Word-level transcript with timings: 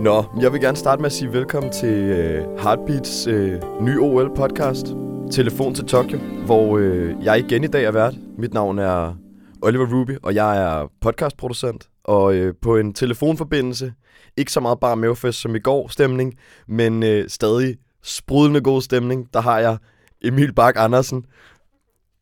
Nå, 0.00 0.24
jeg 0.40 0.52
vil 0.52 0.60
gerne 0.60 0.76
starte 0.76 1.02
med 1.02 1.06
at 1.06 1.12
sige 1.12 1.32
velkommen 1.32 1.72
til 1.72 1.94
øh, 1.94 2.58
Heartbeats 2.58 3.26
øh, 3.26 3.62
nye 3.82 4.00
OL-podcast, 4.00 4.86
Telefon 5.32 5.74
til 5.74 5.86
Tokyo, 5.86 6.18
hvor 6.46 6.78
øh, 6.78 7.24
jeg 7.24 7.38
igen 7.38 7.64
i 7.64 7.66
dag 7.66 7.84
er 7.84 7.90
vært. 7.90 8.14
Mit 8.38 8.54
navn 8.54 8.78
er 8.78 9.14
Oliver 9.62 9.86
Ruby, 9.94 10.18
og 10.22 10.34
jeg 10.34 10.62
er 10.62 10.88
podcastproducent. 11.00 11.88
Og 12.04 12.34
øh, 12.34 12.54
på 12.62 12.76
en 12.76 12.94
telefonforbindelse, 12.94 13.92
ikke 14.36 14.52
så 14.52 14.60
meget 14.60 14.80
bare 14.80 14.96
mavefest 14.96 15.40
som 15.40 15.54
i 15.54 15.58
går 15.58 15.88
stemning, 15.88 16.34
men 16.68 17.02
øh, 17.02 17.28
stadig 17.28 17.76
sprudlende 18.02 18.60
god 18.60 18.82
stemning, 18.82 19.34
der 19.34 19.40
har 19.40 19.58
jeg 19.58 19.76
Emil 20.22 20.54
Bak 20.54 20.74
Andersen 20.76 21.24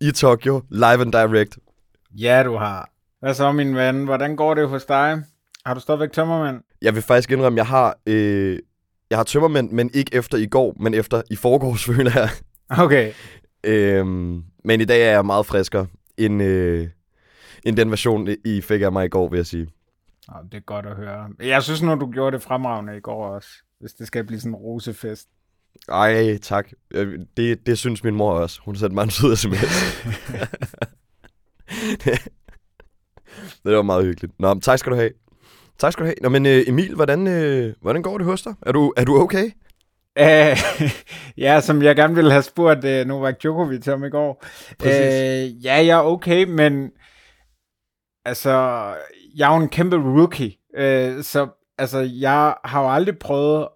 i 0.01 0.11
Tokyo, 0.11 0.63
live 0.71 1.01
and 1.01 1.13
direct. 1.13 1.59
Ja, 2.11 2.43
du 2.43 2.57
har. 2.57 2.91
Hvad 3.21 3.35
så, 3.35 3.53
min 3.53 3.77
ven? 3.77 4.05
Hvordan 4.05 4.37
går 4.37 4.55
det 4.55 4.69
hos 4.69 4.85
dig? 4.85 5.23
Har 5.69 5.75
du 5.75 5.81
stadigvæk 5.81 6.13
tømmermænd? 6.13 6.63
Jeg 6.83 6.95
vil 6.95 7.03
faktisk 7.03 7.31
indrømme, 7.31 7.57
jeg 7.57 7.67
har, 7.67 7.99
øh, 8.07 8.59
jeg 9.11 9.19
har 9.19 9.25
tømmermænd, 9.25 9.71
men 9.71 9.91
ikke 9.95 10.15
efter 10.15 10.39
i 10.39 10.47
går, 10.47 10.77
men 10.81 10.95
efter 10.95 11.23
i 11.31 11.37
forgårs, 11.37 11.85
føler 11.95 12.11
jeg. 12.15 12.29
Okay. 12.71 13.13
Øhm, 13.65 14.45
men 14.65 14.81
i 14.81 14.85
dag 14.85 15.03
er 15.03 15.11
jeg 15.11 15.27
meget 15.27 15.47
friskere, 15.47 15.87
end, 16.17 16.43
øh, 16.43 16.89
end 17.65 17.77
den 17.77 17.91
version, 17.91 18.29
I 18.45 18.61
fik 18.61 18.83
af 18.83 18.93
mig 18.93 19.07
i 19.07 19.09
går, 19.09 19.29
vil 19.29 19.37
jeg 19.37 19.47
sige. 19.47 19.69
Oh, 20.29 20.45
det 20.45 20.55
er 20.55 20.61
godt 20.61 20.87
at 20.87 20.97
høre. 20.97 21.29
Jeg 21.41 21.63
synes 21.63 21.83
nu, 21.83 21.95
du 21.95 22.11
gjorde 22.11 22.37
det 22.37 22.43
fremragende 22.43 22.97
i 22.97 23.01
går 23.01 23.27
også, 23.27 23.49
hvis 23.81 23.93
det 23.93 24.07
skal 24.07 24.25
blive 24.25 24.41
sådan 24.41 24.53
en 24.53 24.57
rosefest. 24.57 25.29
Ej, 25.89 26.39
tak. 26.43 26.69
Øh, 26.91 27.19
det, 27.37 27.67
det 27.67 27.79
synes 27.79 28.05
min 28.05 28.15
mor 28.15 28.33
også. 28.33 28.61
Hun 28.65 28.77
satte 28.77 28.95
mig 28.95 29.03
en 29.03 29.11
sød 29.11 29.37
sms. 29.37 29.53
det 33.65 33.77
var 33.77 33.83
meget 33.83 34.05
hyggeligt. 34.05 34.41
Nå, 34.41 34.61
tak 34.61 34.79
skal 34.79 34.93
du 34.93 34.97
have. 34.97 35.11
Tak 35.79 35.93
skal 35.93 36.03
du 36.03 36.07
have. 36.07 36.17
Nå, 36.23 36.29
men 36.29 36.47
uh, 36.47 36.69
Emil, 36.69 36.95
hvordan, 36.95 37.27
uh, 37.27 37.73
hvordan 37.81 38.03
går 38.03 38.19
det 38.19 38.27
hos 38.27 38.43
dig? 38.43 38.55
Er 38.63 38.73
du, 38.73 38.93
er 38.97 39.05
du 39.05 39.21
okay? 39.21 39.51
Uh, 40.21 40.59
ja, 41.45 41.61
som 41.61 41.83
jeg 41.83 41.97
gerne 41.97 42.15
ville 42.15 42.31
have 42.31 42.43
spurgt 42.43 42.85
uh, 42.85 43.07
Novak 43.07 43.41
Djokovic 43.41 43.89
om 43.89 44.05
i 44.05 44.11
går. 44.11 44.45
Uh, 44.85 45.65
ja, 45.65 45.75
jeg 45.75 45.89
er 45.89 46.03
okay, 46.03 46.45
men 46.45 46.91
altså, 48.25 48.51
jeg 49.37 49.51
er 49.51 49.57
jo 49.57 49.63
en 49.63 49.69
kæmpe 49.69 49.97
rookie, 49.97 50.53
uh, 50.79 51.23
så 51.23 51.49
altså, 51.79 51.99
jeg 51.99 52.55
har 52.65 52.83
jo 52.83 52.95
aldrig 52.95 53.19
prøvet 53.19 53.69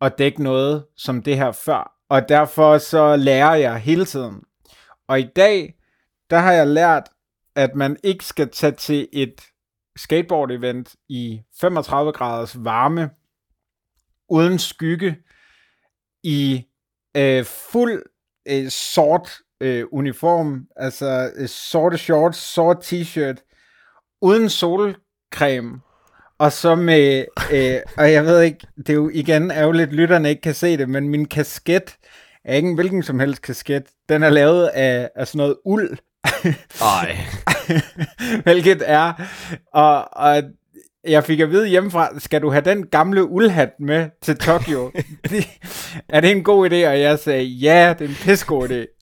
at 0.00 0.18
dække 0.18 0.42
noget 0.42 0.84
som 0.96 1.22
det 1.22 1.36
her 1.36 1.52
før, 1.52 1.92
og 2.10 2.28
derfor 2.28 2.78
så 2.78 3.16
lærer 3.16 3.54
jeg 3.54 3.78
hele 3.78 4.04
tiden. 4.04 4.40
Og 5.08 5.20
i 5.20 5.28
dag, 5.36 5.74
der 6.30 6.38
har 6.38 6.52
jeg 6.52 6.66
lært, 6.66 7.08
at 7.56 7.74
man 7.74 7.96
ikke 8.04 8.24
skal 8.24 8.50
tage 8.50 8.72
til 8.72 9.08
et 9.12 9.51
skateboard-event 9.98 10.94
i 11.08 11.42
35 11.60 12.12
graders 12.12 12.64
varme, 12.64 13.10
uden 14.28 14.58
skygge, 14.58 15.16
i 16.22 16.64
øh, 17.16 17.44
fuld 17.44 18.02
øh, 18.48 18.68
sort 18.68 19.30
øh, 19.60 19.84
uniform, 19.92 20.66
altså 20.76 21.30
øh, 21.36 21.48
sorte 21.48 21.98
shorts, 21.98 22.38
sort 22.38 22.92
t-shirt, 22.92 23.36
uden 24.22 24.48
solcreme, 24.48 25.80
og 26.38 26.52
så 26.52 26.74
med, 26.74 27.24
øh, 27.52 27.80
og 27.96 28.12
jeg 28.12 28.24
ved 28.24 28.40
ikke, 28.40 28.66
det 28.76 28.88
er 28.88 28.94
jo 28.94 29.10
igen 29.14 29.50
ærgerligt, 29.50 29.92
lytterne 29.92 30.28
ikke 30.30 30.42
kan 30.42 30.54
se 30.54 30.76
det, 30.76 30.88
men 30.88 31.08
min 31.08 31.26
kasket 31.26 31.96
er 32.44 32.54
ikke 32.54 32.68
en 32.68 32.74
hvilken 32.74 33.02
som 33.02 33.20
helst 33.20 33.42
kasket. 33.42 33.86
Den 34.08 34.22
er 34.22 34.30
lavet 34.30 34.66
af, 34.66 35.10
af 35.14 35.28
sådan 35.28 35.38
noget 35.38 35.56
uld. 35.64 35.98
Ej. 36.82 37.16
Hvilket 38.44 38.82
er, 38.86 39.12
og, 39.72 40.16
og 40.16 40.42
jeg 41.04 41.24
fik 41.24 41.40
at 41.40 41.50
vide 41.50 41.66
hjemmefra, 41.68 42.18
skal 42.18 42.42
du 42.42 42.50
have 42.50 42.64
den 42.64 42.86
gamle 42.86 43.24
uldhat 43.24 43.70
med 43.80 44.08
til 44.22 44.36
Tokyo? 44.36 44.90
er 46.08 46.20
det 46.20 46.30
en 46.30 46.44
god 46.44 46.70
idé? 46.70 46.88
Og 46.88 47.00
jeg 47.00 47.18
sagde, 47.18 47.44
ja, 47.44 47.94
det 47.98 48.04
er 48.04 48.08
en 48.08 48.16
pissegod 48.22 48.68
idé. 48.68 48.98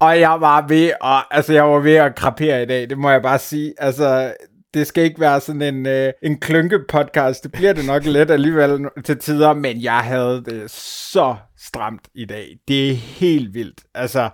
Og 0.00 0.20
jeg 0.20 0.40
var 0.40 0.66
ved 0.68 0.92
at, 1.04 1.24
altså 1.30 1.52
jeg 1.52 1.64
var 1.64 1.78
ved 1.78 1.94
at 1.94 2.14
krapere 2.14 2.62
i 2.62 2.66
dag, 2.66 2.90
det 2.90 2.98
må 2.98 3.10
jeg 3.10 3.22
bare 3.22 3.38
sige. 3.38 3.74
Altså, 3.78 4.34
det 4.74 4.86
skal 4.86 5.04
ikke 5.04 5.20
være 5.20 5.40
sådan 5.40 5.62
en, 5.62 5.86
øh, 5.86 6.12
en 6.22 6.40
klynke 6.40 6.78
podcast. 6.88 7.42
Det 7.42 7.52
bliver 7.52 7.72
det 7.72 7.86
nok 7.86 8.04
let 8.04 8.30
alligevel 8.30 8.86
til 9.04 9.18
tider, 9.18 9.54
men 9.54 9.82
jeg 9.82 9.98
havde 9.98 10.44
det 10.46 10.70
så 10.70 11.36
stramt 11.58 12.08
i 12.14 12.24
dag. 12.24 12.56
Det 12.68 12.90
er 12.90 12.94
helt 12.94 13.54
vildt. 13.54 13.80
Altså, 13.94 14.28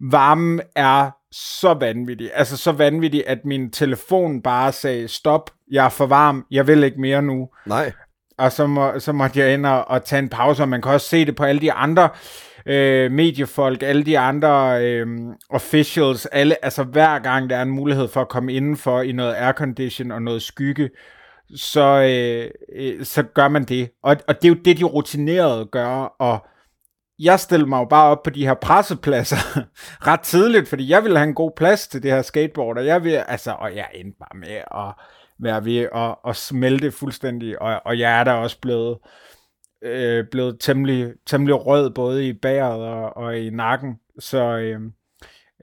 varmen 0.00 0.60
er 0.76 1.10
så 1.34 1.74
vanvittig. 1.74 2.30
Altså 2.34 2.56
så 2.56 2.72
vanvittig, 2.72 3.24
at 3.26 3.44
min 3.44 3.70
telefon 3.70 4.42
bare 4.42 4.72
sagde, 4.72 5.08
stop, 5.08 5.50
jeg 5.70 5.84
er 5.84 5.88
for 5.88 6.06
varm, 6.06 6.46
jeg 6.50 6.66
vil 6.66 6.84
ikke 6.84 7.00
mere 7.00 7.22
nu. 7.22 7.48
Nej. 7.66 7.92
Og 8.38 8.52
så, 8.52 8.66
må, 8.66 8.98
så 8.98 9.12
måtte 9.12 9.40
jeg 9.40 9.54
ind 9.54 9.66
og, 9.66 9.88
og 9.88 10.04
tage 10.04 10.22
en 10.22 10.28
pause, 10.28 10.62
og 10.62 10.68
man 10.68 10.82
kan 10.82 10.92
også 10.92 11.08
se 11.08 11.24
det 11.24 11.36
på 11.36 11.44
alle 11.44 11.60
de 11.60 11.72
andre 11.72 12.08
øh, 12.66 13.12
mediefolk, 13.12 13.82
alle 13.82 14.02
de 14.02 14.18
andre 14.18 14.84
øh, 14.84 15.06
officials, 15.50 16.26
alle, 16.26 16.64
altså 16.64 16.82
hver 16.82 17.18
gang 17.18 17.50
der 17.50 17.56
er 17.56 17.62
en 17.62 17.70
mulighed 17.70 18.08
for 18.08 18.20
at 18.20 18.28
komme 18.28 18.52
indenfor 18.52 19.00
i 19.00 19.12
noget 19.12 19.34
aircondition 19.34 20.10
og 20.10 20.22
noget 20.22 20.42
skygge, 20.42 20.90
så, 21.56 22.02
øh, 22.02 22.50
øh, 22.76 23.04
så 23.04 23.22
gør 23.22 23.48
man 23.48 23.64
det. 23.64 23.90
Og, 24.02 24.16
og 24.28 24.34
det 24.42 24.44
er 24.44 24.48
jo 24.48 24.60
det, 24.64 24.78
de 24.78 24.84
rutinerede 24.84 25.66
gør, 25.66 26.14
og 26.18 26.46
jeg 27.18 27.40
stillede 27.40 27.68
mig 27.68 27.78
jo 27.78 27.84
bare 27.84 28.10
op 28.10 28.22
på 28.22 28.30
de 28.30 28.46
her 28.46 28.54
pressepladser 28.54 29.36
ret 30.08 30.20
tidligt, 30.20 30.68
fordi 30.68 30.90
jeg 30.90 31.02
ville 31.02 31.18
have 31.18 31.28
en 31.28 31.34
god 31.34 31.50
plads 31.56 31.88
til 31.88 32.02
det 32.02 32.10
her 32.10 32.22
skateboard, 32.22 32.78
og 32.78 32.86
jeg 32.86 33.04
vil, 33.04 33.10
altså, 33.10 33.52
og 33.52 33.76
jeg 33.76 33.88
endte 33.94 34.18
bare 34.18 34.38
med 34.38 34.62
at 34.74 35.04
være 35.38 35.64
ved 35.64 35.88
at, 35.94 36.16
at 36.28 36.36
smelte 36.36 36.92
fuldstændig, 36.92 37.62
og, 37.62 37.80
og 37.84 37.98
jeg 37.98 38.20
er 38.20 38.24
da 38.24 38.32
også 38.32 38.60
blevet, 38.60 38.98
øh, 39.82 40.24
blevet 40.30 40.56
temmelig, 40.60 41.12
temmelig 41.26 41.66
rød, 41.66 41.90
både 41.90 42.28
i 42.28 42.32
bæret 42.32 42.82
og, 42.82 43.16
og 43.16 43.38
i 43.38 43.50
nakken, 43.50 43.98
så 44.18 44.38
øh, 44.38 44.80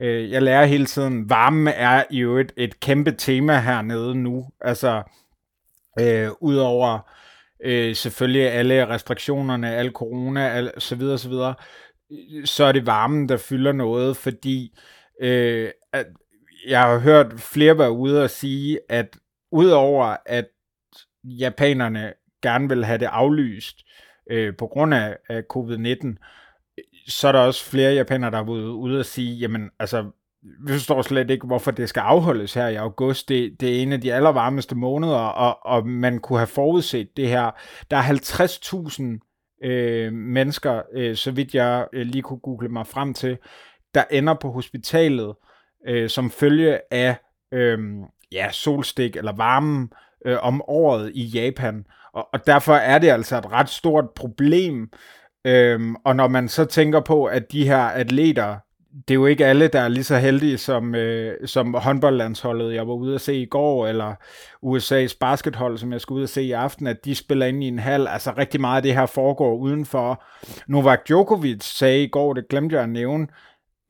øh, 0.00 0.30
jeg 0.30 0.42
lærer 0.42 0.64
hele 0.64 0.86
tiden, 0.86 1.30
varme 1.30 1.70
er 1.70 2.04
jo 2.10 2.38
et, 2.38 2.52
et 2.56 2.80
kæmpe 2.80 3.12
tema 3.12 3.60
hernede 3.60 4.14
nu, 4.14 4.46
altså 4.60 5.02
øh, 6.00 6.30
udover 6.40 6.98
øh, 7.64 7.96
selvfølgelig 7.96 8.50
alle 8.50 8.88
restriktionerne, 8.88 9.74
al 9.74 9.90
corona, 9.90 10.48
al, 10.48 10.72
så 10.78 10.96
videre, 10.96 11.18
så 11.18 11.28
videre, 11.28 11.54
så 12.44 12.64
er 12.64 12.72
det 12.72 12.86
varmen, 12.86 13.28
der 13.28 13.36
fylder 13.36 13.72
noget, 13.72 14.16
fordi 14.16 14.78
øh, 15.20 15.70
at 15.92 16.06
jeg 16.66 16.80
har 16.82 16.98
hørt 16.98 17.40
flere 17.40 17.78
være 17.78 17.92
ude 17.92 18.24
og 18.24 18.30
sige, 18.30 18.78
at 18.88 19.16
udover 19.52 20.16
at 20.26 20.48
japanerne 21.24 22.12
gerne 22.42 22.68
vil 22.68 22.84
have 22.84 22.98
det 22.98 23.06
aflyst 23.06 23.82
øh, 24.30 24.56
på 24.56 24.66
grund 24.66 24.94
af, 24.94 25.16
af 25.28 25.42
covid-19, 25.56 26.16
så 27.08 27.28
er 27.28 27.32
der 27.32 27.38
også 27.38 27.64
flere 27.64 27.92
japanere, 27.92 28.30
der 28.30 28.36
har 28.36 28.44
været 28.44 28.62
ude 28.62 28.98
og 28.98 29.06
sige, 29.06 29.34
jamen 29.36 29.70
altså, 29.78 30.10
vi 30.42 30.72
forstår 30.72 31.02
slet 31.02 31.30
ikke, 31.30 31.46
hvorfor 31.46 31.70
det 31.70 31.88
skal 31.88 32.00
afholdes 32.00 32.54
her 32.54 32.68
i 32.68 32.74
august. 32.74 33.28
Det, 33.28 33.60
det 33.60 33.76
er 33.76 33.82
en 33.82 33.92
af 33.92 34.00
de 34.00 34.14
allervarmeste 34.14 34.74
måneder, 34.74 35.16
og, 35.16 35.58
og 35.66 35.88
man 35.88 36.18
kunne 36.18 36.38
have 36.38 36.46
forudset 36.46 37.16
det 37.16 37.28
her. 37.28 37.50
Der 37.90 37.96
er 37.96 38.02
50.000 38.02 39.66
øh, 39.68 40.12
mennesker, 40.12 40.82
øh, 40.94 41.16
så 41.16 41.30
vidt 41.30 41.54
jeg 41.54 41.86
øh, 41.92 42.06
lige 42.06 42.22
kunne 42.22 42.38
google 42.38 42.68
mig 42.68 42.86
frem 42.86 43.14
til, 43.14 43.38
der 43.94 44.04
ender 44.10 44.34
på 44.34 44.50
hospitalet 44.50 45.34
øh, 45.88 46.08
som 46.08 46.30
følge 46.30 46.78
af 46.90 47.16
øh, 47.52 47.78
ja, 48.32 48.48
solstik 48.52 49.16
eller 49.16 49.32
varmen 49.36 49.92
øh, 50.26 50.38
om 50.42 50.62
året 50.68 51.12
i 51.14 51.24
Japan. 51.24 51.84
Og, 52.12 52.28
og 52.32 52.46
derfor 52.46 52.74
er 52.74 52.98
det 52.98 53.08
altså 53.08 53.38
et 53.38 53.52
ret 53.52 53.68
stort 53.68 54.10
problem. 54.16 54.90
Øhm, 55.44 55.96
og 56.04 56.16
når 56.16 56.28
man 56.28 56.48
så 56.48 56.64
tænker 56.64 57.00
på, 57.00 57.24
at 57.24 57.52
de 57.52 57.66
her 57.66 57.78
atleter, 57.78 58.56
det 59.08 59.14
er 59.14 59.18
jo 59.18 59.26
ikke 59.26 59.46
alle, 59.46 59.68
der 59.68 59.80
er 59.80 59.88
lige 59.88 60.04
så 60.04 60.16
heldige 60.16 60.58
som, 60.58 60.94
øh, 60.94 61.48
som 61.48 61.74
håndboldlandsholdet, 61.74 62.74
jeg 62.74 62.88
var 62.88 62.94
ude 62.94 63.14
at 63.14 63.20
se 63.20 63.34
i 63.34 63.46
går, 63.46 63.86
eller 63.86 64.14
USA's 64.66 65.16
baskethold, 65.20 65.78
som 65.78 65.92
jeg 65.92 66.00
skal 66.00 66.14
ud 66.14 66.22
at 66.22 66.28
se 66.28 66.42
i 66.42 66.52
aften, 66.52 66.86
at 66.86 67.04
de 67.04 67.14
spiller 67.14 67.46
ind 67.46 67.64
i 67.64 67.68
en 67.68 67.78
hal. 67.78 68.06
Altså 68.06 68.32
rigtig 68.38 68.60
meget 68.60 68.76
af 68.76 68.82
det 68.82 68.94
her 68.94 69.06
foregår 69.06 69.56
udenfor. 69.56 70.24
Novak 70.68 71.08
Djokovic 71.08 71.64
sagde 71.64 72.02
i 72.02 72.08
går, 72.08 72.32
det 72.32 72.48
glemte 72.48 72.74
jeg 72.74 72.82
at 72.82 72.88
nævne, 72.88 73.26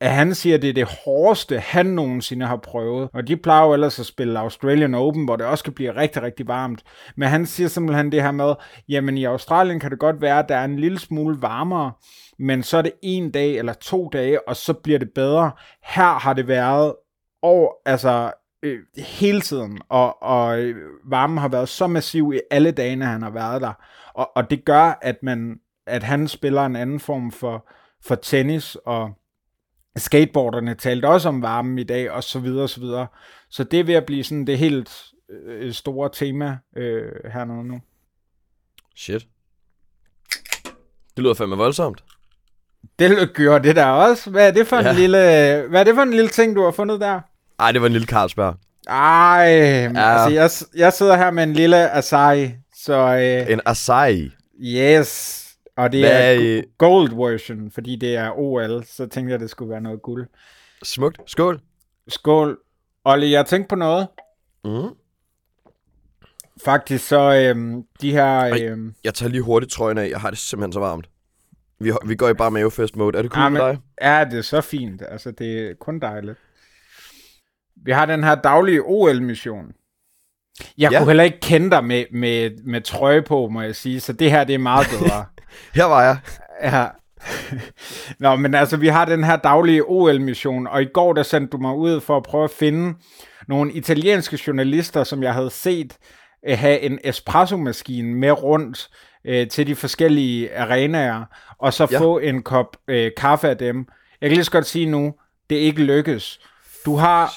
at 0.01 0.11
han 0.11 0.35
siger, 0.35 0.55
at 0.55 0.61
det 0.61 0.69
er 0.69 0.73
det 0.73 0.87
hårdeste, 1.05 1.59
han 1.59 1.85
nogensinde 1.85 2.45
har 2.45 2.57
prøvet. 2.57 3.09
Og 3.13 3.27
de 3.27 3.37
plejer 3.37 3.65
jo 3.65 3.73
ellers 3.73 3.99
at 3.99 4.05
spille 4.05 4.39
Australian 4.39 4.93
Open, 4.93 5.25
hvor 5.25 5.35
det 5.35 5.45
også 5.45 5.63
kan 5.63 5.73
blive 5.73 5.95
rigtig, 5.95 6.21
rigtig 6.21 6.47
varmt. 6.47 6.83
Men 7.17 7.29
han 7.29 7.45
siger 7.45 7.67
simpelthen 7.67 8.11
det 8.11 8.21
her 8.21 8.31
med, 8.31 8.53
jamen 8.89 9.17
i 9.17 9.23
Australien 9.23 9.79
kan 9.79 9.91
det 9.91 9.99
godt 9.99 10.21
være, 10.21 10.39
at 10.39 10.49
der 10.49 10.55
er 10.55 10.65
en 10.65 10.79
lille 10.79 10.99
smule 10.99 11.41
varmere, 11.41 11.91
men 12.39 12.63
så 12.63 12.77
er 12.77 12.81
det 12.81 12.93
en 13.01 13.31
dag 13.31 13.57
eller 13.57 13.73
to 13.73 14.09
dage, 14.09 14.47
og 14.47 14.55
så 14.55 14.73
bliver 14.73 14.99
det 14.99 15.11
bedre. 15.13 15.51
Her 15.83 16.19
har 16.19 16.33
det 16.33 16.47
været 16.47 16.95
over, 17.41 17.71
altså 17.85 18.31
øh, 18.63 18.79
hele 18.97 19.41
tiden, 19.41 19.81
og, 19.89 20.23
og 20.23 20.59
øh, 20.59 20.75
varmen 21.05 21.37
har 21.37 21.47
været 21.47 21.69
så 21.69 21.87
massiv 21.87 22.33
i 22.35 22.39
alle 22.51 22.71
dagene, 22.71 23.05
han 23.05 23.21
har 23.21 23.29
været 23.29 23.61
der. 23.61 23.73
Og, 24.13 24.31
og 24.35 24.49
det 24.49 24.65
gør, 24.65 24.99
at 25.01 25.23
man 25.23 25.59
at 25.85 26.03
han 26.03 26.27
spiller 26.27 26.65
en 26.65 26.75
anden 26.75 26.99
form 26.99 27.31
for, 27.31 27.69
for 28.01 28.15
tennis, 28.15 28.75
og 28.75 29.13
skateboarderne 29.95 30.75
talte 30.75 31.05
også 31.05 31.29
om 31.29 31.41
varmen 31.41 31.79
i 31.79 31.83
dag, 31.83 32.11
og 32.11 32.23
så 32.23 32.39
videre, 32.39 32.63
og 32.63 32.69
så 32.69 32.79
videre. 32.79 33.07
Så 33.49 33.63
det 33.63 33.79
er 33.79 33.83
ved 33.83 33.93
at 33.93 34.05
blive 34.05 34.23
sådan 34.23 34.47
det 34.47 34.57
helt 34.57 35.03
øh, 35.29 35.73
store 35.73 36.09
tema 36.13 36.57
øh, 36.75 37.11
hernede 37.33 37.63
nu. 37.63 37.81
Shit. 38.95 39.27
Det 41.15 41.23
lyder 41.23 41.33
fandme 41.33 41.55
voldsomt. 41.55 42.03
Det 42.99 43.33
gjorde 43.33 43.67
det 43.67 43.75
der 43.75 43.85
også. 43.85 44.29
Hvad 44.29 44.47
er 44.47 44.51
det 44.51 44.67
for 44.67 44.75
en, 44.77 44.85
Ja. 44.85 44.91
lille, 44.93 45.17
hvad 45.69 45.79
er 45.79 45.83
det 45.83 45.95
for 45.95 46.01
en 46.01 46.11
lille 46.13 46.27
ting, 46.29 46.55
du 46.55 46.63
har 46.63 46.71
fundet 46.71 47.01
der? 47.01 47.19
Ej, 47.59 47.71
det 47.71 47.81
var 47.81 47.87
en 47.87 47.93
lille 47.93 48.07
Carlsberg. 48.07 48.55
Ej, 48.87 48.93
ja. 48.95 49.91
Altså 49.95 50.29
jeg, 50.29 50.49
jeg 50.81 50.93
sidder 50.93 51.15
her 51.17 51.31
med 51.31 51.43
en 51.43 51.53
lille 51.53 51.91
Asahi, 51.91 52.51
så 52.75 52.93
øh, 52.93 53.51
En 53.53 53.61
Asahi. 53.65 54.31
yes, 54.61 55.43
og 55.77 55.91
det 55.91 55.99
Hvad 55.99 56.35
er 56.35 56.61
gold 56.77 57.09
version, 57.31 57.71
fordi 57.71 57.95
det 57.95 58.15
er 58.15 58.31
OL, 58.39 58.85
så 58.85 59.05
tænkte 59.07 59.31
jeg, 59.31 59.39
det 59.39 59.49
skulle 59.49 59.71
være 59.71 59.81
noget 59.81 60.01
guld. 60.01 60.27
Smukt. 60.83 61.17
Skål. 61.27 61.59
Skål. 62.07 62.57
Olli, 63.05 63.31
jeg 63.31 63.45
tænkte 63.45 63.67
på 63.69 63.75
noget. 63.75 64.07
Mm. 64.65 64.89
Faktisk 66.65 67.07
så, 67.07 67.33
øhm, 67.33 67.83
de 68.01 68.11
her... 68.11 68.25
Ej. 68.25 68.59
Øhm, 68.63 68.93
Jeg 69.03 69.13
tager 69.13 69.29
lige 69.29 69.41
hurtigt 69.41 69.71
trøjen 69.71 69.97
af. 69.97 70.09
Jeg 70.09 70.19
har 70.19 70.29
det 70.29 70.39
simpelthen 70.39 70.73
så 70.73 70.79
varmt. 70.79 71.09
Vi, 71.83 71.91
vi 72.05 72.15
går 72.15 72.29
i 72.29 72.33
bare 72.33 72.51
mavefest 72.51 72.95
mode. 72.95 73.17
Er 73.17 73.21
det 73.21 73.31
cool 73.31 73.43
Ah, 73.45 73.51
med 73.51 73.61
men- 73.61 73.69
dig? 73.69 73.79
ja, 74.01 74.25
det 74.31 74.37
er 74.37 74.41
så 74.41 74.61
fint. 74.61 75.01
Altså, 75.09 75.31
det 75.31 75.59
er 75.69 75.73
kun 75.81 75.99
dejligt. 75.99 76.37
Vi 77.85 77.91
har 77.91 78.05
den 78.05 78.23
her 78.23 78.35
daglige 78.35 78.81
OL-mission. 78.83 79.65
Jeg 80.77 80.91
Ja. 80.91 80.97
kunne 80.97 81.07
heller 81.07 81.23
ikke 81.23 81.39
kende 81.39 81.71
dig 81.71 81.83
med, 81.85 82.05
med, 82.11 82.51
med 82.65 82.81
trøje 82.81 83.21
på, 83.21 83.47
må 83.47 83.61
jeg 83.61 83.75
sige, 83.75 83.99
så 83.99 84.13
det 84.13 84.31
her 84.31 84.43
det 84.43 84.53
er 84.55 84.59
meget 84.59 84.87
bedre. 84.99 85.25
Her 85.75 85.85
var 85.85 86.03
jeg. 86.03 86.17
Ja. 86.63 86.85
Nå, 88.19 88.35
men 88.35 88.55
altså, 88.55 88.77
vi 88.77 88.87
har 88.87 89.05
den 89.05 89.23
her 89.23 89.35
daglige 89.35 89.83
OL-mission, 89.89 90.67
og 90.67 90.81
i 90.81 90.85
går 90.93 91.13
der 91.13 91.23
sendte 91.23 91.51
du 91.51 91.57
mig 91.57 91.75
ud 91.75 92.01
for 92.01 92.17
at 92.17 92.23
prøve 92.23 92.43
at 92.43 92.51
finde 92.51 92.93
nogle 93.47 93.71
italienske 93.73 94.39
journalister, 94.47 95.03
som 95.03 95.23
jeg 95.23 95.33
havde 95.33 95.49
set 95.49 95.97
øh, 96.47 96.57
have 96.57 96.79
en 96.79 96.99
espresso-maskine 97.03 98.13
med 98.15 98.31
rundt 98.43 98.89
øh, 99.25 99.47
til 99.47 99.67
de 99.67 99.75
forskellige 99.75 100.55
arenaer, 100.57 101.25
og 101.57 101.73
så 101.73 101.87
Ja. 101.91 101.99
få 101.99 102.19
en 102.19 102.43
kop 102.43 102.77
øh, 102.87 103.11
kaffe 103.17 103.49
af 103.49 103.57
dem. 103.57 103.87
Jeg 104.21 104.29
kan 104.29 104.35
lige 104.35 104.45
så 104.45 104.51
godt 104.51 104.65
sige 104.65 104.85
nu, 104.85 105.13
det 105.49 105.55
ikke 105.55 105.83
lykkes. 105.83 106.39
Du 106.85 106.95
har 106.95 107.33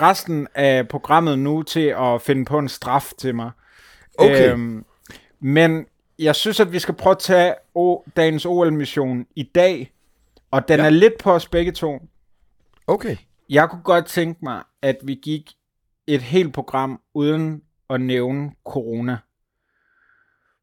resten 0.00 0.48
af 0.54 0.88
programmet 0.88 1.38
nu 1.38 1.62
til 1.62 1.94
at 1.98 2.22
finde 2.22 2.44
på 2.44 2.58
en 2.58 2.68
straf 2.68 3.12
til 3.18 3.34
mig. 3.34 3.50
Okay. 4.18 4.52
Øhm, 4.52 4.84
men 5.40 5.86
jeg 6.18 6.36
synes, 6.36 6.60
at 6.60 6.72
vi 6.72 6.78
skal 6.78 6.94
prøve 6.94 7.10
at 7.12 7.18
tage 7.18 7.54
dagens 8.16 8.46
OL-mission 8.46 9.26
i 9.36 9.42
dag, 9.42 9.92
og 10.50 10.68
den 10.68 10.80
ja. 10.80 10.86
er 10.86 10.90
lidt 10.90 11.18
på 11.18 11.32
os 11.32 11.48
begge 11.48 11.72
to. 11.72 12.02
Okay. 12.86 13.16
Jeg 13.50 13.70
kunne 13.70 13.82
godt 13.82 14.06
tænke 14.06 14.40
mig, 14.42 14.62
at 14.82 14.96
vi 15.02 15.14
gik 15.22 15.50
et 16.06 16.22
helt 16.22 16.54
program 16.54 17.00
uden 17.14 17.62
at 17.90 18.00
nævne 18.00 18.50
corona. 18.64 19.16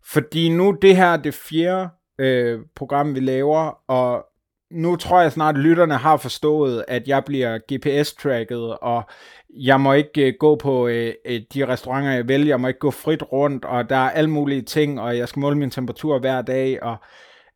Fordi 0.05 0.49
nu 0.49 0.77
det 0.81 0.95
her 0.95 1.17
det 1.17 1.33
fjerde 1.33 1.89
øh, 2.19 2.59
program, 2.75 3.15
vi 3.15 3.19
laver, 3.19 3.77
og 3.87 4.25
nu 4.71 4.95
tror 4.95 5.21
jeg 5.21 5.31
snart, 5.31 5.55
at 5.55 5.61
lytterne 5.61 5.97
har 5.97 6.17
forstået, 6.17 6.85
at 6.87 7.07
jeg 7.07 7.23
bliver 7.25 7.57
GPS-tracket, 7.57 8.77
og 8.81 9.03
jeg 9.49 9.81
må 9.81 9.93
ikke 9.93 10.27
øh, 10.27 10.33
gå 10.39 10.55
på 10.55 10.87
øh, 10.87 11.13
øh, 11.25 11.41
de 11.53 11.67
restauranter, 11.67 12.11
jeg 12.11 12.27
vælger, 12.27 12.47
jeg 12.47 12.61
må 12.61 12.67
ikke 12.67 12.79
gå 12.79 12.91
frit 12.91 13.23
rundt, 13.31 13.65
og 13.65 13.89
der 13.89 13.95
er 13.95 14.09
alle 14.09 14.29
mulige 14.29 14.61
ting, 14.61 15.01
og 15.01 15.17
jeg 15.17 15.27
skal 15.27 15.39
måle 15.39 15.57
min 15.57 15.71
temperatur 15.71 16.19
hver 16.19 16.41
dag, 16.41 16.83
og 16.83 16.95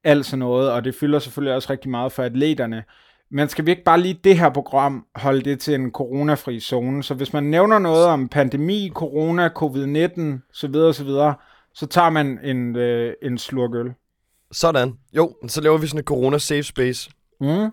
alt 0.04 0.26
sådan 0.26 0.40
noget, 0.40 0.72
og 0.72 0.84
det 0.84 0.96
fylder 0.96 1.20
selvfølgelig 1.20 1.56
også 1.56 1.72
rigtig 1.74 1.92
meget 1.92 2.12
for 2.12 2.24
atleterne. 2.24 2.84
Men 3.32 3.50
skal 3.50 3.66
vi 3.66 3.72
ikke 3.72 3.84
bare 3.84 4.00
lige 4.00 4.20
det 4.24 4.38
her 4.38 4.50
program 4.50 5.06
holde 5.16 5.42
det 5.42 5.60
til 5.60 5.74
en 5.74 5.92
coronafri 5.92 6.60
zone? 6.60 7.04
Så 7.04 7.14
hvis 7.14 7.34
man 7.34 7.44
nævner 7.44 7.80
noget 7.80 8.06
om 8.06 8.28
pandemi, 8.28 8.92
corona, 8.94 9.50
covid-19, 9.50 10.22
så 10.54 10.68
videre, 10.68 10.94
så 10.94 11.04
videre, 11.04 11.34
så 11.78 11.86
tager 11.86 12.10
man 12.10 12.40
en, 12.44 12.76
øh, 12.76 13.14
en 13.22 13.38
slurk 13.38 13.74
øl. 13.76 13.94
Sådan. 14.52 14.94
Jo, 15.14 15.36
så 15.48 15.62
laver 15.62 15.78
vi 15.78 15.88
sådan 15.88 16.00
et 16.00 16.06
corona 16.06 16.38
safe 16.38 16.64
space, 16.64 17.10
Mm. 17.42 17.70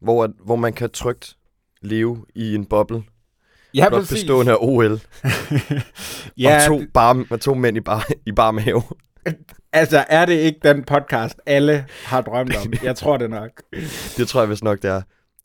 hvor, 0.00 0.24
at- 0.24 0.30
hvor 0.44 0.56
man 0.56 0.72
kan 0.72 0.90
trygt 0.90 1.36
leve 1.82 2.24
i 2.34 2.54
en 2.54 2.64
boble. 2.66 3.02
Ja, 3.74 3.88
Blot 3.88 4.08
bestående 4.08 4.52
af 4.52 4.56
OL. 4.60 5.00
Ja, 6.38 6.56
og 6.56 6.66
to, 6.66 6.78
det- 6.80 6.92
bare, 6.94 7.14
med 7.14 7.38
to 7.38 7.54
mænd 7.54 7.76
i 7.76 7.80
bare, 7.80 8.02
i 8.26 8.32
bare 8.32 8.52
mave. 8.52 8.82
altså 9.72 10.04
er 10.08 10.24
det 10.24 10.34
ikke 10.34 10.60
den 10.62 10.84
podcast, 10.84 11.40
alle 11.46 11.86
har 12.04 12.20
drømt 12.20 12.56
om? 12.56 12.72
Jeg 12.82 12.96
tror 12.96 13.16
det 13.16 13.30
nok. 13.30 13.62
Det 14.16 14.28
tror 14.28 14.40
jeg 14.40 14.50
vist 14.50 14.64
nok, 14.64 14.82
det 14.82 14.90
er. 14.90 15.02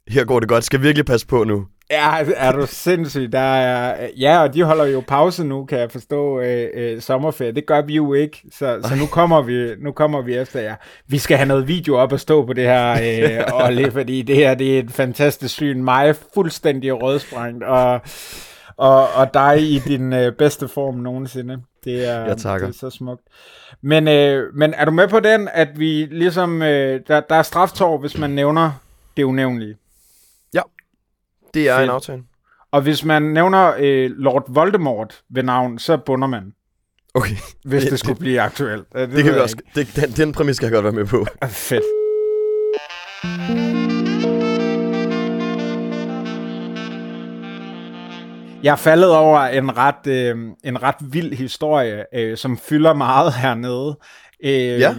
Her 0.09 0.25
går 0.25 0.39
det 0.39 0.50
godt. 0.50 0.63
Skal 0.63 0.81
virkelig 0.81 1.06
passe 1.06 1.27
på 1.27 1.44
nu. 1.44 1.65
Ja, 1.91 2.25
er 2.35 2.51
du 2.51 2.65
sindssyg? 2.67 3.31
Der 3.31 3.39
er, 3.39 4.07
ja, 4.19 4.41
og 4.41 4.53
de 4.53 4.63
holder 4.63 4.85
jo 4.85 5.03
pause 5.07 5.44
nu, 5.44 5.65
kan 5.65 5.79
jeg 5.79 5.91
forstå, 5.91 6.39
øh, 6.39 6.67
øh, 6.73 7.01
sommerferie. 7.01 7.51
Det 7.51 7.65
gør 7.65 7.81
vi 7.81 7.95
jo 7.95 8.13
ikke, 8.13 8.41
så, 8.51 8.79
så 8.83 8.95
nu, 8.95 9.06
kommer 9.06 9.41
vi, 9.41 9.69
nu 9.79 9.91
kommer 9.91 10.21
vi 10.21 10.35
efter 10.35 10.59
jer. 10.59 10.75
Vi 11.07 11.17
skal 11.17 11.38
have 11.38 11.47
noget 11.47 11.67
video 11.67 11.95
op 11.95 12.11
og 12.11 12.19
stå 12.19 12.45
på 12.45 12.53
det 12.53 12.63
her, 12.63 12.91
øh, 12.91 13.53
Olli, 13.65 13.91
fordi 13.91 14.21
det 14.21 14.35
her 14.35 14.53
det 14.56 14.75
er 14.75 14.79
et 14.79 14.91
fantastisk 14.91 15.53
syn. 15.56 15.83
Mig 15.83 16.15
fuldstændig 16.33 17.01
rødsprængt, 17.01 17.63
og, 17.63 18.01
og, 18.77 19.07
og 19.13 19.33
dig 19.33 19.61
i 19.61 19.79
din 19.79 20.13
øh, 20.13 20.31
bedste 20.33 20.67
form 20.67 20.95
nogensinde. 20.95 21.57
Det 21.83 22.07
er, 22.07 22.25
Jeg 22.25 22.38
takker. 22.38 22.67
det 22.67 22.75
er 22.75 22.79
så 22.79 22.97
smukt. 22.97 23.21
Men, 23.81 24.07
øh, 24.07 24.56
men 24.56 24.73
er 24.73 24.85
du 24.85 24.91
med 24.91 25.07
på 25.07 25.19
den, 25.19 25.50
at 25.53 25.67
vi 25.75 26.06
ligesom, 26.11 26.61
øh, 26.61 27.00
der, 27.07 27.19
der 27.19 27.35
er 27.35 27.44
straftår, 27.44 27.97
hvis 27.97 28.17
man 28.17 28.29
nævner 28.29 28.71
det 29.17 29.23
unævnlige? 29.23 29.75
Det 31.53 31.69
er 31.69 31.75
Fedt. 31.77 31.83
en 31.83 31.89
aftale. 31.95 32.23
Og 32.71 32.81
hvis 32.81 33.05
man 33.05 33.21
nævner 33.21 33.73
øh, 33.79 34.09
Lord 34.11 34.53
Voldemort 34.53 35.21
ved 35.29 35.43
navn, 35.43 35.79
så 35.79 35.97
bunder 35.97 36.27
man, 36.27 36.53
Okay, 37.13 37.35
hvis 37.65 37.83
det, 37.83 37.91
Det- 37.91 37.99
skulle 37.99 38.19
blive 38.19 38.41
aktuelt. 38.41 38.93
Det, 38.93 39.09
det 39.11 39.23
kan 39.23 39.33
vi 39.33 39.39
også. 39.39 39.55
Det, 39.75 39.95
den, 39.95 40.11
den 40.11 40.31
præmis 40.33 40.55
skal 40.55 40.65
jeg 40.65 40.73
godt 40.73 40.83
være 40.83 40.93
med 40.93 41.05
på. 41.05 41.25
Fedt. 41.49 41.83
Jeg 48.63 48.71
er 48.71 48.75
faldet 48.75 49.09
over 49.15 49.39
en 49.39 49.77
ret, 49.77 50.07
øh, 50.07 50.37
en 50.63 50.83
ret 50.83 50.95
vild 51.01 51.33
historie, 51.33 52.05
øh, 52.15 52.37
som 52.37 52.57
fylder 52.57 52.93
meget 52.93 53.33
hernede. 53.33 53.97
Øh, 54.43 54.51
Ja. 54.79 54.95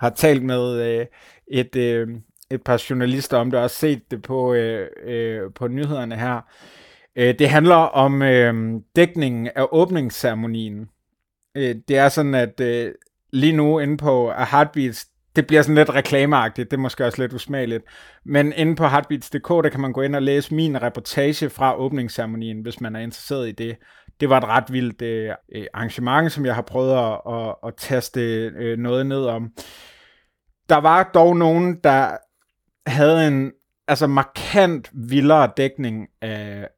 Har 0.00 0.10
talt 0.10 0.42
med 0.42 0.80
øh, 1.00 1.06
et, 1.50 1.76
øh, 1.76 2.08
et 2.50 2.62
par 2.62 2.84
journalister 2.90 3.36
om 3.36 3.50
det, 3.50 3.58
og 3.58 3.64
også 3.64 3.76
set 3.76 4.10
det 4.10 4.22
på, 4.22 4.54
øh, 4.54 4.88
øh, 5.04 5.40
på 5.54 5.68
nyhederne 5.68 6.16
her. 6.16 6.40
Øh, 7.16 7.38
det 7.38 7.48
handler 7.48 7.76
om 7.76 8.22
øh, 8.22 8.80
dækningen 8.96 9.50
af 9.56 9.66
åbningsceremonien. 9.72 10.88
Øh, 11.56 11.74
det 11.88 11.98
er 11.98 12.08
sådan, 12.08 12.34
at 12.34 12.60
øh, 12.60 12.92
lige 13.32 13.56
nu 13.56 13.78
inde 13.78 13.96
på 13.96 14.30
A 14.30 14.44
Heartbeats, 14.44 15.06
det 15.36 15.46
bliver 15.46 15.62
sådan 15.62 15.74
lidt 15.74 15.94
reklameagtigt, 15.94 16.70
det 16.70 16.76
er 16.76 16.80
måske 16.80 17.06
også 17.06 17.22
lidt 17.22 17.32
usmageligt, 17.32 17.84
men 18.24 18.52
inde 18.52 18.76
på 18.76 18.86
heartbeats.dk, 18.86 19.48
der 19.48 19.68
kan 19.68 19.80
man 19.80 19.92
gå 19.92 20.02
ind 20.02 20.16
og 20.16 20.22
læse 20.22 20.54
min 20.54 20.82
reportage 20.82 21.50
fra 21.50 21.78
åbningsceremonien, 21.78 22.60
hvis 22.60 22.80
man 22.80 22.96
er 22.96 23.00
interesseret 23.00 23.48
i 23.48 23.52
det. 23.52 23.76
Det 24.20 24.30
var 24.30 24.38
et 24.38 24.44
ret 24.44 24.72
vildt 24.72 25.02
øh, 25.02 25.32
øh, 25.54 25.66
arrangement, 25.74 26.32
som 26.32 26.46
jeg 26.46 26.54
har 26.54 26.62
prøvet 26.62 26.92
at, 26.92 27.20
at, 27.34 27.54
at 27.66 27.74
taste 27.76 28.20
øh, 28.58 28.78
noget 28.78 29.06
ned 29.06 29.24
om. 29.24 29.52
Der 30.68 30.76
var 30.76 31.10
dog 31.14 31.36
nogen, 31.36 31.76
der 31.84 32.16
havde 32.86 33.28
en 33.28 33.52
altså 33.88 34.06
markant 34.06 34.90
vildere 34.92 35.52
dækning 35.56 36.08
af, 36.20 36.68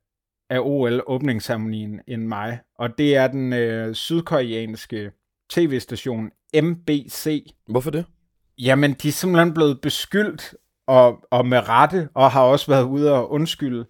af 0.50 0.58
OL-åbningsceremonien 0.60 2.00
end 2.06 2.22
mig, 2.26 2.60
og 2.78 2.98
det 2.98 3.16
er 3.16 3.28
den 3.28 3.52
øh, 3.52 3.94
sydkoreanske 3.94 5.12
tv-station 5.50 6.30
MBC. 6.62 7.46
Hvorfor 7.68 7.90
det? 7.90 8.04
Jamen, 8.58 8.92
de 8.92 9.08
er 9.08 9.12
simpelthen 9.12 9.54
blevet 9.54 9.80
beskyldt, 9.80 10.54
og, 10.86 11.18
og 11.30 11.46
med 11.46 11.68
rette, 11.68 12.08
og 12.14 12.30
har 12.30 12.42
også 12.42 12.66
været 12.70 12.84
ude 12.84 13.14
og 13.14 13.30
undskylde 13.30 13.86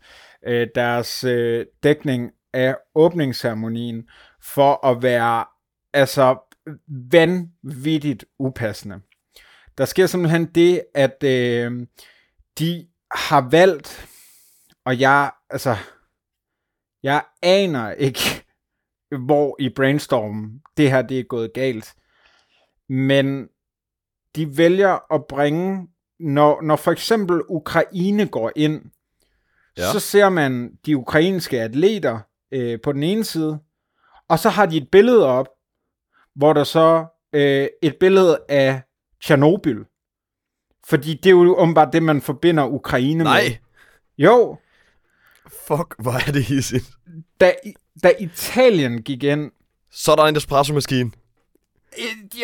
øh, 0.47 0.67
deres 0.75 1.25
øh, 1.25 1.67
dækning 1.83 2.31
af 2.53 2.77
åbningsceremonien 2.95 4.09
for 4.43 4.87
at 4.87 5.03
være 5.03 5.45
altså 5.95 6.37
vanvittigt 7.13 8.25
upassende. 8.39 9.01
Der 9.79 9.85
sker 9.85 10.07
simpelthen 10.07 10.47
det, 10.47 10.83
at 10.95 11.25
øh, 11.25 11.87
de 12.59 12.89
har 13.11 13.49
valgt, 13.51 14.09
og 14.85 15.01
jeg, 15.01 15.31
altså, 15.51 15.77
jeg 17.03 17.25
aner 17.43 17.91
ikke, 17.93 18.21
hvor 19.27 19.57
i 19.61 19.69
brainstormen 19.69 20.63
det 20.77 20.91
her 20.91 21.03
det 21.03 21.19
er 21.19 21.25
gået 21.25 21.53
galt. 21.53 21.95
Men 22.89 23.49
de 24.37 24.59
vælger 24.59 25.15
at 25.15 25.27
bringe, 25.29 25.89
når, 26.21 26.63
når 26.63 26.77
for 26.77 26.93
eksempel 26.93 27.43
Ukraine 27.49 28.29
går 28.29 28.53
ind, 28.57 28.91
Ja. 29.77 29.83
ja. 29.83 29.93
så 29.93 30.01
ser 30.01 30.29
man 30.29 30.79
de 30.87 30.97
ukrainske 30.97 31.61
atleter 31.61 32.21
øh, 32.53 32.81
på 32.81 32.93
den 32.93 33.03
ene 33.03 33.25
side, 33.25 33.59
og 34.29 34.39
så 34.39 34.49
har 34.49 34.67
de 34.67 34.77
et 34.77 34.91
billede 34.91 35.27
op, 35.27 35.49
hvor 36.35 36.53
der 36.53 36.65
så 36.65 37.07
øh, 37.33 37.69
et 37.83 37.97
billede 38.01 38.41
af 38.49 38.83
Tjernobyl. 39.23 39.85
Fordi 40.89 41.15
det 41.15 41.27
er 41.27 41.31
jo 41.31 41.57
åbenbart 41.59 41.93
det, 41.93 42.03
man 42.03 42.23
forbinder 42.23 42.65
Ukraine 42.67 43.17
med. 43.19 43.25
Nej. 43.25 43.59
Jo, 44.19 44.57
Fuck, 45.67 45.95
hvor 45.99 46.13
er 46.29 46.33
det 46.33 46.45
hissigt. 46.45 46.91
da, 47.41 47.53
da 48.03 48.13
Italien 48.21 49.03
gik 49.03 49.23
ind, 49.25 49.51
Så 49.91 50.13
er 50.13 50.17
der 50.17 50.25
en 50.25 50.37
espresso-maskine. 50.37 51.11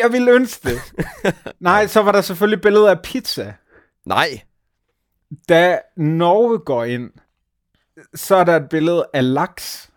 Jeg 0.03 0.11
ville 0.11 0.31
ønske 0.31 0.69
det. 0.69 0.79
Nej, 1.59 1.87
så 1.87 2.01
var 2.01 2.11
der 2.11 2.21
selvfølgelig 2.21 2.61
billeder 2.61 2.89
af 2.89 3.01
pizza. 3.01 3.53
Nej. 4.05 4.41
Da 5.49 5.79
Norge 5.97 6.59
går 6.59 6.83
ind, 6.83 7.11
så 8.15 8.35
er 8.35 8.43
der 8.43 8.55
et 8.55 8.69
billede 8.69 9.05
af 9.13 9.33
laks. 9.33 9.89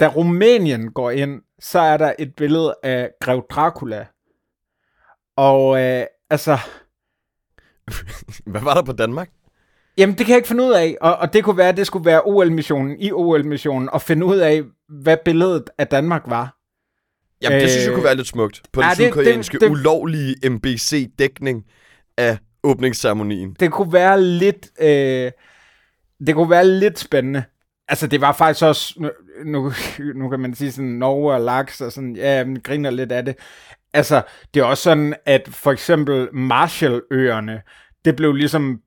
Da 0.00 0.08
Rumænien 0.08 0.92
går 0.92 1.10
ind, 1.10 1.42
så 1.60 1.78
er 1.78 1.96
der 1.96 2.12
et 2.18 2.34
billede 2.36 2.74
af 2.82 3.10
Grev 3.20 3.46
Dracula. 3.50 4.06
Og 5.36 5.80
øh, 5.82 6.04
altså... 6.30 6.58
Hvad 8.52 8.60
var 8.60 8.74
der 8.74 8.82
på 8.82 8.92
Danmark? 8.92 9.30
Jamen, 9.98 10.18
det 10.18 10.26
kan 10.26 10.32
jeg 10.32 10.36
ikke 10.36 10.48
finde 10.48 10.64
ud 10.64 10.72
af. 10.72 10.96
Og, 11.00 11.16
og 11.16 11.32
det 11.32 11.44
kunne 11.44 11.56
være, 11.56 11.68
at 11.68 11.76
det 11.76 11.86
skulle 11.86 12.04
være 12.04 12.22
OL-missionen 12.24 12.96
i 13.00 13.12
OL-missionen, 13.12 13.88
og 13.92 14.02
finde 14.02 14.26
ud 14.26 14.36
af, 14.36 14.62
hvad 14.88 15.16
billedet 15.24 15.70
af 15.78 15.86
Danmark 15.86 16.22
var. 16.26 16.56
Jamen, 17.42 17.60
det 17.60 17.70
synes 17.70 17.86
jeg 17.86 17.94
kunne 17.94 18.04
være 18.04 18.14
lidt 18.16 18.26
smukt. 18.28 18.62
På 18.72 18.80
ja, 18.80 18.88
den 18.88 18.94
sydkoreanske 18.94 19.52
det- 19.54 19.60
det- 19.60 19.70
ulovlige 19.70 20.36
MBC-dækning 20.50 21.64
af 22.18 22.38
åbningsceremonien. 22.64 23.56
Det 23.60 23.72
kunne 23.72 23.92
være 23.92 24.22
lidt... 24.22 24.68
Øh, 24.80 25.30
det 26.26 26.34
kunne 26.34 26.50
være 26.50 26.66
lidt 26.66 26.98
spændende. 26.98 27.44
Altså, 27.88 28.06
det 28.06 28.20
var 28.20 28.32
faktisk 28.32 28.64
også... 28.64 28.94
Nu, 28.98 29.10
nu, 29.44 29.72
nu 30.14 30.28
kan 30.28 30.40
man 30.40 30.54
sige 30.54 30.72
sådan, 30.72 30.90
Norge 30.90 31.34
og 31.34 31.40
laks 31.40 31.80
og 31.80 31.92
sådan, 31.92 32.16
ja, 32.16 32.44
man 32.44 32.56
griner 32.64 32.90
lidt 32.90 33.12
af 33.12 33.24
det. 33.24 33.36
Altså, 33.94 34.22
det 34.54 34.60
er 34.60 34.64
også 34.64 34.82
sådan, 34.82 35.14
at 35.26 35.48
for 35.48 35.72
eksempel 35.72 36.28
Marshalløerne, 36.32 37.62
det 38.04 38.16
blev 38.16 38.32
ligesom 38.32 38.80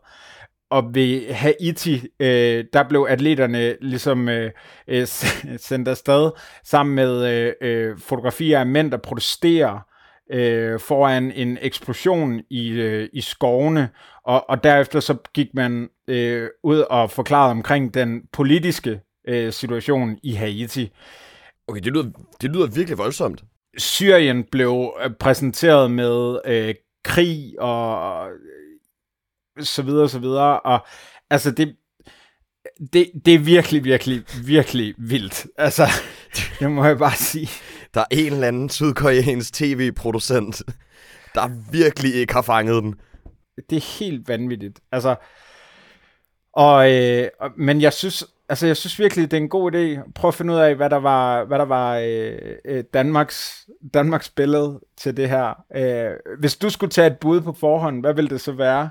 Og 0.70 0.96
ved 0.96 1.34
Haiti, 1.34 2.02
øh, 2.20 2.66
der 2.74 2.84
blev 2.90 3.08
atleterne 3.10 3.75
ligesom 3.82 4.30
øh, 4.30 4.52
øh, 4.88 5.08
sendt 5.68 5.88
afsted 5.88 6.32
sammen 6.64 6.96
med 6.96 7.34
øh, 7.34 7.54
øh, 7.62 8.00
fotografier 8.00 8.60
af 8.60 8.66
mænd, 8.66 8.92
der 8.92 8.98
protesterer 8.98 9.80
øh, 10.32 10.80
foran 10.80 11.32
en 11.32 11.58
eksplosion 11.62 12.42
i, 12.50 12.70
øh, 12.70 13.10
i 13.14 13.22
skovene, 13.22 13.90
og, 14.25 14.50
og 14.50 14.63
derefter 14.63 15.00
så 15.00 15.15
gik 15.34 15.48
man 15.53 15.89
øh, 16.08 16.50
ud 16.63 16.77
og 16.79 17.12
forklarede 17.12 17.51
omkring 17.51 17.94
den 17.94 18.22
politiske 18.34 19.01
øh, 19.27 19.53
situation 19.53 20.17
i 20.24 20.34
Haiti. 20.34 20.91
Okay, 21.67 21.82
det 21.82 21.94
lyder, 21.94 22.12
det 22.41 22.50
lyder 22.50 22.67
virkelig 22.67 22.98
voldsomt. 22.98 23.44
Syrien 23.77 24.44
blev 24.51 24.94
øh, 25.03 25.12
præsenteret 25.20 25.91
med 25.91 26.39
øh, 26.46 26.75
krig 27.03 27.60
og 27.60 28.27
øh, 28.29 29.65
så 29.65 29.82
videre, 29.82 30.10
så 30.10 30.20
videre, 30.20 30.60
og 30.60 30.86
altså 31.29 31.51
det, 31.51 31.75
det, 32.94 33.12
det 33.25 33.34
er 33.34 33.39
virkelig, 33.39 33.84
virkelig, 33.84 34.24
virkelig 34.46 34.96
vildt. 34.98 35.48
Altså, 35.58 35.88
det 36.60 36.72
må 36.72 36.86
jeg 36.86 36.98
bare 36.98 37.15
sige. 37.15 37.50
Der 37.94 38.01
er 38.01 38.05
en 38.12 38.34
eller 38.34 38.48
anden 38.48 38.70
sydkoreansk 38.70 39.53
tv-producent, 39.53 40.63
der 41.36 41.72
virkelig 41.72 42.15
ikke 42.15 42.34
har 42.34 42.41
fanget 42.41 42.84
den. 42.84 42.96
Det 43.69 43.75
er 43.75 44.00
helt 44.00 44.27
vanvittigt. 44.27 44.79
Altså, 44.91 45.15
og, 46.53 46.91
øh, 46.93 47.27
men 47.57 47.81
jeg 47.81 47.93
synes, 47.93 48.25
altså 48.50 48.67
jeg 48.67 48.77
synes 48.77 49.00
virkelig, 49.00 49.31
det 49.31 49.38
er 49.38 49.41
en 49.41 49.50
god 49.50 49.71
idé. 49.74 50.12
Prøv 50.15 50.27
at 50.27 50.33
finde 50.35 50.53
ud 50.53 50.59
af, 50.59 50.75
hvad 50.75 50.89
der 50.89 50.95
var, 50.97 51.43
hvad 51.43 51.59
der 51.59 51.65
var 51.65 51.97
øh, 51.97 52.38
øh, 52.65 52.83
Danmarks, 52.93 53.67
Danmarks 53.93 54.29
billede 54.29 54.79
til 54.97 55.17
det 55.17 55.29
her. 55.29 55.63
Øh, 55.75 56.12
hvis 56.39 56.55
du 56.57 56.69
skulle 56.69 56.91
tage 56.91 57.07
et 57.07 57.17
bud 57.19 57.41
på 57.41 57.53
forhånd, 57.53 58.00
hvad 58.01 58.13
ville 58.13 58.29
det 58.29 58.41
så 58.41 58.51
være? 58.51 58.89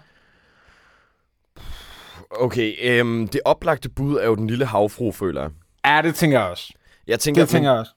Okay, 2.30 2.74
øhm, 2.82 3.28
det 3.28 3.40
oplagte 3.44 3.88
bud 3.88 4.16
er 4.18 4.24
jo 4.26 4.34
den 4.34 4.46
lille 4.46 4.64
havfru, 4.66 5.12
føler 5.12 5.40
jeg. 5.42 5.50
Ja, 5.86 6.02
det 6.02 6.14
tænker 6.14 6.40
jeg 6.40 6.48
også. 6.48 6.72
Jeg 7.06 7.20
tænker, 7.20 7.42
Det 7.42 7.48
tænker 7.48 7.70
jeg 7.70 7.78
også. 7.80 7.92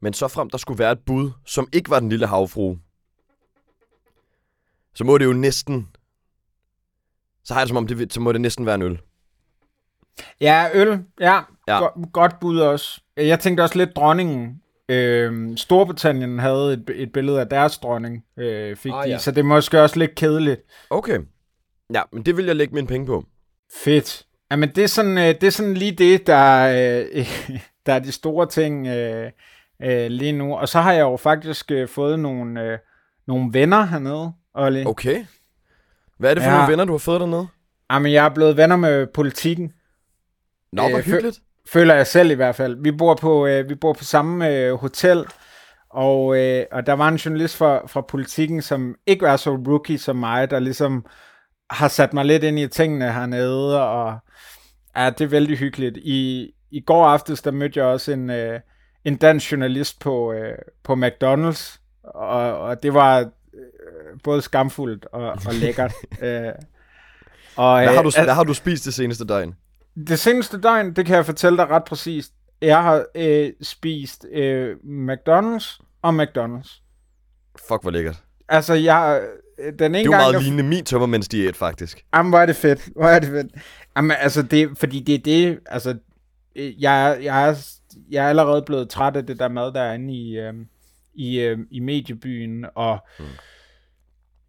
men 0.00 0.12
så 0.12 0.28
frem 0.28 0.50
der 0.50 0.58
skulle 0.58 0.78
være 0.78 0.92
et 0.92 0.98
bud, 1.06 1.30
som 1.46 1.68
ikke 1.72 1.90
var 1.90 2.00
den 2.00 2.08
lille 2.08 2.26
havfru, 2.26 2.76
så 4.94 5.04
må 5.04 5.18
det 5.18 5.24
jo 5.24 5.32
næsten... 5.32 5.88
Så 7.44 7.54
har 7.54 7.60
jeg 7.60 7.66
det 7.66 7.68
som 7.68 7.76
om, 7.76 7.86
det, 7.86 8.12
så 8.12 8.20
må 8.20 8.32
det 8.32 8.40
næsten 8.40 8.66
være 8.66 8.74
en 8.74 8.82
øl. 8.82 9.00
Ja, 10.40 10.68
øl. 10.74 11.04
Ja, 11.20 11.40
Ja. 11.68 11.78
Go- 11.78 12.04
godt 12.12 12.40
bud 12.40 12.58
også. 12.58 13.00
Jeg 13.16 13.40
tænkte 13.40 13.62
også 13.62 13.78
lidt 13.78 13.96
dronningen. 13.96 14.60
Øhm, 14.88 15.56
Storbritannien 15.56 16.38
havde 16.38 16.72
et, 16.72 16.90
et 16.94 17.12
billede 17.12 17.40
af 17.40 17.48
deres 17.48 17.78
dronning, 17.78 18.24
øh, 18.36 18.76
fik 18.76 18.92
ah, 18.94 19.04
de, 19.04 19.10
ja. 19.10 19.18
så 19.18 19.30
det 19.30 19.38
er 19.38 19.44
måske 19.44 19.82
også 19.82 19.98
lidt 19.98 20.14
kedeligt. 20.14 20.60
Okay. 20.90 21.20
Ja, 21.94 22.02
men 22.12 22.22
det 22.22 22.36
vil 22.36 22.44
jeg 22.46 22.56
lægge 22.56 22.74
mine 22.74 22.86
penge 22.86 23.06
på. 23.06 23.24
Fedt. 23.84 24.26
Jamen, 24.50 24.68
det 24.68 24.84
er 24.84 24.88
sådan, 24.88 25.18
øh, 25.18 25.24
det 25.24 25.44
er 25.44 25.50
sådan 25.50 25.74
lige 25.74 25.92
det, 25.92 26.26
der, 26.26 26.66
øh, 27.14 27.26
der 27.86 27.92
er 27.92 27.98
de 27.98 28.12
store 28.12 28.46
ting 28.46 28.86
øh, 28.86 29.30
øh, 29.82 30.06
lige 30.06 30.32
nu. 30.32 30.56
Og 30.56 30.68
så 30.68 30.80
har 30.80 30.92
jeg 30.92 31.00
jo 31.02 31.16
faktisk 31.16 31.70
øh, 31.70 31.88
fået 31.88 32.18
nogle, 32.18 32.62
øh, 32.62 32.78
nogle 33.26 33.52
venner 33.52 33.82
hernede, 33.84 34.32
Olli. 34.54 34.84
Okay. 34.86 35.24
Hvad 36.18 36.30
er 36.30 36.34
det 36.34 36.42
for 36.42 36.50
Ja. 36.50 36.56
nogle 36.56 36.70
venner, 36.70 36.84
du 36.84 36.92
har 36.92 36.98
fået 36.98 37.20
dernede? 37.20 37.46
Jamen, 37.92 38.12
jeg 38.12 38.24
er 38.24 38.28
blevet 38.34 38.56
venner 38.56 38.76
med 38.76 39.06
politikken. 39.14 39.72
Nå, 40.72 40.84
Øh, 40.84 40.90
hvor 40.90 40.98
fø- 40.98 41.02
hyggeligt. 41.02 41.38
Føler 41.72 41.94
jeg 41.94 42.06
selv 42.06 42.30
i 42.30 42.34
hvert 42.34 42.54
fald. 42.54 42.76
Vi 42.82 42.92
bor 42.92 43.14
på, 43.14 43.46
øh, 43.46 43.68
vi 43.68 43.74
bor 43.74 43.92
på 43.92 44.04
samme 44.04 44.48
øh, 44.56 44.72
hotel, 44.74 45.24
og, 45.90 46.38
øh, 46.38 46.64
og 46.72 46.86
der 46.86 46.92
var 46.92 47.08
en 47.08 47.16
journalist 47.16 47.56
fra, 47.56 47.86
fra 47.86 48.00
politikken, 48.00 48.62
som 48.62 48.94
ikke 49.06 49.22
var 49.26 49.36
så 49.36 49.50
rookie 49.50 49.98
som 49.98 50.16
mig, 50.16 50.50
der 50.50 50.58
ligesom 50.58 51.06
har 51.70 51.88
sat 51.88 52.12
mig 52.12 52.24
lidt 52.24 52.44
ind 52.44 52.58
i 52.58 52.68
tingene 52.68 53.12
hernede, 53.12 53.82
og 53.88 54.18
ja, 54.96 55.10
det 55.10 55.24
er 55.24 55.28
vældig 55.28 55.58
hyggeligt. 55.58 55.96
I, 55.96 56.50
i 56.70 56.80
går 56.80 57.06
aftes, 57.06 57.42
der 57.42 57.50
mødte 57.50 57.80
jeg 57.80 57.86
også 57.86 58.12
en, 58.12 58.30
øh, 58.30 58.60
en 59.04 59.16
dansk 59.16 59.52
journalist 59.52 60.00
på, 60.00 60.32
øh, 60.32 60.58
på 60.84 60.92
McDonald's, 60.94 61.80
og, 62.14 62.58
og 62.58 62.82
det 62.82 62.94
var 62.94 63.18
øh, 63.20 63.26
både 64.24 64.42
skamfuldt 64.42 65.06
og, 65.12 65.28
og 65.46 65.54
lækkert. 65.62 65.92
øh, 66.22 66.42
og, 67.56 67.82
Hvad 67.82 67.94
har, 67.94 68.02
du, 68.02 68.10
øh, 68.18 68.24
hvad 68.24 68.34
har 68.34 68.44
du 68.44 68.54
spist 68.54 68.84
det 68.84 68.94
seneste 68.94 69.24
døgn? 69.24 69.54
det 70.08 70.18
seneste 70.18 70.60
døgn, 70.60 70.92
det 70.92 71.06
kan 71.06 71.16
jeg 71.16 71.26
fortælle 71.26 71.58
dig 71.58 71.68
ret 71.70 71.84
præcist. 71.84 72.32
Jeg 72.62 72.82
har 72.82 73.04
øh, 73.14 73.52
spist 73.62 74.26
øh, 74.32 74.76
McDonald's 74.84 75.78
og 76.02 76.22
McDonald's. 76.22 76.80
Fuck, 77.68 77.82
hvor 77.82 77.90
lækkert. 77.90 78.16
Altså, 78.48 78.74
jeg... 78.74 79.22
øh, 79.58 79.72
Den 79.78 79.94
ene 79.94 79.98
Det 79.98 80.00
er 80.00 80.04
jo 80.04 80.10
gang, 80.10 80.22
meget 80.22 80.34
der- 80.34 80.40
lignende 80.40 80.62
min 80.64 80.84
tømmermændsdiæt, 80.84 81.56
faktisk. 81.56 82.04
Jamen, 82.14 82.30
hvor 82.30 82.38
er 82.38 82.46
det 82.46 82.56
fedt. 82.56 82.88
Hvor 82.96 83.04
er 83.08 83.18
det 83.18 83.28
fedt. 83.28 83.46
Jamen, 83.96 84.16
altså, 84.20 84.42
det, 84.42 84.78
fordi 84.78 85.00
det 85.00 85.14
er 85.14 85.18
det, 85.18 85.58
altså, 85.66 85.96
øh, 86.56 86.82
jeg, 86.82 87.10
er- 87.10 87.14
jeg, 87.20 87.48
er, 87.48 87.54
jeg 88.10 88.24
er 88.24 88.28
allerede 88.28 88.62
blevet 88.66 88.88
træt 88.88 89.16
af 89.16 89.26
det 89.26 89.38
der 89.38 89.48
mad, 89.48 89.72
der 89.72 89.80
er 89.80 89.94
inde 89.94 90.14
i, 90.14 90.38
øh, 90.38 90.54
i, 91.14 91.40
øh, 91.40 91.58
i 91.70 91.80
mediebyen, 91.80 92.66
og 92.74 92.98
Mm 93.18 93.24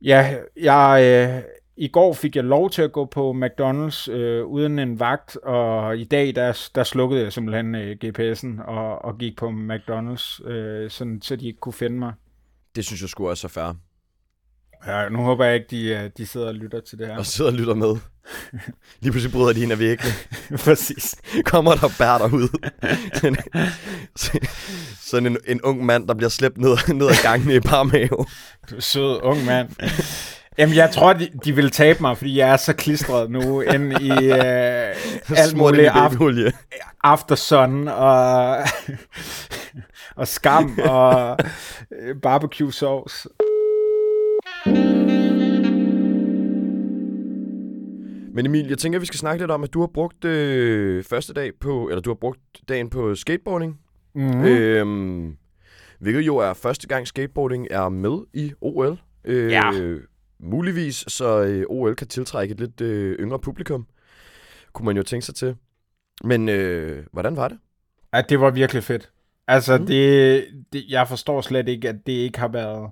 ja, 0.02 0.38
jeg, 0.56 1.04
øh, 1.04 1.44
i 1.78 1.88
går 1.88 2.14
fik 2.14 2.36
jeg 2.36 2.44
lov 2.44 2.70
til 2.70 2.82
at 2.82 2.92
gå 2.92 3.06
på 3.06 3.32
McDonald's 3.32 4.12
øh, 4.12 4.46
uden 4.46 4.80
en 4.80 5.00
vagt, 5.00 5.36
og 5.36 5.98
i 5.98 6.04
dag, 6.04 6.36
der, 6.36 6.70
der 6.76 6.84
slukkede 6.84 7.22
jeg 7.24 7.34
simpelthen 7.34 7.76
øh, 7.76 7.98
GPS'en 8.06 8.64
og, 8.64 9.06
og 9.06 9.18
gik 9.18 9.38
på 9.38 9.50
McDonald's, 9.50 10.48
øh, 10.48 10.90
sådan, 10.90 11.22
så 11.22 11.36
de 11.36 11.48
ikke 11.48 11.60
kunne 11.60 11.74
finde 11.74 12.00
mig. 12.00 12.14
Det 12.76 12.86
synes 12.86 13.02
jeg 13.02 13.10
skulle 13.10 13.30
også 13.30 13.48
er 13.48 13.50
fair. 13.50 13.76
Ja, 14.88 15.10
nu 15.10 15.20
håber 15.20 15.46
jeg 15.46 15.56
ikke, 15.56 15.68
de, 15.72 15.88
øh, 15.88 16.10
de 16.18 16.28
sidder 16.28 16.48
og 16.48 16.54
lytter 16.54 16.80
til 16.90 16.98
det 16.98 17.08
her. 17.08 17.18
Og 17.18 17.26
sidder 17.26 17.52
og 17.52 17.58
lytter 17.58 17.74
med. 17.74 17.96
Lige 19.02 19.12
pludselig 19.12 19.32
bryder 19.32 19.54
de 19.54 19.64
ind 19.64 19.72
af 19.72 19.80
væggene. 19.80 20.12
Præcis. 20.66 21.16
Kommer 21.46 21.76
der 21.76 21.90
bær 21.98 22.18
derud. 22.18 22.48
Sådan 25.10 25.26
en, 25.26 25.38
en 25.48 25.62
ung 25.62 25.86
mand, 25.86 26.08
der 26.08 26.14
bliver 26.14 26.30
slæbt 26.30 26.58
ned, 26.58 26.94
ned 26.94 27.08
ad 27.08 27.24
gangen 27.24 27.52
i 27.52 27.60
parmave. 27.60 28.26
Du 28.72 28.76
sød, 28.82 29.20
ung 29.24 29.46
mand. 29.46 29.70
Jamen, 30.58 30.76
jeg 30.76 30.92
tror, 30.92 31.14
de, 31.14 31.30
de 31.46 31.56
vil 31.56 31.72
tabe 31.72 32.02
mig, 32.02 32.18
fordi 32.18 32.38
jeg 32.38 32.50
er 32.50 32.58
så 32.58 32.74
klistret 32.74 33.32
nu 33.32 33.62
ind 33.62 34.02
i 34.02 34.12
øh, 34.12 34.96
alt 35.36 35.58
muligt 35.58 35.88
af, 35.88 35.94
babyolie. 35.94 36.52
aftersun 37.04 37.88
og, 37.88 38.58
og 40.16 40.28
skam 40.28 40.80
og 40.86 41.38
øh, 42.02 42.16
barbecue 42.22 42.74
sauce. 42.74 43.30
Men 48.36 48.46
Emil, 48.46 48.68
jeg 48.68 48.78
tænker, 48.78 49.00
vi 49.00 49.06
skal 49.06 49.18
snakke 49.18 49.42
lidt 49.42 49.52
om, 49.52 49.64
at 49.64 49.74
du 49.74 49.80
har 49.80 49.88
brugt 49.88 50.26
øh, 50.26 51.04
første 51.04 51.34
dag 51.34 51.52
på, 51.60 51.88
eller 51.90 52.02
du 52.02 52.10
har 52.10 52.16
brugt 52.16 52.40
dagen 52.70 52.90
på 52.90 53.16
skateboarding. 53.16 53.80
Mm. 54.16 54.46
Øhm, 54.46 55.38
hvilket 56.00 56.22
jo 56.22 56.38
er 56.38 56.54
første 56.54 56.88
gang 56.88 57.08
skateboarding 57.08 57.68
er 57.72 57.90
med 57.90 58.18
i 58.34 58.54
OL. 58.62 58.98
Øh, 59.26 59.52
Ja. 59.52 59.72
Muligvis, 60.40 61.06
så 61.08 61.44
øh, 61.44 61.66
OL 61.70 61.96
kan 61.96 62.08
tiltrække 62.08 62.52
et 62.52 62.60
lidt 62.60 62.82
øh, 62.82 63.20
yngre 63.20 63.40
publikum. 63.40 63.88
Kunne 64.74 64.86
man 64.86 64.98
jo 64.98 65.04
tænke 65.04 65.26
sig 65.26 65.36
til. 65.36 65.56
Men 66.24 66.50
øh, 66.50 67.06
hvordan 67.12 67.36
var 67.36 67.48
det? 67.48 67.58
Ja, 68.14 68.22
det 68.30 68.40
var 68.40 68.52
virkelig 68.52 68.84
fedt. 68.84 69.12
Altså, 69.48 69.78
mm. 69.78 69.86
det, 69.86 70.46
det, 70.74 70.86
jeg 70.90 71.08
forstår 71.08 71.42
slet 71.42 71.68
ikke, 71.68 71.90
at 71.90 71.96
det 72.06 72.14
ikke 72.14 72.40
har 72.40 72.48
været 72.48 72.92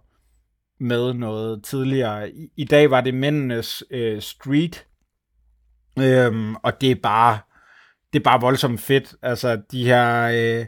med 0.80 1.14
noget 1.14 1.64
tidligere. 1.64 2.32
I, 2.32 2.52
i 2.58 2.64
dag 2.64 2.92
var 2.92 3.02
det 3.02 3.14
mændenes 3.14 3.84
øh, 3.92 4.22
street 4.22 4.86
Øhm, 6.00 6.56
og 6.56 6.82
det 6.82 6.92
er 6.92 6.96
bare, 7.04 7.40
det 8.14 8.20
er 8.20 8.24
bare 8.24 8.42
voldsomt 8.42 8.80
fedt. 8.80 9.16
Altså, 9.22 9.62
de 9.72 9.86
her 9.86 10.32
øh, 10.34 10.66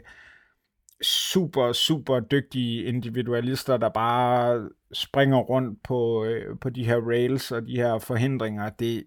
super, 1.02 1.72
super 1.72 2.20
dygtige 2.20 2.84
individualister, 2.84 3.76
der 3.76 3.88
bare 3.88 4.68
springer 4.92 5.38
rundt 5.38 5.82
på, 5.84 6.24
øh, 6.24 6.58
på 6.60 6.70
de 6.70 6.84
her 6.84 6.96
rails 6.96 7.52
og 7.52 7.66
de 7.66 7.76
her 7.76 7.98
forhindringer, 7.98 8.70
det, 8.70 9.04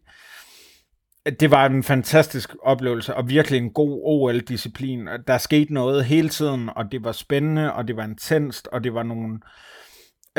det 1.39 1.51
var 1.51 1.65
en 1.65 1.83
fantastisk 1.83 2.55
oplevelse, 2.63 3.15
og 3.15 3.29
virkelig 3.29 3.57
en 3.57 3.73
god 3.73 4.01
OL-disciplin. 4.03 5.07
Der 5.27 5.37
skete 5.37 5.73
noget 5.73 6.05
hele 6.05 6.29
tiden, 6.29 6.69
og 6.75 6.91
det 6.91 7.03
var 7.03 7.11
spændende, 7.11 7.73
og 7.73 7.87
det 7.87 7.95
var 7.95 8.03
intenst, 8.03 8.67
og 8.67 8.83
det 8.83 8.93
var 8.93 9.03
nogle... 9.03 9.39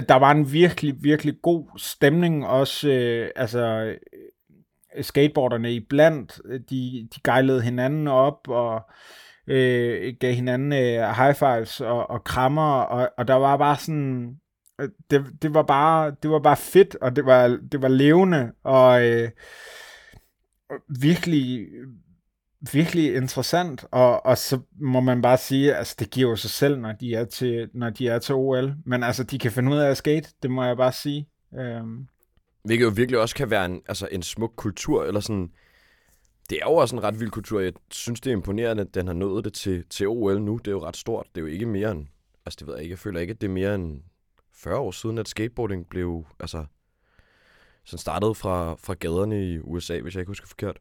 Der 0.09 0.15
var 0.15 0.31
en 0.31 0.53
virkelig, 0.53 0.95
virkelig 1.01 1.35
god 1.43 1.67
stemning 1.77 2.47
også, 2.47 2.89
øh, 2.89 3.31
altså 3.37 3.95
skateboarderne 5.01 5.73
i 5.73 5.81
blandt, 5.81 6.41
de, 6.71 7.09
de 7.15 7.21
gejlede 7.25 7.63
hinanden 7.63 8.09
op, 8.09 8.49
og 8.49 8.83
øh, 9.47 10.15
gav 10.21 10.35
hinanden 10.35 10.73
øh, 10.73 11.17
high 11.17 11.35
fives 11.35 11.81
og, 11.81 12.11
og 12.11 12.25
krammer, 12.25 12.81
og, 12.81 13.11
og 13.19 13.29
der 13.29 13.35
var 13.35 13.57
bare 13.57 13.77
sådan, 13.77 14.37
øh, 14.81 14.89
det, 15.11 15.27
det 15.43 15.55
var 15.55 15.63
bare, 15.63 16.15
det 16.23 16.31
var 16.31 16.39
bare 16.39 16.57
fedt, 16.57 16.95
og 16.95 17.17
det 17.17 17.27
var, 17.27 17.59
det 17.73 17.83
var 17.83 17.89
levende, 17.89 18.53
og 18.65 19.07
øh, 19.07 19.31
virkelig, 21.01 21.67
virkelig 22.73 23.15
interessant, 23.17 23.85
og, 23.91 24.27
og 24.27 24.39
så 24.39 24.61
må 24.81 25.01
man 25.01 25.23
bare 25.23 25.39
sige, 25.39 25.75
altså 25.75 25.97
det 25.99 26.11
giver 26.11 26.31
jo 26.31 26.37
sig 26.37 26.51
selv, 26.51 26.79
når 26.79 26.93
de 26.93 27.15
er 27.15 27.25
til, 27.25 27.69
når 27.75 27.91
de 27.91 28.09
er 28.09 28.19
til 28.19 28.35
OL, 28.35 28.75
men 28.87 29.03
altså 29.03 29.25
de 29.25 29.39
kan 29.39 29.53
finde 29.53 29.73
ud 29.73 29.79
af 29.79 29.91
at 29.91 29.97
skate, 29.97 30.29
det 30.43 30.51
må 30.51 30.65
jeg 30.65 30.77
bare 30.77 30.93
sige. 30.93 31.29
Øhm. 31.59 32.07
Hvilket 32.63 32.85
jo 32.85 32.91
virkelig 32.91 33.21
også 33.21 33.35
kan 33.35 33.51
være 33.51 33.65
en, 33.65 33.83
altså 33.89 34.09
en 34.13 34.23
smuk 34.23 34.53
kultur, 34.57 35.05
eller 35.05 35.21
sådan, 35.21 35.51
det 36.51 36.59
er 36.63 36.67
jo 36.67 36.75
også 36.75 36.97
en 36.97 37.03
ret 37.03 37.21
vild 37.21 37.31
kultur. 37.31 37.61
Jeg 37.61 37.73
synes, 37.91 38.21
det 38.21 38.31
er 38.31 38.35
imponerende, 38.37 38.81
at 38.81 38.95
den 38.95 39.07
har 39.07 39.15
nået 39.15 39.45
det 39.45 39.53
til, 39.53 39.85
til 39.91 40.09
OL 40.09 40.43
nu. 40.43 40.57
Det 40.57 40.67
er 40.67 40.73
jo 40.73 40.85
ret 40.85 40.97
stort. 40.97 41.27
Det 41.35 41.41
er 41.41 41.43
jo 41.43 41.53
ikke 41.53 41.67
mere 41.67 41.91
end, 41.91 42.07
altså 42.47 42.57
det 42.61 42.67
ved 42.67 42.75
jeg 42.75 42.83
ikke, 42.83 42.93
jeg 42.93 42.99
føler 42.99 43.21
ikke, 43.21 43.31
at 43.31 43.41
det 43.41 43.47
er 43.47 43.53
mere 43.53 43.75
end 43.75 44.03
40 44.55 44.79
år 44.79 44.91
siden, 44.91 45.19
at 45.19 45.29
skateboarding 45.29 45.89
blev, 45.89 46.27
altså, 46.41 46.65
sådan 47.85 47.99
startede 47.99 48.35
fra, 48.35 48.75
fra 48.75 48.95
gaderne 48.95 49.45
i 49.45 49.59
USA, 49.59 50.01
hvis 50.01 50.15
jeg 50.15 50.21
ikke 50.21 50.31
husker 50.31 50.47
forkert. 50.47 50.79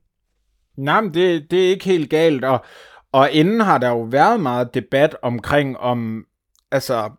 Nej, 0.76 1.02
men 1.02 1.14
det, 1.14 1.52
det 1.52 1.66
er 1.66 1.70
ikke 1.70 1.86
helt 1.86 2.10
galt, 2.10 2.46
og, 2.46 2.66
og 3.12 3.32
inden 3.32 3.60
har 3.60 3.78
der 3.78 3.90
jo 3.90 4.02
været 4.02 4.40
meget 4.40 4.74
debat 4.74 5.18
omkring, 5.22 5.78
om, 5.78 6.26
altså, 6.72 7.12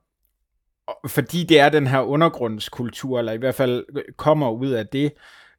fordi 1.06 1.44
det 1.44 1.61
er 1.61 1.68
den 1.68 1.87
her 1.87 2.00
undergrundskultur, 2.00 3.18
eller 3.18 3.32
i 3.32 3.37
hvert 3.37 3.54
fald 3.54 3.85
kommer 4.16 4.50
ud 4.50 4.70
af 4.70 4.87
det. 4.87 5.12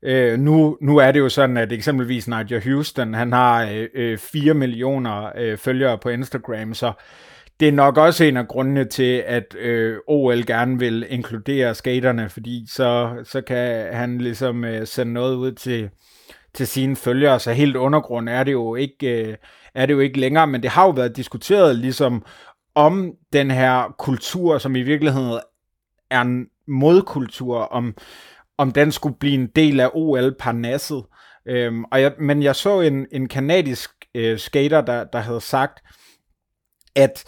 Øh, 0.04 0.40
nu, 0.40 0.78
nu 0.82 0.98
er 0.98 1.12
det 1.12 1.20
jo 1.20 1.30
sådan, 1.30 1.58
at 1.58 1.72
eksempelvis 1.72 2.28
Nigel 2.28 2.64
Houston, 2.64 3.14
han 3.14 3.34
har 3.34 3.64
øh, 3.64 3.88
øh 3.94 4.18
4 4.18 4.54
millioner 4.54 5.32
øh, 5.38 5.58
følgere 5.58 5.98
på 5.98 6.10
Instagram, 6.10 6.74
så 6.74 6.94
det 7.60 7.68
er 7.68 7.72
nok 7.72 7.98
også 7.98 8.24
en 8.24 8.38
af 8.38 8.48
grundene 8.48 8.86
til, 8.86 9.24
at 9.28 9.56
øh, 9.56 9.98
OL 10.08 10.46
gerne 10.46 10.80
vil 10.80 11.06
inkludere 11.10 11.76
skaterne, 11.76 12.30
fordi 12.30 12.66
så, 12.68 13.10
så 13.24 13.42
kan 13.42 13.94
han 13.94 14.18
ligesom 14.18 14.66
øh, 14.66 14.88
sende 14.88 15.14
noget 15.14 15.36
ud 15.36 15.52
til, 15.52 15.90
til 16.54 16.68
sine 16.68 16.96
følgere, 16.96 17.40
så 17.40 17.52
helt 17.52 17.76
undergrund 17.76 18.30
er 18.30 18.44
det 18.44 18.52
jo 18.52 18.76
ikke, 18.76 19.28
øh, 19.28 19.36
er 19.76 19.86
det 19.86 19.94
jo 19.94 20.00
ikke 20.00 20.20
længere, 20.20 20.48
men 20.48 20.64
det 20.64 20.70
har 20.70 20.86
jo 20.86 20.90
været 20.90 21.18
diskuteret 21.18 21.76
ligesom 21.76 22.26
om 22.76 23.14
den 23.34 23.52
her 23.52 23.96
kultur, 24.00 24.58
som 24.58 24.76
i 24.76 24.82
virkeligheden 24.82 25.40
er 26.10 26.22
en 26.22 26.48
modkultur, 26.68 27.58
om, 27.58 27.98
om 28.58 28.72
den 28.72 28.92
skulle 28.92 29.16
blive 29.20 29.34
en 29.34 29.48
del 29.48 29.80
af 29.80 29.90
OL 29.94 30.36
Parnasset. 30.40 31.04
Øhm, 31.46 31.84
og 31.84 32.02
jeg, 32.02 32.14
men 32.20 32.44
jeg 32.44 32.56
så 32.56 32.82
en, 32.82 33.08
en 33.12 33.28
kanadisk 33.28 33.92
øh, 34.16 34.40
skater, 34.40 34.82
der, 34.82 35.04
der 35.04 35.20
havde 35.20 35.42
sagt, 35.42 35.80
at, 36.96 37.24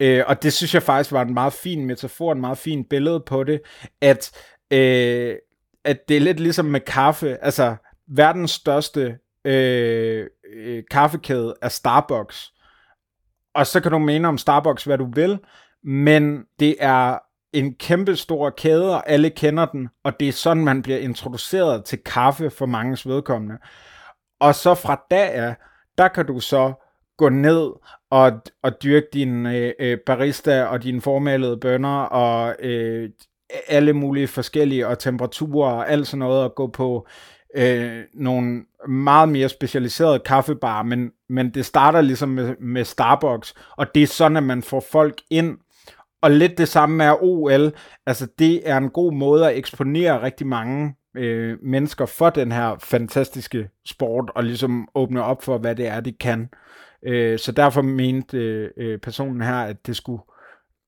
øh, 0.00 0.24
og 0.26 0.42
det 0.42 0.52
synes 0.52 0.74
jeg 0.74 0.82
faktisk 0.82 1.12
var 1.12 1.22
en 1.22 1.34
meget 1.34 1.52
fin 1.52 1.86
metafor, 1.86 2.32
en 2.32 2.40
meget 2.40 2.58
fin 2.58 2.84
billede 2.84 3.20
på 3.26 3.44
det, 3.44 3.60
at, 4.00 4.30
øh, 4.70 5.34
at 5.84 6.08
det 6.08 6.16
er 6.16 6.20
lidt 6.20 6.40
ligesom 6.40 6.64
med 6.64 6.80
kaffe, 6.80 7.44
altså 7.44 7.76
verdens 8.08 8.50
største 8.50 9.18
øh, 9.44 10.26
øh, 10.54 10.82
kaffekæde 10.90 11.54
er 11.62 11.68
Starbucks. 11.68 12.52
Og 13.58 13.66
så 13.66 13.80
kan 13.80 13.92
du 13.92 13.98
mene 13.98 14.28
om 14.28 14.38
Starbucks, 14.38 14.84
hvad 14.84 14.98
du 14.98 15.10
vil, 15.14 15.38
men 15.84 16.44
det 16.60 16.76
er 16.80 17.18
en 17.52 17.74
kæmpe 17.74 18.16
stor 18.16 18.50
kæde, 18.50 18.94
og 18.94 19.10
alle 19.10 19.30
kender 19.30 19.66
den, 19.66 19.88
og 20.04 20.20
det 20.20 20.28
er 20.28 20.32
sådan, 20.32 20.64
man 20.64 20.82
bliver 20.82 20.98
introduceret 20.98 21.84
til 21.84 21.98
kaffe 21.98 22.50
for 22.50 22.66
mange 22.66 23.10
vedkommende. 23.10 23.58
Og 24.40 24.54
så 24.54 24.74
fra 24.74 25.04
dag 25.10 25.32
af, 25.32 25.54
der 25.98 26.08
kan 26.08 26.26
du 26.26 26.40
så 26.40 26.72
gå 27.16 27.28
ned 27.28 27.70
og, 28.10 28.32
og 28.62 28.82
dyrke 28.82 29.06
din 29.12 29.46
øh, 29.46 29.72
øh, 29.80 29.98
barista 30.06 30.64
og 30.64 30.82
dine 30.82 31.00
formalede 31.00 31.56
bønder 31.56 32.00
og 32.00 32.56
øh, 32.60 33.10
alle 33.68 33.92
mulige 33.92 34.28
forskellige 34.28 34.88
og 34.88 34.98
temperaturer 34.98 35.72
og 35.72 35.90
alt 35.90 36.06
sådan 36.06 36.18
noget 36.18 36.42
og 36.42 36.54
gå 36.54 36.66
på 36.66 37.06
øh, 37.56 38.04
nogle 38.14 38.64
meget 38.88 39.28
mere 39.28 39.48
specialiseret 39.48 40.24
kaffebar, 40.24 40.82
men, 40.82 41.10
men 41.28 41.50
det 41.50 41.66
starter 41.66 42.00
ligesom 42.00 42.28
med, 42.28 42.56
med 42.60 42.84
Starbucks, 42.84 43.54
og 43.76 43.94
det 43.94 44.02
er 44.02 44.06
sådan, 44.06 44.36
at 44.36 44.42
man 44.42 44.62
får 44.62 44.84
folk 44.92 45.20
ind, 45.30 45.58
og 46.22 46.30
lidt 46.30 46.58
det 46.58 46.68
samme 46.68 46.96
med 46.96 47.14
OL, 47.20 47.72
altså 48.06 48.28
det 48.38 48.68
er 48.68 48.76
en 48.76 48.90
god 48.90 49.12
måde 49.12 49.50
at 49.50 49.58
eksponere 49.58 50.22
rigtig 50.22 50.46
mange 50.46 50.94
øh, 51.16 51.58
mennesker 51.62 52.06
for 52.06 52.30
den 52.30 52.52
her 52.52 52.76
fantastiske 52.80 53.68
sport, 53.86 54.30
og 54.34 54.44
ligesom 54.44 54.88
åbne 54.94 55.22
op 55.22 55.42
for, 55.42 55.58
hvad 55.58 55.74
det 55.74 55.86
er, 55.86 56.00
de 56.00 56.12
kan. 56.12 56.48
Øh, 57.02 57.38
så 57.38 57.52
derfor 57.52 57.82
mente 57.82 58.38
øh, 58.38 58.70
øh 58.76 58.98
personen 58.98 59.42
her, 59.42 59.56
at 59.56 59.86
det 59.86 59.96
skulle 59.96 60.22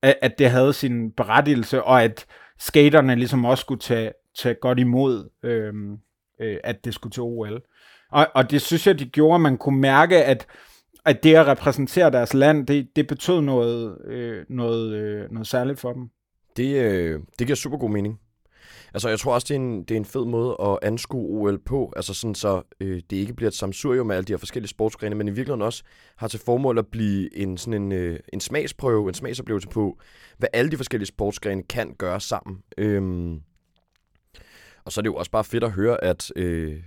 at, 0.01 0.15
at 0.21 0.39
det 0.39 0.49
havde 0.49 0.73
sin 0.73 1.11
berettigelse, 1.11 1.83
og 1.83 2.03
at 2.03 2.25
skaterne 2.59 3.15
ligesom 3.15 3.45
også 3.45 3.61
skulle 3.61 3.79
tage, 3.79 4.11
tage 4.37 4.55
godt 4.55 4.79
imod 4.79 5.29
øh, 5.43 5.73
øh, 6.41 6.57
at 6.63 6.85
det 6.85 6.93
skulle 6.93 7.11
til 7.11 7.23
OL. 7.23 7.61
Og, 8.11 8.27
og 8.35 8.51
det 8.51 8.61
synes 8.61 8.87
jeg, 8.87 8.99
de 8.99 9.05
gjorde, 9.05 9.39
man 9.39 9.57
kunne 9.57 9.79
mærke, 9.79 10.23
at, 10.23 10.47
at 11.05 11.23
det 11.23 11.35
at 11.35 11.47
repræsentere 11.47 12.11
deres 12.11 12.33
land, 12.33 12.67
det, 12.67 12.87
det 12.95 13.07
betød 13.07 13.41
noget, 13.41 13.97
øh, 14.05 14.45
noget, 14.49 14.93
øh, 14.93 15.31
noget 15.31 15.47
særligt 15.47 15.79
for 15.79 15.93
dem. 15.93 16.09
Det, 16.57 16.75
øh, 16.75 17.19
det 17.39 17.47
giver 17.47 17.55
super 17.55 17.77
god 17.77 17.89
mening. 17.89 18.19
Altså, 18.93 19.09
jeg 19.09 19.19
tror 19.19 19.33
også, 19.33 19.45
det 19.49 19.55
er 19.55 19.59
en, 19.59 19.83
det 19.83 19.91
er 19.91 19.97
en 19.97 20.05
fed 20.05 20.25
måde 20.25 20.57
at 20.61 20.79
anskue 20.81 21.41
OL 21.41 21.59
på, 21.59 21.93
altså 21.95 22.13
sådan 22.13 22.35
så 22.35 22.61
øh, 22.79 23.01
det 23.09 23.17
ikke 23.17 23.33
bliver 23.33 23.47
et 23.47 23.55
samsurium 23.55 24.07
med 24.07 24.15
alle 24.15 24.25
de 24.25 24.33
her 24.33 24.37
forskellige 24.37 24.69
sportsgrene, 24.69 25.15
men 25.15 25.27
i 25.27 25.31
virkeligheden 25.31 25.61
også 25.61 25.83
har 26.15 26.27
til 26.27 26.39
formål 26.39 26.77
at 26.77 26.87
blive 26.87 27.37
en, 27.37 27.57
sådan 27.57 27.81
en, 27.81 27.91
øh, 27.91 28.19
en 28.33 28.39
smagsprøve, 28.39 29.07
en 29.07 29.13
smagsoplevelse 29.13 29.67
på, 29.67 29.99
hvad 30.37 30.49
alle 30.53 30.71
de 30.71 30.77
forskellige 30.77 31.07
sportsgrene 31.07 31.63
kan 31.63 31.95
gøre 31.97 32.19
sammen. 32.19 32.57
Øhm, 32.77 33.41
og 34.85 34.91
så 34.91 34.99
er 34.99 35.01
det 35.01 35.09
jo 35.09 35.15
også 35.15 35.31
bare 35.31 35.43
fedt 35.43 35.63
at 35.63 35.71
høre, 35.71 36.03
at 36.03 36.31
øh, 36.35 36.79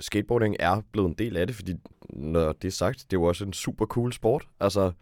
skateboarding 0.00 0.56
er 0.60 0.80
blevet 0.92 1.08
en 1.08 1.14
del 1.14 1.36
af 1.36 1.46
det, 1.46 1.56
fordi 1.56 1.74
når 2.10 2.52
det 2.52 2.68
er 2.68 2.72
sagt, 2.72 2.98
det 2.98 3.16
er 3.16 3.20
jo 3.20 3.24
også 3.24 3.44
en 3.44 3.52
super 3.52 3.86
cool 3.86 4.12
sport. 4.12 4.46
Altså, 4.60 4.92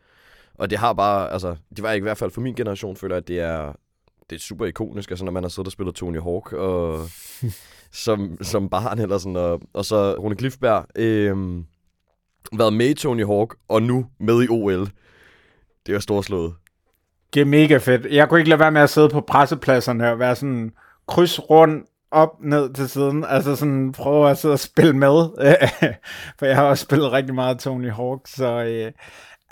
og 0.54 0.70
det 0.70 0.78
har 0.78 0.92
bare, 0.92 1.32
altså, 1.32 1.56
det 1.76 1.82
var 1.82 1.92
ikke 1.92 2.04
i 2.04 2.08
hvert 2.08 2.18
fald 2.18 2.30
for 2.30 2.40
min 2.40 2.54
generation, 2.54 2.96
føler 2.96 3.16
at 3.16 3.28
det 3.28 3.40
er, 3.40 3.72
det 4.30 4.36
er 4.36 4.40
super 4.40 4.66
ikonisk, 4.66 5.10
altså 5.10 5.24
når 5.24 5.32
man 5.32 5.42
har 5.42 5.48
siddet 5.48 5.66
og 5.66 5.72
spillet 5.72 5.94
Tony 5.94 6.20
Hawk 6.20 6.52
og, 6.52 7.08
som, 8.04 8.38
som 8.42 8.68
barn, 8.68 8.98
eller 8.98 9.18
sådan, 9.18 9.36
og, 9.36 9.60
og 9.72 9.84
så 9.84 10.14
Rune 10.14 10.36
Glifberg, 10.36 10.86
øh, 10.96 11.64
været 12.58 12.72
med 12.72 12.88
i 12.88 12.94
Tony 12.94 13.26
Hawk, 13.26 13.56
og 13.68 13.82
nu 13.82 14.06
med 14.20 14.44
i 14.44 14.48
OL. 14.48 14.88
Det 15.86 15.94
er 15.94 15.98
storslået. 15.98 16.54
Det 17.34 17.40
er 17.40 17.44
mega 17.44 17.76
fedt. 17.76 18.06
Jeg 18.06 18.28
kunne 18.28 18.40
ikke 18.40 18.50
lade 18.50 18.60
være 18.60 18.72
med 18.72 18.80
at 18.80 18.90
sidde 18.90 19.08
på 19.08 19.20
pressepladserne 19.20 20.10
og 20.10 20.18
være 20.18 20.36
sådan 20.36 20.72
kryds 21.08 21.50
rundt 21.50 21.86
op, 22.14 22.40
ned 22.40 22.74
til 22.74 22.88
siden, 22.88 23.24
altså 23.28 23.56
sådan 23.56 23.92
prøve 23.92 24.30
at 24.30 24.38
sidde 24.38 24.52
og 24.52 24.58
spille 24.58 24.92
med, 24.92 25.28
for 26.38 26.46
jeg 26.46 26.56
har 26.56 26.64
også 26.64 26.84
spillet 26.84 27.12
rigtig 27.12 27.34
meget 27.34 27.58
Tony 27.58 27.90
Hawk, 27.90 28.20
så 28.26 28.64
øh, 28.64 28.92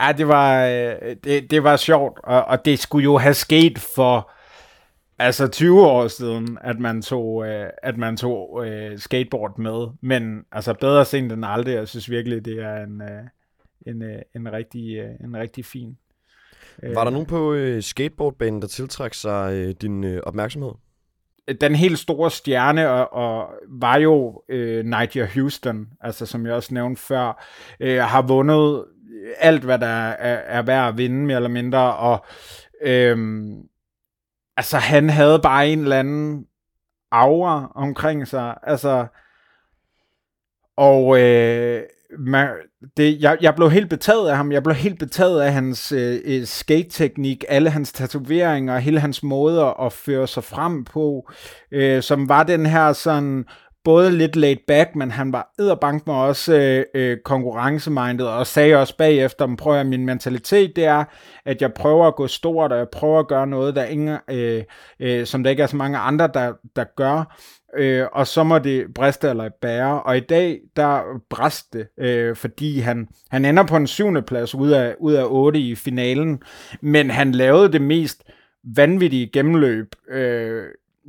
ja, 0.01 0.13
det 0.13 0.29
var, 0.29 0.67
øh, 0.67 1.17
det, 1.25 1.51
det 1.51 1.65
var 1.65 1.77
sjovt, 1.77 2.21
og, 2.25 2.45
og 2.45 2.65
det 2.65 2.79
skulle 2.79 3.05
jo 3.05 3.19
have 3.19 3.35
sket 3.35 3.79
for 3.79 4.31
altså 5.19 5.49
20 5.49 5.87
år 5.87 6.09
siden, 6.09 6.59
at 6.61 6.79
man 6.79 7.03
tog, 7.03 7.47
øh, 7.47 7.67
at 7.83 7.97
man 7.97 8.17
tog 8.17 8.67
øh, 8.67 8.99
skateboard 8.99 9.59
med, 9.59 9.87
men 10.01 10.45
altså 10.53 10.75
bedre 10.75 11.05
sent 11.05 11.33
end 11.33 11.45
aldrig, 11.47 11.75
jeg 11.75 11.89
synes 11.89 12.11
virkelig, 12.11 12.45
det 12.45 12.59
er 12.59 12.85
en, 12.85 13.03
øh, 13.03 13.23
en, 13.87 14.03
øh, 14.03 14.23
en, 14.37 14.53
rigtig, 14.53 14.97
øh, 14.97 15.11
en 15.25 15.37
rigtig 15.37 15.65
fin. 15.65 15.97
Var 16.83 17.05
der 17.05 17.11
nogen 17.11 17.27
på 17.27 17.53
øh, 17.53 17.83
skateboardbanen, 17.83 18.63
der 18.63 18.69
tiltrækker 18.69 19.15
sig 19.15 19.53
øh, 19.55 19.75
din 19.81 20.05
øh, 20.05 20.21
opmærksomhed? 20.23 20.73
Den 21.61 21.75
helt 21.75 21.99
store 21.99 22.31
stjerne 22.31 22.91
og, 22.91 23.13
og 23.13 23.49
var 23.69 23.97
jo 23.97 24.43
øh, 24.49 24.85
Nigel 24.85 25.29
Houston, 25.35 25.89
altså 26.01 26.27
som 26.27 26.47
jeg 26.47 26.55
også 26.55 26.75
nævnte 26.75 27.03
før, 27.03 27.45
øh, 27.81 27.99
har 28.03 28.23
vundet 28.23 28.85
alt, 29.39 29.65
hvad 29.65 29.79
der 29.79 29.87
er, 29.87 30.59
er 30.59 30.63
værd 30.63 30.89
at 30.89 30.99
vinde, 30.99 31.27
mere 31.27 31.37
eller 31.37 31.49
mindre, 31.49 31.97
og 31.97 32.25
øh, 32.83 33.19
altså 34.57 34.77
han 34.79 35.11
havde 35.11 35.41
bare 35.43 35.69
en 35.69 35.79
eller 35.79 35.99
anden 35.99 36.47
aura 37.11 37.73
omkring 37.75 38.29
sig, 38.29 38.55
altså 38.63 39.07
og 40.77 41.21
øh, 41.21 41.83
man, 42.19 42.49
det, 42.97 43.23
jeg, 43.23 43.39
jeg 43.41 43.55
blev 43.55 43.71
helt 43.71 43.91
betaget 43.91 44.29
af 44.29 44.37
ham. 44.37 44.53
Jeg 44.53 44.63
blev 44.63 44.75
helt 44.75 44.99
betaget 44.99 45.41
af 45.41 45.53
hans 45.53 45.93
øh, 45.93 46.21
øh, 46.25 46.47
skate-teknik, 46.47 47.45
alle 47.49 47.71
hans 47.71 47.93
tatoveringer, 47.93 48.79
hele 48.79 49.01
hans 49.01 49.23
måder 49.23 49.81
at 49.87 49.93
føre 49.93 50.27
sig 50.27 50.45
frem 50.45 50.85
på, 50.85 51.31
øh, 51.73 52.03
som 52.03 52.29
var 52.29 52.43
den 52.43 52.67
her 52.67 52.93
sådan 52.93 53.45
både 53.85 54.11
lidt 54.11 54.37
laid 54.37 54.57
back, 54.67 54.95
men 54.95 55.11
han 55.11 55.33
var 55.33 55.53
edderbank 55.59 56.07
med 56.07 56.15
også 56.15 56.55
øh, 56.55 56.85
øh, 56.95 57.19
konkurrencemindet, 57.25 58.29
og 58.29 58.47
sagde 58.47 58.77
også 58.77 58.97
bagefter, 58.97 59.47
men 59.47 59.57
prøver 59.57 59.83
min 59.83 60.07
mentalitet, 60.07 60.77
det 60.77 60.85
er, 60.85 61.05
at 61.45 61.63
jeg 61.63 61.73
prøver 61.73 62.07
at 62.07 62.17
gå 62.17 62.27
stort, 62.27 62.73
og 62.73 62.79
jeg 62.79 62.89
prøver 62.93 63.19
at 63.19 63.29
gøre 63.29 63.47
noget, 63.47 63.77
der 63.77 63.85
ingen, 63.85 64.19
øh, 64.31 64.65
øh, 65.01 65.27
som 65.27 65.43
der 65.43 65.51
ikke 65.51 65.63
er 65.63 65.67
så 65.67 65.77
mange 65.77 65.99
andre, 65.99 66.31
der, 66.35 66.53
der 66.77 66.85
gør, 66.97 67.37
øh, 67.77 68.07
og 68.13 68.27
så 68.27 68.43
må 68.43 68.59
det 68.59 68.95
briste 68.95 69.29
eller 69.29 69.49
bære, 69.61 70.03
og 70.03 70.17
i 70.17 70.21
dag, 70.21 70.61
der 70.77 71.03
bræste 71.31 71.79
det, 71.79 71.89
øh, 71.99 72.37
fordi 72.37 72.79
han, 72.79 73.09
han 73.31 73.45
ender 73.45 73.63
på 73.63 73.77
en 73.77 73.87
syvende 73.87 74.23
plads 74.23 74.55
ud 74.55 74.71
af, 74.71 74.95
ud 74.99 75.13
af 75.13 75.25
otte 75.29 75.59
i 75.59 75.75
finalen, 75.75 76.43
men 76.81 77.11
han 77.11 77.33
lavede 77.33 77.73
det 77.73 77.83
mest 77.83 78.23
vanvittige 78.65 79.31
gennemløb, 79.33 79.95
øh, 80.11 80.65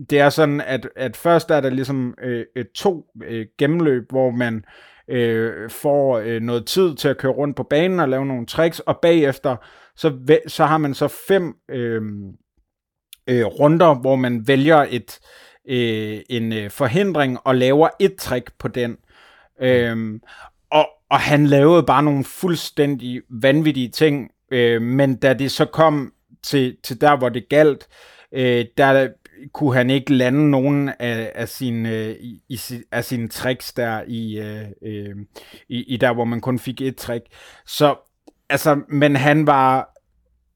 det 0.09 0.19
er 0.19 0.29
sådan, 0.29 0.61
at, 0.61 0.89
at 0.95 1.17
først 1.17 1.51
er 1.51 1.61
der 1.61 1.69
ligesom 1.69 2.15
øh, 2.23 2.45
to 2.75 3.05
øh, 3.23 3.45
gennemløb, 3.57 4.09
hvor 4.09 4.31
man 4.31 4.65
øh, 5.07 5.69
får 5.69 6.17
øh, 6.17 6.41
noget 6.41 6.65
tid 6.65 6.95
til 6.95 7.07
at 7.07 7.17
køre 7.17 7.31
rundt 7.31 7.55
på 7.55 7.63
banen 7.63 7.99
og 7.99 8.09
lave 8.09 8.25
nogle 8.25 8.45
tricks, 8.45 8.79
og 8.79 8.99
bagefter 9.01 9.55
så, 9.95 10.37
så 10.47 10.65
har 10.65 10.77
man 10.77 10.93
så 10.93 11.07
fem 11.27 11.55
øh, 11.69 12.01
øh, 13.29 13.45
runder, 13.45 13.93
hvor 13.93 14.15
man 14.15 14.47
vælger 14.47 14.85
et 14.89 15.19
øh, 15.21 15.27
Øh, 15.67 16.19
en 16.29 16.53
øh, 16.53 16.71
forhindring 16.71 17.37
og 17.43 17.55
laver 17.55 17.89
et 17.99 18.15
trick 18.15 18.51
på 18.59 18.67
den. 18.67 18.97
Øhm, 19.61 20.21
og, 20.71 20.89
og 21.09 21.19
han 21.19 21.47
lavede 21.47 21.83
bare 21.83 22.03
nogle 22.03 22.23
fuldstændig 22.23 23.21
vanvittige 23.29 23.89
ting, 23.89 24.31
øh, 24.51 24.81
men 24.81 25.15
da 25.15 25.33
det 25.33 25.51
så 25.51 25.65
kom 25.65 26.13
til, 26.43 26.77
til 26.83 27.01
der, 27.01 27.17
hvor 27.17 27.29
det 27.29 27.49
galt, 27.49 27.87
øh, 28.31 28.65
der 28.77 29.07
kunne 29.53 29.73
han 29.73 29.89
ikke 29.89 30.13
lande 30.13 30.49
nogen 30.51 30.89
af, 30.99 31.31
af, 31.35 31.49
sine, 31.49 31.89
øh, 31.89 32.15
i, 32.19 32.41
i, 32.49 32.59
af 32.91 33.05
sine 33.05 33.27
tricks 33.27 33.73
der 33.73 34.03
i, 34.07 34.39
øh, 34.39 34.67
øh, 34.81 35.15
i, 35.69 35.83
i 35.83 35.97
der, 35.97 36.13
hvor 36.13 36.25
man 36.25 36.41
kun 36.41 36.59
fik 36.59 36.81
et 36.81 36.95
trick. 36.95 37.25
Så, 37.65 37.95
altså, 38.49 38.81
men 38.87 39.15
han 39.15 39.47
var, 39.47 39.92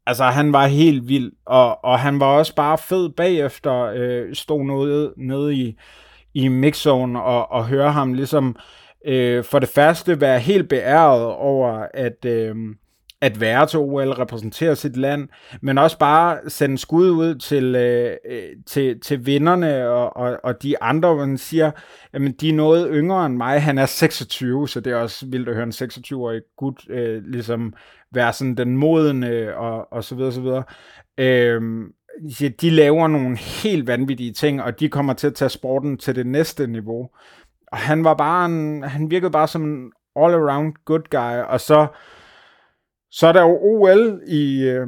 altså, 0.08 0.24
han 0.24 0.54
var 0.54 0.68
helt 0.68 1.08
vild, 1.08 1.32
og, 1.46 1.84
og 1.84 2.00
han 2.00 2.20
var 2.20 2.26
også 2.26 2.56
bare 2.56 2.78
fed 2.78 3.10
bagefter, 3.10 3.74
øh, 3.96 4.36
stod 4.36 4.64
noget 4.64 5.14
nede 5.18 5.56
i, 5.56 5.78
i 6.34 6.48
mixzone 6.48 7.22
og, 7.22 7.52
og 7.52 7.68
høre 7.68 7.92
ham 7.92 8.14
ligesom, 8.14 8.56
øh, 9.06 9.44
for 9.44 9.60
det 9.60 9.70
første 9.70 10.22
være 10.22 10.40
helt 10.40 10.70
beæret 10.70 11.26
over, 11.26 11.88
at, 11.94 12.26
øh, 12.26 12.56
at 13.22 13.40
være 13.40 13.66
til 13.66 13.80
OL, 13.80 14.10
repræsentere 14.10 14.76
sit 14.76 14.98
land, 14.98 15.28
men 15.62 15.78
også 15.78 15.98
bare 15.98 16.38
sende 16.48 16.78
skud 16.78 17.10
ud 17.10 17.36
til, 17.36 17.76
øh, 17.76 18.18
øh 18.30 18.42
til, 18.66 19.00
til 19.00 19.26
vinderne 19.26 19.90
og, 19.90 20.18
og, 20.18 20.40
og 20.44 20.64
de 20.64 20.84
andre, 20.84 21.14
hvor 21.14 21.26
man 21.26 21.38
siger, 21.38 21.72
jamen 22.14 22.32
de 22.32 22.50
er 22.50 22.54
noget 22.54 22.90
yngre 22.92 23.26
end 23.26 23.38
mig. 23.38 23.62
Han 23.62 23.78
er 23.78 23.86
26, 23.86 24.68
så 24.68 24.80
det 24.80 24.94
er 24.94 24.98
også 24.98 25.26
vildt 25.26 25.50
at 25.50 25.56
høre 25.56 25.64
en 25.64 25.72
26-årig 25.72 26.42
gut 26.58 26.90
øh, 26.90 27.24
ligesom 27.26 27.74
være 28.12 28.34
sådan 28.34 28.56
den 28.56 28.78
modende 28.78 29.56
og, 29.56 29.94
og 29.94 30.04
så 30.04 30.16
videre, 30.16 30.32
så 30.32 30.42
videre. 30.42 30.64
Øh, 31.18 31.62
de 32.62 32.70
laver 32.70 33.08
nogle 33.08 33.38
helt 33.38 33.88
vanvittige 33.88 34.34
ting, 34.34 34.64
og 34.64 34.80
de 34.80 34.90
kommer 34.90 35.14
til 35.14 35.28
at 35.28 35.34
tage 35.34 35.50
sporten 35.50 35.98
til 35.98 36.16
det 36.16 36.28
næste 36.28 36.68
niveau. 36.68 37.10
Og 37.72 37.78
han 37.78 38.04
var 38.04 38.14
bare 38.14 38.46
en, 38.46 38.84
han 38.84 39.12
virkede 39.12 39.32
bare 39.32 39.48
som 39.48 39.64
en 39.64 39.92
all-around 40.20 40.84
good 40.86 41.10
guy, 41.10 41.44
og 41.48 41.62
så 41.62 41.88
så 43.12 43.28
er 43.28 43.32
der 43.32 43.42
jo 43.42 43.60
OL 43.62 44.22
i, 44.28 44.64
øh, 44.64 44.88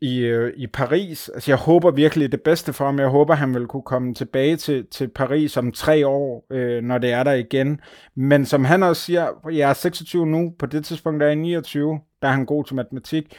i, 0.00 0.18
øh, 0.18 0.52
i 0.56 0.66
Paris. 0.66 1.28
Altså, 1.28 1.50
jeg 1.50 1.58
håber 1.58 1.90
virkelig 1.90 2.32
det 2.32 2.42
bedste 2.42 2.72
for 2.72 2.84
ham. 2.84 2.98
Jeg 2.98 3.08
håber, 3.08 3.34
han 3.34 3.54
vil 3.54 3.66
kunne 3.66 3.82
komme 3.82 4.14
tilbage 4.14 4.56
til, 4.56 4.86
til 4.90 5.08
Paris 5.08 5.56
om 5.56 5.72
tre 5.72 6.06
år, 6.06 6.46
øh, 6.52 6.82
når 6.82 6.98
det 6.98 7.12
er 7.12 7.22
der 7.22 7.32
igen. 7.32 7.80
Men 8.16 8.44
som 8.44 8.64
han 8.64 8.82
også 8.82 9.02
siger, 9.02 9.50
jeg 9.52 9.70
er 9.70 9.74
26 9.74 10.26
nu, 10.26 10.52
på 10.58 10.66
det 10.66 10.84
tidspunkt 10.84 11.20
der 11.20 11.26
er 11.26 11.30
jeg 11.30 11.36
29, 11.36 12.00
der 12.22 12.28
er 12.28 12.32
han 12.32 12.46
god 12.46 12.64
til 12.64 12.76
matematik. 12.76 13.36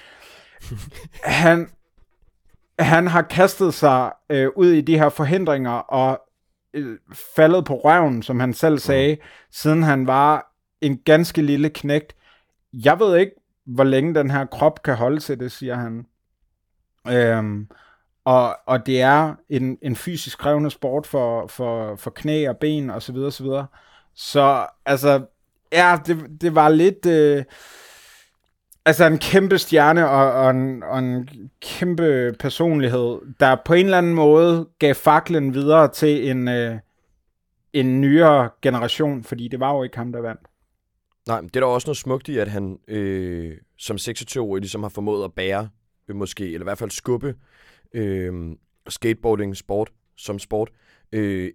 han, 1.24 1.70
han 2.80 3.08
har 3.08 3.22
kastet 3.22 3.74
sig 3.74 4.12
øh, 4.30 4.50
ud 4.56 4.68
i 4.68 4.82
de 4.82 5.00
her 5.00 5.10
forhindringer 5.10 5.72
og 5.72 6.22
øh, 6.74 6.98
faldet 7.36 7.66
på 7.66 7.76
røven, 7.76 8.24
som 8.24 8.40
han 8.40 8.54
selv 8.54 8.80
sagde, 8.80 9.16
mm. 9.16 9.22
siden 9.52 9.84
han 9.84 10.08
var 10.08 10.54
en 10.82 10.98
ganske 10.98 11.42
lille 11.42 11.70
knægt. 11.70 12.16
Jeg 12.74 13.00
ved 13.00 13.18
ikke, 13.18 13.32
hvor 13.66 13.84
længe 13.84 14.16
den 14.16 14.32
her 14.32 14.46
krop 14.46 14.84
kan 14.84 14.96
holde 14.96 15.20
til 15.20 15.40
det, 15.40 15.52
siger 15.52 15.76
han. 15.76 16.06
Øhm, 17.08 17.68
og, 18.26 18.58
og 18.66 18.86
det 18.86 19.02
er 19.02 19.36
en, 19.50 19.78
en 19.82 19.96
fysisk 19.96 20.38
krævende 20.38 20.70
sport 20.70 21.08
for, 21.08 21.48
for, 21.48 21.96
for 21.96 22.10
knæ 22.10 22.50
og 22.50 22.58
ben 22.58 22.90
og 22.90 23.02
så 23.02 23.14
videre, 23.14 23.32
så 23.32 23.44
videre. 23.44 23.68
Så 24.16 24.68
altså, 24.86 25.26
ja, 25.72 26.00
det, 26.06 26.42
det 26.42 26.56
var 26.56 26.70
lidt... 26.70 27.06
Øh, 27.06 27.44
altså 28.88 29.06
en 29.06 29.18
kæmpe 29.18 29.58
stjerne 29.58 30.10
og, 30.10 30.32
og, 30.32 30.52
en, 30.52 30.84
og 30.84 31.00
en 31.00 31.30
kæmpe 31.62 32.36
personlighed, 32.40 33.20
der 33.40 33.58
på 33.66 33.74
en 33.74 33.86
eller 33.86 33.98
anden 33.98 34.14
måde 34.14 34.68
gav 34.80 34.96
faklen 34.96 35.54
videre 35.54 35.92
til 35.92 36.30
en, 36.30 36.48
øh, 36.48 36.78
en 37.74 38.02
nyere 38.02 38.50
generation, 38.62 39.24
fordi 39.24 39.48
det 39.48 39.60
var 39.60 39.76
jo 39.76 39.84
ikke 39.84 39.98
ham, 39.98 40.12
der 40.12 40.22
vandt. 40.22 40.42
Nej, 41.28 41.42
det 41.42 41.56
er 41.56 41.60
der 41.60 41.68
også 41.68 41.88
noget 41.88 41.98
smukt 41.98 42.28
i, 42.28 42.38
at 42.38 42.48
han 42.48 42.80
øh, 42.88 43.58
som 43.78 43.96
26-årig 43.96 44.62
ligesom 44.62 44.84
har 44.84 44.90
formået 44.90 45.24
at 45.24 45.34
bære, 45.34 45.70
øh, 46.08 46.16
måske, 46.16 46.46
eller 46.46 46.62
i 46.62 46.64
hvert 46.64 46.78
fald 46.78 46.92
skubbe 46.92 47.36
øh, 47.94 48.56
skateboarding 48.90 49.58
sport 49.58 49.90
som 50.18 50.40
sport 50.40 50.70
øh, 51.12 51.52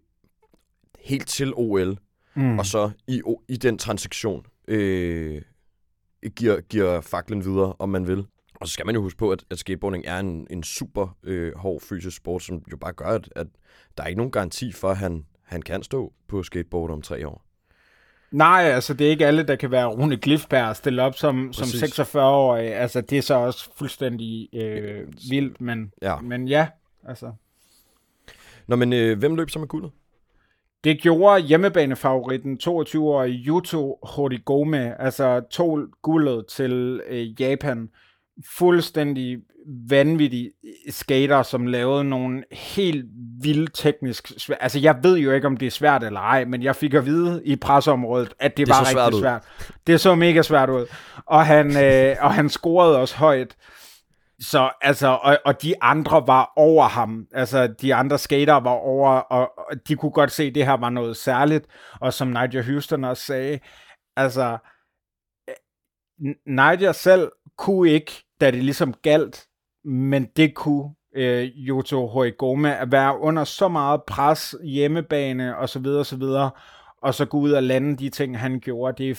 helt 1.01 1.29
til 1.29 1.53
OL, 1.55 1.99
mm. 2.35 2.59
og 2.59 2.67
så 2.67 2.91
i, 3.07 3.23
i 3.49 3.57
den 3.57 3.79
transaktion 3.79 4.47
øh, 4.69 5.43
giver, 6.31 6.61
giver 6.61 7.01
faklen 7.01 7.45
videre, 7.45 7.75
om 7.79 7.89
man 7.89 8.07
vil. 8.07 8.27
Og 8.55 8.69
så 8.69 8.73
skal 8.73 8.87
man 8.87 8.95
jo 8.95 9.03
huske 9.03 9.19
på, 9.19 9.31
at, 9.31 9.45
at 9.51 9.59
skateboarding 9.59 10.05
er 10.07 10.19
en, 10.19 10.47
en 10.51 10.63
super 10.63 11.17
øh, 11.23 11.57
hård 11.57 11.81
fysisk 11.81 12.17
sport, 12.17 12.43
som 12.43 12.63
jo 12.73 12.77
bare 12.77 12.93
gør, 12.93 13.07
at, 13.07 13.29
at 13.37 13.47
der 13.97 14.03
er 14.03 14.07
ikke 14.07 14.19
nogen 14.19 14.33
garanti 14.33 14.73
for, 14.73 14.91
at 14.91 14.97
han, 14.97 15.27
han 15.43 15.63
kan 15.63 15.83
stå 15.83 16.13
på 16.29 16.43
skateboard 16.43 16.91
om 16.91 17.03
tre 17.03 17.29
år. 17.29 17.45
Nej, 18.31 18.63
altså 18.63 18.95
det 18.95 19.07
er 19.07 19.11
ikke 19.11 19.27
alle, 19.27 19.43
der 19.43 19.57
kan 19.57 19.71
være 19.71 19.87
Rune 19.87 20.17
Glifberg 20.17 20.77
stille 20.77 21.03
op 21.03 21.15
som, 21.15 21.53
som 21.53 21.67
46-årig. 21.67 22.75
Altså 22.75 23.01
det 23.01 23.19
er 23.19 23.23
så 23.23 23.35
også 23.35 23.71
fuldstændig 23.77 24.49
øh, 24.55 25.07
vildt, 25.31 25.61
men 25.61 25.93
ja. 26.03 26.21
men 26.21 26.49
ja, 26.49 26.69
altså. 27.09 27.33
Nå, 28.67 28.77
men 28.77 28.93
øh, 28.93 29.19
hvem 29.19 29.35
løb 29.35 29.51
så 29.51 29.59
med 29.59 29.69
guldet? 29.69 29.91
Det 30.85 31.01
gjorde 31.01 31.43
hjemmebanefavoritten 31.43 32.59
22-årige 32.65 33.45
Yuto 33.47 33.99
Horigome, 34.03 35.01
altså 35.01 35.41
tog 35.51 35.81
guldet 36.03 36.47
til 36.47 37.01
øh, 37.09 37.41
Japan. 37.41 37.89
Fuldstændig 38.57 39.39
vanvittige 39.89 40.51
skater, 40.91 41.43
som 41.43 41.67
lavede 41.67 42.05
nogle 42.05 42.45
helt 42.53 43.05
vildt 43.43 43.71
teknisk 43.75 44.33
svært. 44.37 44.59
Altså, 44.61 44.79
jeg 44.79 44.97
ved 45.03 45.19
jo 45.19 45.33
ikke, 45.33 45.47
om 45.47 45.57
det 45.57 45.67
er 45.67 45.71
svært 45.71 46.05
eller 46.05 46.21
ej, 46.21 46.45
men 46.45 46.63
jeg 46.63 46.77
fik 46.77 46.95
at 46.95 47.07
vide 47.07 47.43
i 47.45 47.57
presseområdet, 47.57 48.35
at 48.39 48.57
det, 48.57 48.67
det 48.67 48.73
var 48.73 48.81
rigtig 48.81 48.93
svært, 48.93 49.15
svært. 49.15 49.43
Det 49.87 50.01
så 50.01 50.15
mega 50.15 50.43
svært 50.43 50.71
ud. 50.71 50.87
Og 51.27 51.47
han, 51.47 51.85
øh, 51.85 52.17
og 52.21 52.35
han 52.35 52.49
scorede 52.49 52.99
også 52.99 53.17
højt. 53.17 53.57
Så 54.43 54.71
altså, 54.81 55.19
og, 55.23 55.39
og 55.45 55.63
de 55.63 55.83
andre 55.83 56.27
var 56.27 56.53
over 56.57 56.89
ham. 56.89 57.27
Altså, 57.33 57.67
de 57.67 57.95
andre 57.95 58.19
skater 58.19 58.55
var 58.55 58.71
over, 58.71 59.11
og, 59.11 59.53
og 59.59 59.89
de 59.89 59.97
kunne 59.97 60.13
godt 60.13 60.31
se, 60.31 60.45
at 60.45 60.55
det 60.55 60.67
her 60.67 60.77
var 60.77 60.91
noget 60.91 61.17
særligt. 61.17 61.67
Og 62.01 62.13
som 62.13 62.29
Nigel 62.29 62.65
Houston 62.65 63.05
også 63.05 63.23
sagde, 63.23 63.59
altså, 64.17 64.59
eh, 65.49 65.55
Nigel 66.47 66.95
selv 66.95 67.33
kunne 67.59 67.91
ikke, 67.91 68.13
da 68.41 68.51
det 68.51 68.65
ligesom 68.65 68.95
galt, 69.03 69.47
men 69.85 70.25
det 70.25 70.55
kunne 70.55 70.95
øh, 71.17 71.45
Yoto 71.45 72.07
Horigome 72.07 72.77
at 72.77 72.93
være 72.93 73.19
under 73.19 73.45
så 73.45 73.69
meget 73.69 74.03
pres, 74.07 74.55
hjemmebane 74.65 75.57
og 75.57 75.69
så 75.69 75.79
videre, 75.79 76.01
og 76.01 76.07
så 76.07 76.17
videre, 76.17 76.51
og 77.03 77.15
så 77.15 77.25
gå 77.25 77.39
ud 77.39 77.53
og 77.53 77.63
lande 77.63 77.97
de 77.97 78.09
ting, 78.09 78.39
han 78.39 78.61
gjorde. 78.61 79.03
Det 79.03 79.11
er 79.11 79.15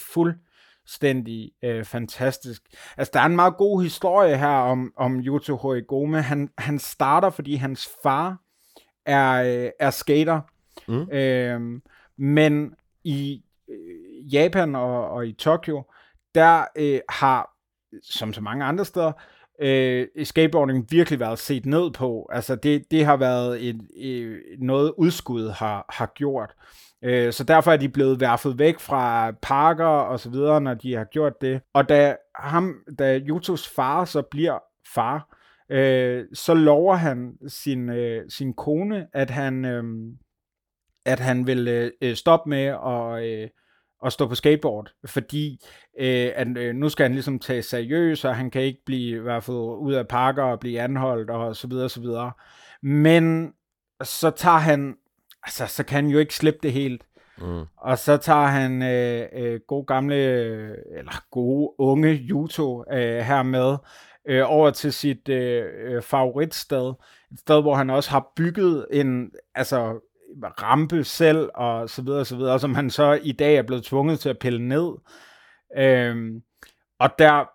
fuldstændig 0.83 1.51
øh, 1.63 1.85
fantastisk. 1.85 2.61
Altså, 2.97 3.11
der 3.13 3.19
er 3.19 3.25
en 3.25 3.35
meget 3.35 3.57
god 3.57 3.83
historie 3.83 4.37
her 4.37 4.47
om, 4.47 4.93
om 4.95 5.19
Yoto 5.19 5.55
Horigome. 5.55 6.21
Han, 6.21 6.49
han 6.57 6.79
starter, 6.79 7.29
fordi 7.29 7.55
hans 7.55 7.89
far 8.03 8.37
er, 9.05 9.63
øh, 9.63 9.69
er 9.79 9.89
skater, 9.89 10.41
mm. 10.87 11.09
øh, 11.11 11.81
men 12.17 12.73
i 13.03 13.43
øh, 13.69 14.33
Japan 14.33 14.75
og, 14.75 15.09
og 15.09 15.27
i 15.27 15.31
Tokyo, 15.31 15.83
der 16.35 16.65
øh, 16.75 16.99
har, 17.09 17.49
som 18.03 18.33
så 18.33 18.41
mange 18.41 18.65
andre 18.65 18.85
steder, 18.85 19.11
øh, 19.61 20.07
skateboarding 20.23 20.91
virkelig 20.91 21.19
været 21.19 21.39
set 21.39 21.65
ned 21.65 21.91
på. 21.91 22.29
Altså 22.31 22.55
det, 22.55 22.91
det 22.91 23.05
har 23.05 23.17
været 23.17 23.69
et, 23.69 23.81
et, 23.95 24.41
noget 24.59 24.93
udskud 24.97 25.49
har, 25.49 25.85
har 25.89 26.11
gjort. 26.15 26.55
Øh, 27.03 27.33
så 27.33 27.43
derfor 27.43 27.71
er 27.71 27.77
de 27.77 27.89
blevet 27.89 28.19
værfet 28.19 28.59
væk 28.59 28.79
fra 28.79 29.31
parker 29.31 29.85
og 29.85 30.19
så 30.19 30.29
videre, 30.29 30.61
når 30.61 30.73
de 30.73 30.93
har 30.95 31.03
gjort 31.03 31.41
det. 31.41 31.61
Og 31.73 31.89
da, 31.89 32.15
ham, 32.35 32.75
da 32.99 33.17
Jutos 33.17 33.67
far 33.67 34.05
så 34.05 34.21
bliver 34.21 34.59
far, 34.93 35.37
øh, 35.69 36.25
så 36.33 36.53
lover 36.53 36.95
han 36.95 37.33
sin, 37.47 37.89
øh, 37.89 38.29
sin 38.29 38.53
kone, 38.53 39.07
at 39.13 39.29
han, 39.29 39.65
øh, 39.65 39.83
at 41.05 41.19
han 41.19 41.47
vil 41.47 41.67
øh, 41.67 41.91
øh 42.01 42.15
stoppe 42.15 42.49
med 42.49 42.65
at, 42.65 43.23
øh, 43.23 43.49
at 44.05 44.13
stå 44.13 44.27
på 44.27 44.35
skateboard, 44.35 44.91
fordi 45.05 45.59
øh, 45.99 46.31
at, 46.35 46.57
øh, 46.57 46.75
nu 46.75 46.89
skal 46.89 47.03
han 47.03 47.13
ligesom 47.13 47.39
tage 47.39 47.61
seriøst, 47.61 48.25
og 48.25 48.35
han 48.35 48.51
kan 48.51 48.61
ikke 48.61 48.81
blive 48.85 49.17
i 49.17 49.19
hvert 49.19 49.43
fald 49.43 49.57
ud 49.57 49.93
af 49.93 50.07
parker 50.07 50.43
og 50.43 50.59
blive 50.59 50.81
anholdt 50.81 51.29
og 51.29 51.55
så 51.55 51.67
videre, 51.67 51.89
så 51.89 52.01
videre. 52.01 52.31
Men 52.81 53.53
så 54.03 54.29
tager 54.29 54.57
han, 54.57 54.95
altså 55.43 55.67
så 55.67 55.83
kan 55.83 55.95
han 55.95 56.07
jo 56.07 56.19
ikke 56.19 56.35
slippe 56.35 56.59
det 56.63 56.73
helt. 56.73 57.03
Mm. 57.37 57.63
Og 57.77 57.97
så 57.97 58.17
tager 58.17 58.45
han 58.45 58.81
øh, 58.81 59.27
øh, 59.33 59.59
gode 59.67 59.85
gamle, 59.85 60.15
eller 60.97 61.23
gode 61.31 61.73
unge 61.77 62.13
Yuto 62.13 62.83
øh, 62.91 63.19
her 63.19 63.43
med, 63.43 63.77
øh, 64.27 64.41
over 64.45 64.71
til 64.71 64.93
sit 64.93 65.29
øh, 65.29 65.65
øh, 65.83 66.01
favoritsted. 66.01 66.93
Et 67.31 67.39
sted, 67.39 67.61
hvor 67.61 67.75
han 67.75 67.89
også 67.89 68.09
har 68.09 68.31
bygget 68.35 68.87
en 68.91 69.31
altså, 69.55 69.99
rampe 70.43 71.03
selv, 71.03 71.49
og 71.55 71.89
så 71.89 72.01
videre, 72.01 72.19
og 72.19 72.27
så 72.27 72.35
videre, 72.35 72.59
som 72.59 72.75
han 72.75 72.89
så 72.89 73.19
i 73.23 73.31
dag 73.31 73.55
er 73.55 73.61
blevet 73.61 73.83
tvunget 73.83 74.19
til 74.19 74.29
at 74.29 74.39
pille 74.39 74.67
ned. 74.67 74.91
Øh, 75.77 76.41
og 76.99 77.09
der 77.19 77.45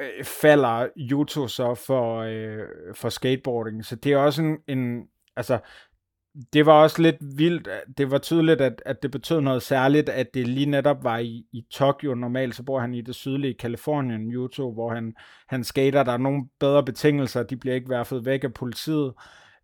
øh, 0.00 0.24
falder 0.24 0.88
Yuto 0.96 1.48
så 1.48 1.74
for, 1.74 2.18
øh, 2.20 2.66
for 2.94 3.08
skateboarding. 3.08 3.84
Så 3.84 3.96
det 3.96 4.12
er 4.12 4.16
også 4.16 4.42
en, 4.42 4.58
en 4.66 5.02
altså, 5.36 5.58
det 6.52 6.66
var 6.66 6.72
også 6.72 7.02
lidt 7.02 7.16
vildt. 7.20 7.68
Det 7.98 8.10
var 8.10 8.18
tydeligt, 8.18 8.60
at, 8.60 8.82
at 8.86 9.02
det 9.02 9.10
betød 9.10 9.40
noget 9.40 9.62
særligt, 9.62 10.08
at 10.08 10.34
det 10.34 10.48
lige 10.48 10.66
netop 10.66 11.04
var 11.04 11.18
i, 11.18 11.46
i 11.52 11.64
Tokyo. 11.70 12.14
Normalt 12.14 12.54
så 12.54 12.62
bor 12.62 12.80
han 12.80 12.94
i 12.94 13.00
det 13.00 13.14
sydlige 13.14 13.54
Kalifornien, 13.54 14.32
Yuto, 14.32 14.72
hvor 14.72 14.94
han, 14.94 15.14
han 15.48 15.64
skater. 15.64 16.02
Der 16.02 16.12
er 16.12 16.16
nogle 16.16 16.48
bedre 16.60 16.84
betingelser. 16.84 17.42
De 17.42 17.56
bliver 17.56 17.74
ikke 17.74 17.90
værfet 17.90 18.24
væk 18.24 18.44
af 18.44 18.54
politiet. 18.54 19.12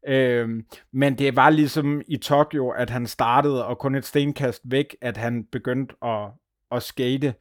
Øhm, 0.06 0.66
men 0.92 1.18
det 1.18 1.36
var 1.36 1.50
ligesom 1.50 2.02
i 2.08 2.16
Tokyo, 2.16 2.70
at 2.70 2.90
han 2.90 3.06
startede, 3.06 3.66
og 3.66 3.78
kun 3.78 3.94
et 3.94 4.04
stenkast 4.04 4.62
væk, 4.64 4.96
at 5.00 5.16
han 5.16 5.44
begyndte 5.44 5.94
at, 6.04 6.28
at 6.70 6.82
skate. 6.82 7.34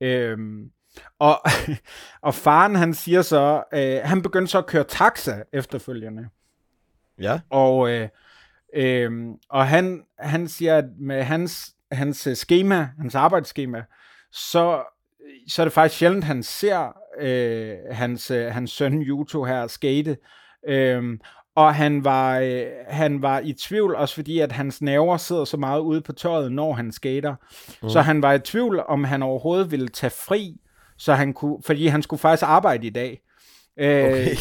Øhm, 0.00 0.70
og, 1.18 1.36
og 2.28 2.34
faren, 2.34 2.74
han 2.74 2.94
siger 2.94 3.22
så, 3.22 3.64
øh, 3.74 4.00
han 4.04 4.22
begyndte 4.22 4.50
så 4.50 4.58
at 4.58 4.66
køre 4.66 4.84
taxa 4.84 5.42
efterfølgende. 5.52 6.28
Ja. 7.20 7.40
Og, 7.50 7.90
øh, 7.90 8.08
øh, 8.74 9.10
og 9.50 9.66
han, 9.66 10.02
han 10.18 10.48
siger, 10.48 10.78
at 10.78 10.84
med 11.00 11.22
hans, 11.22 11.74
hans 11.92 12.28
schema, 12.34 12.88
hans 12.98 13.14
arbejdsskema, 13.14 13.82
så, 14.32 14.82
så 15.48 15.62
er 15.62 15.64
det 15.64 15.72
faktisk 15.72 15.98
sjældent, 15.98 16.24
han 16.24 16.42
ser 16.42 16.92
øh, 17.20 17.76
hans, 17.90 18.30
øh, 18.30 18.46
hans 18.46 18.70
søn 18.70 19.02
Yuto 19.02 19.44
her 19.44 19.66
skate. 19.66 20.16
Øh, 20.68 21.18
og 21.56 21.74
han 21.74 22.04
var, 22.04 22.38
øh, 22.38 22.66
han 22.88 23.22
var 23.22 23.40
i 23.40 23.52
tvivl, 23.52 23.94
også 23.94 24.14
fordi 24.14 24.38
at 24.38 24.52
hans 24.52 24.82
nerver 24.82 25.16
sidder 25.16 25.44
så 25.44 25.56
meget 25.56 25.80
ude 25.80 26.00
på 26.00 26.12
tøjet, 26.12 26.52
når 26.52 26.72
han 26.72 26.92
skater. 26.92 27.34
Mm. 27.82 27.88
Så 27.88 28.00
han 28.00 28.22
var 28.22 28.32
i 28.32 28.38
tvivl, 28.38 28.80
om 28.88 29.04
han 29.04 29.22
overhovedet 29.22 29.70
ville 29.70 29.88
tage 29.88 30.10
fri, 30.10 30.56
så 30.98 31.14
han 31.14 31.32
kunne, 31.32 31.58
fordi 31.64 31.86
han 31.86 32.02
skulle 32.02 32.20
faktisk 32.20 32.48
arbejde 32.48 32.86
i 32.86 32.90
dag. 32.90 33.20
Øh, 33.78 34.04
okay. 34.04 34.36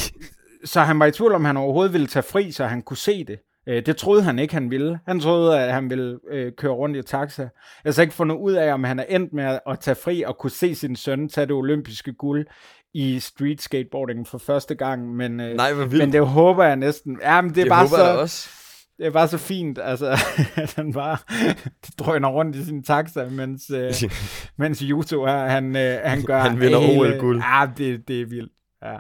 Så 0.66 0.82
han 0.82 1.00
var 1.00 1.06
i 1.06 1.12
tvivl, 1.12 1.34
om 1.34 1.46
han 1.46 1.58
overhovedet 1.58 1.94
ville 1.94 2.08
tage 2.08 2.24
fri, 2.24 2.52
så 2.52 2.66
han 2.66 2.82
kunne 2.82 2.98
se 2.98 3.24
det. 3.24 3.40
Øh, 3.68 3.86
det 3.86 3.98
troede 3.98 4.24
han 4.24 4.40
ikke, 4.40 4.54
han 4.54 4.72
ville. 4.72 5.00
Han 5.08 5.20
troede, 5.20 5.60
at 5.60 5.74
han 5.74 5.90
ville 5.90 6.20
øh, 6.32 6.52
køre 6.58 6.72
rundt 6.72 6.98
i 6.98 7.02
taxa. 7.02 7.48
Jeg 7.84 7.94
har 7.96 8.02
ikke 8.02 8.14
fundet 8.14 8.36
ud 8.36 8.54
af, 8.54 8.74
om 8.74 8.84
han 8.84 9.00
er 9.00 9.04
endt 9.10 9.34
med 9.34 9.60
at 9.68 9.80
tage 9.80 9.96
fri 9.96 10.22
og 10.22 10.38
kunne 10.38 10.52
se 10.52 10.76
sin 10.76 10.96
søn 10.96 11.30
tage 11.30 11.48
det 11.48 11.56
olympiske 11.56 12.14
guld 12.14 12.46
i 12.94 13.20
street 13.20 13.62
skateboarding 13.62 14.28
for 14.28 14.38
første 14.38 14.76
gang. 14.76 15.16
Men, 15.16 15.40
øh, 15.40 15.56
Nej, 15.56 15.74
men 15.74 16.14
det 16.14 16.28
håber 16.28 16.64
jeg 16.64 16.76
næsten. 16.76 17.20
Ja, 17.22 17.42
men 17.42 17.50
det 17.50 17.58
er 17.58 17.64
det 17.64 17.70
bare 17.70 17.88
så... 17.88 18.18
Også. 18.18 18.50
Det 18.98 19.06
er 19.06 19.12
bare 19.12 19.28
så 19.28 19.38
fint, 19.38 19.80
altså, 19.84 20.18
at 20.56 20.74
han 20.76 20.94
bare 20.94 21.18
drøner 22.00 22.30
rundt 22.30 22.56
i 22.56 22.66
sin 22.66 22.84
taxa, 22.84 23.30
mens, 23.30 23.70
øh, 23.70 23.94
mens 24.58 24.80
Yuto 24.80 25.26
her, 25.26 25.46
han, 25.48 25.76
øh, 25.76 26.00
han 26.04 26.22
gør... 26.22 26.40
Han 26.40 26.60
vinder 26.60 26.80
OL-guld. 26.80 27.38
Ja, 27.38 27.70
det, 27.78 28.08
det 28.08 28.22
er 28.22 28.26
vildt. 28.26 28.52
Ja. 28.84 28.98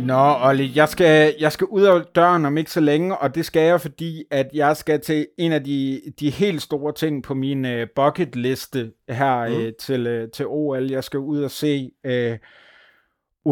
Nå, 0.00 0.34
Olli, 0.42 0.72
jeg 0.74 0.88
skal, 0.88 1.34
jeg 1.40 1.52
skal 1.52 1.66
ud 1.66 1.82
af 1.82 2.04
døren 2.14 2.44
om 2.44 2.58
ikke 2.58 2.70
så 2.70 2.80
længe, 2.80 3.18
og 3.18 3.34
det 3.34 3.44
skal 3.44 3.62
jeg, 3.62 3.80
fordi 3.80 4.24
at 4.30 4.50
jeg 4.54 4.76
skal 4.76 5.00
til 5.00 5.26
en 5.38 5.52
af 5.52 5.64
de, 5.64 6.00
de 6.20 6.30
helt 6.30 6.62
store 6.62 6.92
ting 6.92 7.22
på 7.22 7.34
min 7.34 7.64
uh, 7.64 7.82
bucket 7.96 8.36
liste 8.36 8.92
her 9.08 9.48
mm. 9.48 9.54
uh, 9.54 9.72
til, 9.80 10.22
uh, 10.22 10.30
til 10.30 10.46
OL. 10.46 10.90
Jeg 10.90 11.04
skal 11.04 11.20
ud 11.20 11.42
og 11.42 11.50
se 11.50 11.90
uh, 12.08 12.36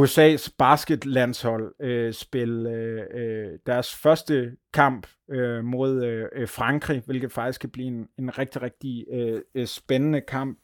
USA's 0.03 0.55
basketlandshold 0.59 1.75
uh, 1.85 2.15
spille 2.15 2.71
uh, 2.71 3.21
uh, 3.21 3.59
deres 3.67 3.95
første 3.95 4.53
kamp 4.75 5.07
uh, 5.29 5.65
mod 5.65 5.97
uh, 6.41 6.49
Frankrig, 6.49 7.03
hvilket 7.07 7.33
faktisk 7.33 7.61
kan 7.61 7.71
blive 7.71 7.89
en, 7.89 8.09
en 8.19 8.39
rigtig, 8.39 8.63
rigtig 8.63 9.05
uh, 9.55 9.65
spændende 9.65 10.21
kamp. 10.21 10.59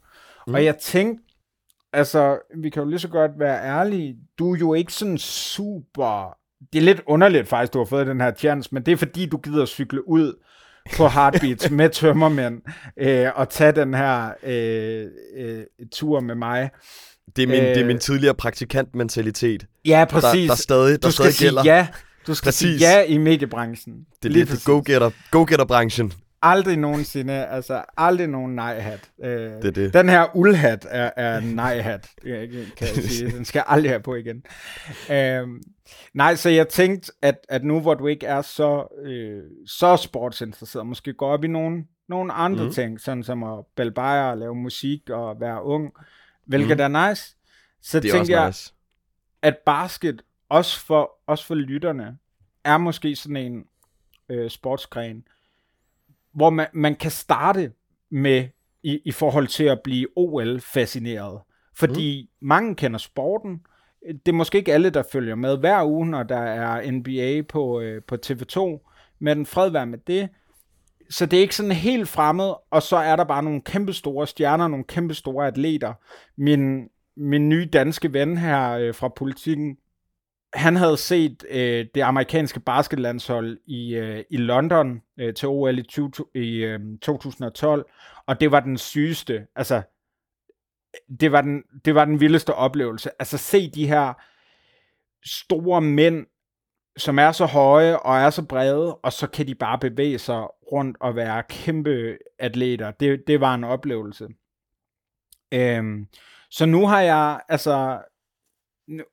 Mm. 0.47 0.55
Og 0.55 0.65
jeg 0.65 0.77
tænkte, 0.77 1.25
altså, 1.93 2.39
vi 2.57 2.71
kan 2.71 2.83
jo 2.83 2.89
lige 2.89 2.99
så 2.99 3.09
godt 3.09 3.31
være 3.39 3.65
ærlige, 3.65 4.17
du 4.39 4.55
er 4.55 4.59
jo 4.59 4.75
ikke 4.75 4.93
sådan 4.93 5.19
super... 5.19 6.37
Det 6.73 6.79
er 6.79 6.83
lidt 6.83 7.03
underligt 7.07 7.49
faktisk, 7.49 7.73
du 7.73 7.79
har 7.79 7.85
fået 7.85 8.07
den 8.07 8.21
her 8.21 8.33
chance, 8.35 8.69
men 8.73 8.83
det 8.83 8.93
er 8.93 8.97
fordi, 8.97 9.27
du 9.27 9.37
gider 9.37 9.67
cykle 9.67 10.09
ud 10.09 10.35
på 10.97 11.09
Heartbeats 11.09 11.71
med 11.79 11.91
tømmermænd 11.91 12.61
øh, 12.97 13.29
og 13.35 13.49
tage 13.49 13.73
den 13.73 13.95
her 13.95 14.31
øh, 14.43 15.07
øh, 15.37 15.65
tur 15.93 16.21
med 16.21 16.35
mig. 16.35 16.71
Det 17.37 17.43
er 17.43 17.47
min, 17.47 17.61
øh, 17.61 17.67
det 17.67 17.77
er 17.77 17.87
min 17.87 17.99
tidligere 17.99 18.35
praktikantmentalitet. 18.35 19.67
Ja, 19.85 20.05
præcis. 20.11 20.49
Der, 20.49 20.55
der 20.55 20.55
stadig, 20.55 21.03
der 21.03 21.09
du 21.09 21.13
stadig 21.13 21.35
skal 21.35 21.47
gælder. 21.47 21.63
sige 21.63 21.75
ja. 21.75 21.87
Du 22.27 22.35
skal 22.35 22.47
præcis. 22.47 22.81
sige 22.81 22.91
ja 22.91 23.03
i 23.03 23.19
mediebranchen. 23.19 23.95
Det 24.23 24.29
er 24.29 24.33
lidt 24.33 24.65
go-getter, 24.65 25.11
go-getter-branchen 25.31 26.13
aldrig 26.43 26.77
nogensinde, 26.77 27.47
altså 27.47 27.85
aldrig 27.97 28.27
nogen 28.27 28.55
nej-hat. 28.55 29.11
Øh, 29.23 29.31
det 29.31 29.65
er 29.65 29.71
det. 29.71 29.95
Den 29.95 30.09
her 30.09 30.37
uldhat 30.37 30.87
er, 30.91 31.11
er 31.17 31.41
nej-hat, 31.41 32.11
kan 32.77 32.87
jeg 32.87 33.05
sige. 33.05 33.31
Den 33.31 33.45
skal 33.45 33.59
jeg 33.59 33.65
aldrig 33.69 33.91
have 33.91 34.01
på 34.01 34.15
igen. 34.15 34.45
Øh, 35.11 35.49
nej, 36.15 36.35
så 36.35 36.51
jeg 36.51 36.69
tænkte, 36.69 37.13
at, 37.23 37.47
at 37.49 37.65
nu 37.65 37.81
hvor 37.81 37.95
du 37.95 38.07
ikke 38.07 38.27
er 38.27 38.43
så, 38.43 38.87
øh, 39.05 39.43
så 39.67 39.97
sportsinteresseret, 39.97 40.87
måske 40.87 41.13
gå 41.13 41.27
op 41.27 41.45
i 41.45 41.49
nogle, 41.49 41.85
nogle 42.09 42.33
andre 42.33 42.65
mm. 42.65 42.71
ting, 42.71 43.01
sådan 43.01 43.23
som 43.23 43.43
at 43.43 43.65
bælge 43.77 43.93
bajer, 43.93 44.35
lave 44.35 44.55
musik 44.55 45.11
og 45.11 45.41
være 45.41 45.63
ung, 45.63 45.93
hvilket 46.47 46.77
mm. 46.77 46.95
er 46.95 47.09
nice. 47.09 47.37
Så 47.83 48.01
det 48.01 48.11
tænkte 48.11 48.33
jeg, 48.33 48.47
nice. 48.47 48.73
at 49.43 49.59
basket, 49.67 50.23
også 50.49 50.87
for, 50.87 51.11
også 51.27 51.47
for 51.47 51.55
lytterne, 51.55 52.19
er 52.65 52.79
måske 52.79 53.17
sådan 53.17 53.37
en 53.37 53.65
øh, 54.29 54.51
sportsgren, 54.51 55.25
hvor 56.39 56.51
man, 56.51 56.67
man 56.73 56.95
kan 56.95 57.11
starte 57.11 57.73
med 58.11 58.49
i, 58.83 59.01
i 59.05 59.13
forhold 59.13 59.47
til 59.47 59.65
at 59.65 59.81
blive 59.85 60.07
OL-fascineret. 60.17 61.41
Fordi 61.77 62.29
mm. 62.31 62.49
mange 62.49 62.75
kender 62.75 62.99
sporten. 62.99 63.61
Det 64.09 64.29
er 64.29 64.37
måske 64.37 64.59
ikke 64.59 64.73
alle, 64.73 64.91
der 64.91 65.03
følger 65.13 65.35
med 65.35 65.57
hver 65.59 65.85
uge, 65.85 66.07
når 66.07 66.23
der 66.23 66.39
er 66.39 66.91
NBA 66.91 67.43
på, 67.49 67.81
øh, 67.81 68.03
på 68.03 68.17
TV2. 68.27 68.61
Men 69.21 69.47
fred 69.47 69.71
være 69.71 69.87
med 69.87 69.99
det. 70.07 70.29
Så 71.11 71.27
det 71.27 71.37
er 71.37 71.41
ikke 71.41 71.57
sådan 71.57 71.73
helt 71.73 72.09
fremmed, 72.09 72.53
og 72.71 72.83
så 72.83 72.97
er 72.97 73.17
der 73.17 73.25
bare 73.25 73.43
nogle 73.43 73.61
kæmpe 73.61 73.93
store 73.93 74.27
stjerner, 74.27 74.69
nogle 74.69 74.85
kæmpe 74.85 75.15
store 75.15 75.47
atleter. 75.47 75.95
Min, 76.37 76.89
min 77.17 77.49
nye 77.49 77.67
danske 77.67 78.13
ven 78.13 78.37
her 78.37 78.71
øh, 78.71 78.95
fra 78.95 79.09
politikken, 79.09 79.77
han 80.55 80.77
havde 80.77 80.97
set 80.97 81.45
øh, 81.51 81.87
det 81.95 82.01
amerikanske 82.01 82.61
basketlandshold 82.61 83.59
i, 83.67 83.95
øh, 83.95 84.25
i 84.31 84.37
London 84.37 85.03
øh, 85.21 85.35
til 85.35 85.49
OL 85.49 85.79
i, 85.79 85.83
20, 85.83 86.11
i 86.35 86.65
øh, 86.65 86.81
2012, 87.03 87.87
og 88.27 88.41
det 88.41 88.53
var 88.53 88.61
den 88.61 88.79
sygeste, 88.79 89.47
altså 89.57 89.83
det 91.21 91.33
var 91.33 91.41
den, 91.41 91.63
det 91.85 91.95
var 91.95 92.05
den 92.05 92.21
vildeste 92.21 92.55
oplevelse. 92.55 93.11
Altså 93.19 93.39
se 93.39 93.71
de 93.71 93.89
her 93.89 94.15
store 95.25 95.81
mænd, 95.81 96.27
som 96.97 97.19
er 97.19 97.33
så 97.33 97.47
høje 97.47 97.99
og 97.99 98.17
er 98.17 98.31
så 98.31 98.45
brede, 98.45 98.97
og 98.97 99.13
så 99.13 99.27
kan 99.27 99.47
de 99.47 99.55
bare 99.55 99.79
bevæge 99.79 100.19
sig 100.19 100.47
rundt 100.73 100.97
og 101.01 101.17
være 101.17 101.43
kæmpe 101.49 102.19
atleter. 102.39 102.91
Det, 102.91 103.23
det 103.27 103.41
var 103.41 103.55
en 103.55 103.65
oplevelse. 103.65 104.29
Øhm, 105.55 106.07
så 106.51 106.67
nu 106.67 106.87
har 106.87 107.01
jeg, 107.01 107.41
altså, 107.49 108.03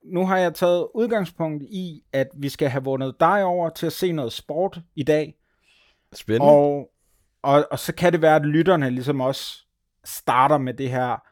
nu, 0.04 0.26
har 0.26 0.38
jeg 0.38 0.54
taget 0.54 0.88
udgangspunkt 0.94 1.64
i, 1.64 2.04
at 2.14 2.28
vi 2.36 2.50
skal 2.50 2.70
have 2.70 2.84
vundet 2.84 3.20
dig 3.20 3.44
over 3.44 3.70
til 3.70 3.86
at 3.86 3.94
se 3.94 4.12
noget 4.12 4.34
sport 4.34 4.80
i 4.96 5.04
dag. 5.04 5.36
Spændende. 6.14 6.54
Og, 6.54 6.92
og, 7.42 7.68
og 7.72 7.80
så 7.80 7.96
kan 7.96 8.14
det 8.14 8.22
være, 8.22 8.36
at 8.36 8.46
lytterne 8.46 8.90
ligesom 8.90 9.22
også 9.22 9.66
starter 10.04 10.58
med 10.58 10.74
det 10.74 10.90
her 10.90 11.24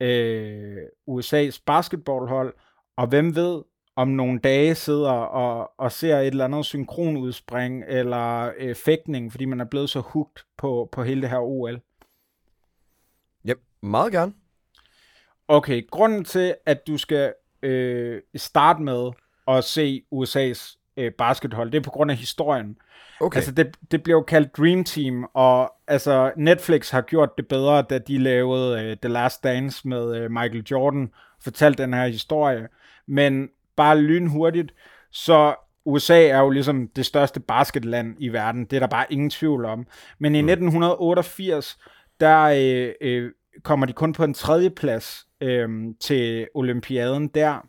øh, 0.00 0.76
USA's 1.10 1.62
basketballhold, 1.66 2.54
og 2.96 3.06
hvem 3.06 3.36
ved, 3.36 3.62
om 3.96 4.08
nogle 4.08 4.38
dage 4.38 4.74
sidder 4.74 5.10
og, 5.10 5.70
og 5.78 5.92
ser 5.92 6.18
et 6.18 6.26
eller 6.26 6.44
andet 6.44 6.64
synkronudspring 6.64 7.84
eller 7.88 8.52
øh, 8.58 8.74
fægtning, 8.74 9.32
fordi 9.32 9.44
man 9.44 9.60
er 9.60 9.64
blevet 9.64 9.90
så 9.90 10.00
hugt 10.00 10.46
på, 10.56 10.88
på 10.92 11.02
hele 11.02 11.22
det 11.22 11.30
her 11.30 11.38
OL? 11.38 11.80
Ja, 13.44 13.52
meget 13.82 14.12
gerne. 14.12 14.32
Okay, 15.48 15.86
grunden 15.90 16.24
til, 16.24 16.54
at 16.66 16.86
du 16.86 16.96
skal 16.96 17.34
øh, 17.64 18.20
starte 18.36 18.82
med 18.82 19.10
at 19.48 19.64
se 19.64 20.02
USA's 20.14 20.78
øh, 20.96 21.12
baskethold, 21.12 21.70
det 21.70 21.78
er 21.78 21.82
på 21.82 21.90
grund 21.90 22.10
af 22.10 22.16
historien. 22.16 22.76
Okay. 23.20 23.36
Altså, 23.36 23.52
det, 23.52 23.76
det 23.90 24.02
bliver 24.02 24.18
jo 24.18 24.22
kaldt 24.22 24.56
Dream 24.56 24.84
Team, 24.84 25.24
og 25.34 25.72
altså, 25.86 26.32
Netflix 26.36 26.90
har 26.90 27.00
gjort 27.00 27.30
det 27.36 27.48
bedre, 27.48 27.82
da 27.82 27.98
de 27.98 28.18
lavede 28.18 28.82
øh, 28.82 28.96
The 28.96 29.08
Last 29.08 29.44
Dance 29.44 29.88
med 29.88 30.16
øh, 30.16 30.30
Michael 30.30 30.64
Jordan, 30.70 31.10
fortalte 31.42 31.82
den 31.82 31.94
her 31.94 32.06
historie. 32.06 32.68
Men 33.06 33.48
bare 33.76 33.98
lynhurtigt, 33.98 34.74
så 35.10 35.54
USA 35.84 36.26
er 36.26 36.38
jo 36.38 36.50
ligesom 36.50 36.88
det 36.88 37.06
største 37.06 37.40
basketland 37.40 38.16
i 38.18 38.28
verden, 38.28 38.64
det 38.64 38.76
er 38.76 38.80
der 38.80 38.86
bare 38.86 39.06
ingen 39.10 39.30
tvivl 39.30 39.64
om. 39.64 39.86
Men 40.18 40.34
i 40.34 40.42
mm. 40.42 40.48
1988, 40.48 41.78
der 42.20 42.42
øh, 42.42 42.92
øh, 43.00 43.30
kommer 43.62 43.86
de 43.86 43.92
kun 43.92 44.12
på 44.12 44.24
en 44.24 44.34
tredje 44.34 44.70
plads 44.70 45.26
øh, 45.40 45.68
til 46.00 46.48
olympiaden 46.54 47.28
der, 47.28 47.68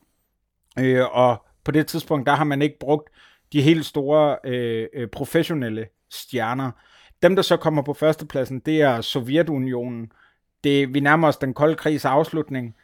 øh, 0.79 1.05
og 1.11 1.45
på 1.63 1.71
det 1.71 1.87
tidspunkt, 1.87 2.27
der 2.27 2.35
har 2.35 2.43
man 2.43 2.61
ikke 2.61 2.79
brugt 2.79 3.09
de 3.53 3.61
helt 3.61 3.85
store 3.85 4.37
øh, 4.43 4.87
øh, 4.93 5.07
professionelle 5.07 5.87
stjerner. 6.09 6.71
Dem, 7.23 7.35
der 7.35 7.41
så 7.41 7.57
kommer 7.57 7.81
på 7.81 7.93
førstepladsen, 7.93 8.59
det 8.59 8.81
er 8.81 9.01
Sovjetunionen. 9.01 10.11
Det, 10.63 10.93
vi 10.93 10.99
nærmer 10.99 11.27
os 11.27 11.37
den 11.37 11.53
kolde 11.53 11.75
krigs 11.75 12.05
afslutning. 12.05 12.75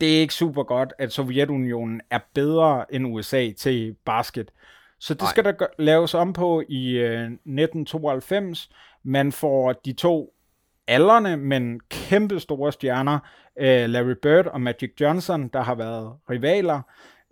Det 0.00 0.16
er 0.16 0.20
ikke 0.20 0.34
super 0.34 0.62
godt, 0.62 0.92
at 0.98 1.12
Sovjetunionen 1.12 2.00
er 2.10 2.18
bedre 2.34 2.94
end 2.94 3.06
USA 3.06 3.50
til 3.52 3.96
basket. 4.04 4.50
Så 4.98 5.14
det 5.14 5.22
Ej. 5.22 5.28
skal 5.30 5.44
der 5.44 5.66
laves 5.78 6.14
om 6.14 6.32
på 6.32 6.62
i 6.68 6.90
øh, 6.90 7.22
1992. 7.22 8.70
Man 9.02 9.32
får 9.32 9.72
de 9.72 9.92
to 9.92 10.34
aldrende, 10.88 11.36
men 11.36 11.80
kæmpe 11.90 12.40
store 12.40 12.72
stjerner, 12.72 13.18
øh, 13.60 13.88
Larry 13.88 14.14
Bird 14.22 14.46
og 14.46 14.60
Magic 14.60 14.90
Johnson, 15.00 15.48
der 15.48 15.62
har 15.62 15.74
været 15.74 16.12
rivaler. 16.30 16.82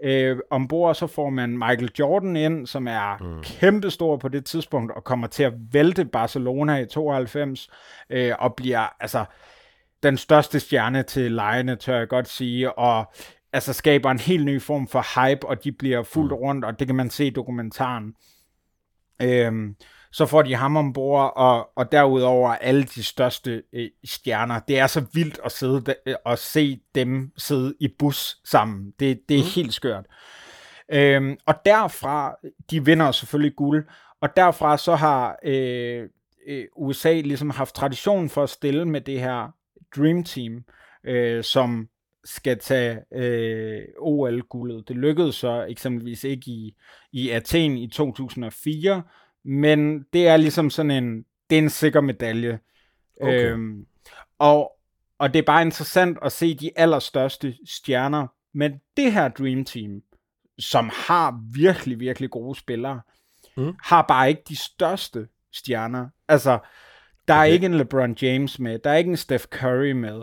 Øh, 0.05 0.38
ombord 0.51 0.95
så 0.95 1.07
får 1.07 1.31
man 1.31 1.59
Michael 1.59 1.90
Jordan 1.99 2.37
ind, 2.37 2.66
som 2.66 2.88
er 2.88 3.19
mm. 3.21 3.42
kæmpestor 3.42 4.16
på 4.16 4.29
det 4.29 4.45
tidspunkt, 4.45 4.92
og 4.92 5.05
kommer 5.05 5.27
til 5.27 5.42
at 5.42 5.53
vælte 5.73 6.05
Barcelona 6.05 6.77
i 6.77 6.87
92, 6.87 7.69
øh, 8.11 8.33
og 8.38 8.55
bliver 8.55 9.03
altså 9.03 9.25
den 10.03 10.16
største 10.16 10.61
stjerne 10.61 11.03
til 11.03 11.33
lejene, 11.33 11.77
tør 11.77 11.99
jeg 11.99 12.09
godt 12.09 12.29
sige, 12.29 12.79
og 12.79 13.12
altså 13.53 13.73
skaber 13.73 14.11
en 14.11 14.19
helt 14.19 14.45
ny 14.45 14.62
form 14.62 14.88
for 14.88 15.21
hype, 15.21 15.47
og 15.47 15.64
de 15.64 15.73
bliver 15.73 16.03
fuldt 16.03 16.33
mm. 16.33 16.37
rundt, 16.37 16.64
og 16.64 16.79
det 16.79 16.87
kan 16.87 16.97
man 16.97 17.11
se 17.11 17.27
i 17.27 17.31
dokumentaren. 17.31 18.14
Øh, 19.23 19.53
så 20.16 20.26
får 20.26 20.42
de 20.42 20.55
ham 20.55 20.76
ombord, 20.76 21.33
og, 21.37 21.68
og 21.76 21.92
derudover 21.92 22.50
alle 22.50 22.85
de 22.85 23.02
største 23.02 23.62
øh, 23.72 23.88
stjerner. 24.05 24.61
Det 24.68 24.79
er 24.79 24.87
så 24.87 25.05
vildt 25.12 25.40
at 25.44 25.52
sidde 25.52 25.81
de, 25.81 25.94
øh, 26.07 26.14
og 26.24 26.38
se 26.38 26.81
dem 26.94 27.33
sidde 27.37 27.74
i 27.81 27.88
bus 27.98 28.37
sammen. 28.44 28.92
Det, 29.00 29.29
det 29.29 29.37
er 29.38 29.42
mm. 29.42 29.50
helt 29.55 29.74
skørt. 29.74 30.05
Øhm, 30.92 31.37
og 31.46 31.55
derfra, 31.64 32.37
de 32.70 32.85
vinder 32.85 33.12
selvfølgelig 33.12 33.57
guld, 33.57 33.87
og 34.20 34.37
derfra 34.37 34.79
så 34.79 34.94
har 34.94 35.38
øh, 35.44 36.09
øh, 36.48 36.64
USA 36.76 37.20
ligesom 37.20 37.50
haft 37.50 37.74
tradition 37.74 38.29
for 38.29 38.42
at 38.42 38.50
stille 38.50 38.85
med 38.85 39.00
det 39.00 39.20
her 39.20 39.55
Dream 39.96 40.24
Team, 40.24 40.64
øh, 41.05 41.44
som 41.44 41.88
skal 42.24 42.59
tage 42.59 42.98
øh, 43.14 43.83
OL-guldet. 43.98 44.88
Det 44.88 44.96
lykkedes 44.96 45.35
så 45.35 45.66
eksempelvis 45.68 46.24
ikke 46.24 46.50
i, 46.50 46.76
i 47.12 47.31
Athen 47.31 47.76
i 47.76 47.88
2004, 47.88 49.02
men 49.46 50.02
det 50.12 50.28
er 50.28 50.37
ligesom 50.37 50.70
sådan 50.70 50.90
en, 50.90 51.24
det 51.50 51.59
er 51.59 51.62
en 51.62 51.70
sikker 51.70 52.00
medalje. 52.00 52.59
Okay. 53.20 53.50
Øhm, 53.50 53.87
og, 54.38 54.72
og 55.18 55.32
det 55.32 55.38
er 55.38 55.42
bare 55.46 55.62
interessant 55.62 56.18
at 56.22 56.32
se 56.32 56.54
de 56.54 56.70
allerstørste 56.76 57.56
stjerner, 57.66 58.26
men 58.54 58.72
det 58.96 59.12
her 59.12 59.28
Dream 59.28 59.64
Team, 59.64 60.02
som 60.59 60.90
har 61.06 61.40
virkelig, 61.54 62.00
virkelig 62.00 62.30
gode 62.30 62.59
spillere, 62.59 63.00
mm. 63.56 63.74
har 63.82 64.02
bare 64.02 64.28
ikke 64.28 64.42
de 64.48 64.56
største 64.56 65.28
stjerner. 65.52 66.09
Altså, 66.28 66.59
der 67.28 67.35
okay. 67.35 67.40
er 67.40 67.44
ikke 67.44 67.66
en 67.66 67.74
LeBron 67.74 68.16
James 68.22 68.59
med, 68.59 68.78
der 68.78 68.90
er 68.90 68.96
ikke 68.96 69.11
en 69.11 69.16
Steph 69.16 69.44
Curry 69.44 69.90
med, 69.90 70.22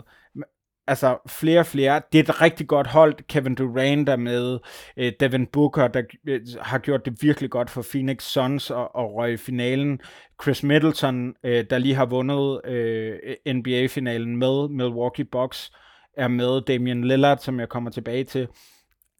altså 0.86 1.18
flere 1.28 1.60
og 1.60 1.66
flere. 1.66 2.02
Det 2.12 2.18
er 2.18 2.22
et 2.22 2.40
rigtig 2.40 2.68
godt 2.68 2.86
hold. 2.86 3.14
Kevin 3.28 3.54
Durant 3.54 4.08
er 4.08 4.16
med. 4.16 4.58
Øh, 4.96 5.12
Devin 5.20 5.46
Booker, 5.46 5.88
der 5.88 6.02
øh, 6.28 6.40
har 6.60 6.78
gjort 6.78 7.04
det 7.04 7.22
virkelig 7.22 7.50
godt 7.50 7.70
for 7.70 7.84
Phoenix 7.90 8.22
Suns 8.22 8.70
og, 8.70 8.96
og 8.96 9.14
røg 9.14 9.32
i 9.32 9.36
finalen. 9.36 10.00
Chris 10.42 10.62
Middleton, 10.62 11.34
øh, 11.44 11.64
der 11.70 11.78
lige 11.78 11.94
har 11.94 12.06
vundet 12.06 12.60
øh, 12.66 13.18
NBA-finalen 13.54 14.36
med 14.36 14.68
Milwaukee 14.68 15.24
Bucks, 15.24 15.72
er 16.16 16.28
med. 16.28 16.60
Damian 16.60 17.04
Lillard, 17.04 17.38
som 17.38 17.60
jeg 17.60 17.68
kommer 17.68 17.90
tilbage 17.90 18.24
til. 18.24 18.48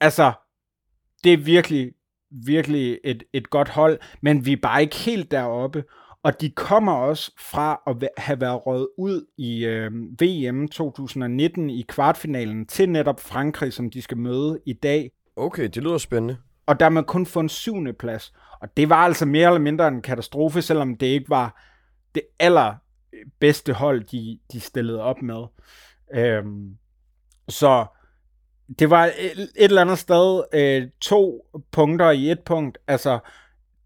Altså, 0.01 0.33
det 1.25 1.33
er 1.33 1.37
virkelig, 1.37 1.93
virkelig 2.47 2.99
et, 3.05 3.23
et 3.33 3.51
godt 3.51 3.69
hold, 3.69 3.99
men 4.23 4.47
vi 4.47 4.53
er 4.53 4.61
bare 4.63 4.83
ikke 4.83 4.97
helt 4.97 5.31
deroppe. 5.31 5.85
Og 6.25 6.41
de 6.41 6.51
kommer 6.51 6.93
også 6.93 7.33
fra 7.39 7.83
at 7.87 8.09
have 8.17 8.41
været 8.41 8.67
røget 8.67 8.89
ud 8.99 9.27
i 9.37 9.65
øh, 9.65 9.93
VM 9.93 10.69
2019 10.69 11.71
i 11.71 11.85
kvartfinalen 11.89 12.67
til 12.67 12.89
netop 12.89 13.21
Frankrig, 13.21 13.73
som 13.73 13.91
de 13.91 14.03
skal 14.03 14.17
møde 14.17 14.61
i 14.67 14.73
dag. 14.73 15.11
Okay, 15.37 15.63
det 15.63 15.77
lyder 15.77 15.99
spændende. 15.99 16.37
Og 16.67 16.81
der 16.81 16.89
man 16.89 17.05
kun 17.05 17.27
få 17.27 17.41
en 17.41 17.49
syvende 17.49 17.93
plads. 17.93 18.33
Og 18.61 18.77
det 18.77 18.89
var 18.89 18.97
altså 18.97 19.27
mere 19.27 19.49
eller 19.49 19.61
mindre 19.61 19.89
en 19.89 20.03
katastrofe, 20.03 20.63
selvom 20.63 20.97
det 20.97 21.07
ikke 21.07 21.31
var 21.31 21.63
det 22.15 22.23
aller 22.39 22.75
bedste 23.41 23.73
hold, 23.73 24.05
de, 24.05 24.39
de 24.53 24.61
stillede 24.61 25.03
op 25.03 25.23
med. 25.23 25.45
Øhm, 26.15 26.77
så 27.49 27.87
det 28.79 28.91
var 28.91 29.05
et, 29.05 29.13
et 29.39 29.51
eller 29.57 29.81
andet 29.81 29.99
sted 29.99 30.43
øh, 30.55 30.89
to 31.01 31.51
punkter 31.73 32.11
i 32.11 32.31
et 32.31 32.41
punkt. 32.41 32.79
Altså, 32.87 33.19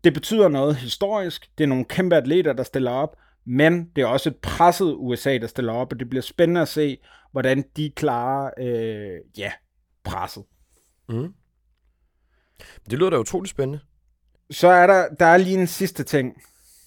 det 0.05 0.15
betyder 0.15 0.49
noget 0.49 0.77
historisk. 0.77 1.51
Det 1.59 1.65
er 1.65 1.69
nogle 1.69 1.85
kæmpe 1.85 2.17
atleter, 2.17 2.53
der 2.53 2.63
stiller 2.63 2.91
op, 2.91 3.17
men 3.45 3.91
det 3.97 4.03
er 4.03 4.07
også 4.07 4.29
et 4.29 4.37
presset 4.37 4.95
USA, 4.99 5.39
der 5.39 5.47
stiller 5.47 5.73
op, 5.73 5.93
og 5.93 6.01
det 6.01 6.09
bliver 6.09 6.23
spændende 6.23 6.61
at 6.61 6.69
se, 6.69 6.99
hvordan 7.33 7.65
de 7.77 7.91
klarer, 7.97 8.51
øh, 8.59 9.21
ja, 9.39 9.53
presset. 10.05 10.45
Mm. 11.09 11.35
Det 12.91 12.99
lyder 12.99 13.11
da 13.11 13.19
utrolig 13.19 13.51
spændende. 13.51 13.81
Så 14.51 14.69
er 14.69 14.87
der, 14.87 15.09
der 15.21 15.27
er 15.27 15.37
lige 15.37 15.61
en 15.61 15.67
sidste 15.67 16.05
ting, 16.05 16.43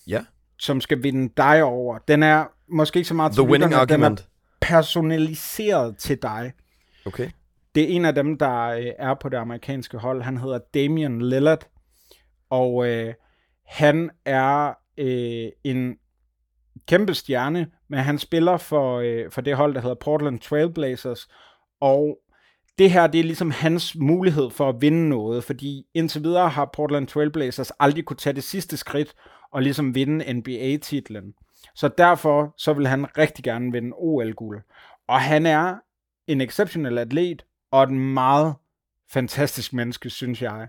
ja. 0.08 0.26
som 0.60 0.82
skal 0.82 1.04
vinde 1.04 1.34
dig 1.38 1.64
over. 1.64 1.98
Den 1.98 2.24
er 2.24 2.46
måske 2.70 2.98
ikke 2.98 3.08
så 3.08 3.14
meget 3.14 3.34
The 3.34 3.44
winning 3.44 3.74
argument. 3.74 4.20
Den 4.20 4.26
er 4.26 4.28
personaliseret 4.62 5.98
til 5.98 6.22
dig. 6.22 6.54
Okay. 7.06 7.30
Det 7.76 7.84
er 7.84 7.88
en 7.88 8.06
af 8.06 8.16
dem, 8.16 8.38
der 8.38 8.64
øh, 8.64 8.86
er 9.00 9.14
på 9.22 9.30
det 9.30 9.38
amerikanske 9.38 9.98
hold. 9.98 10.22
Han 10.22 10.38
hedder 10.38 10.60
Damian 10.74 11.22
Lillard. 11.22 11.68
Og 12.52 12.88
øh, 12.88 13.14
han 13.66 14.10
er 14.26 14.74
øh, 14.98 15.52
en 15.64 15.98
kæmpe 16.88 17.14
stjerne, 17.14 17.68
men 17.88 18.00
han 18.00 18.18
spiller 18.18 18.58
for, 18.58 19.00
øh, 19.00 19.32
for 19.32 19.42
det 19.42 19.56
hold, 19.56 19.74
der 19.74 19.82
hedder 19.82 19.96
Portland 19.96 20.40
Trailblazers. 20.40 21.28
Og 21.80 22.18
det 22.78 22.92
her, 22.92 23.08
det 23.08 23.20
er 23.20 23.24
ligesom 23.24 23.52
hans 23.52 23.96
mulighed 23.96 24.50
for 24.50 24.70
at 24.70 24.82
vinde 24.82 25.10
noget, 25.10 25.44
fordi 25.44 25.86
indtil 25.94 26.24
videre 26.24 26.50
har 26.50 26.70
Portland 26.74 27.08
Trailblazers 27.08 27.72
aldrig 27.80 28.06
kunne 28.06 28.18
tage 28.18 28.34
det 28.34 28.44
sidste 28.44 28.78
skridt 28.78 29.14
og 29.52 29.62
ligesom 29.62 29.96
vinde 29.96 30.34
NBA-titlen. 30.34 31.34
Så 31.76 31.88
derfor 31.98 32.54
så 32.58 32.74
vil 32.74 32.88
han 32.88 33.18
rigtig 33.18 33.44
gerne 33.44 33.72
vinde 33.72 33.92
OL-guld. 33.98 34.62
Og 35.08 35.22
han 35.22 35.46
er 35.46 35.76
en 36.28 36.42
exceptionel 36.42 36.98
atlet 36.98 37.46
og 37.72 37.84
et 37.84 37.92
meget 37.92 38.56
fantastisk 39.10 39.74
menneske, 39.74 40.10
synes 40.10 40.42
jeg. 40.42 40.68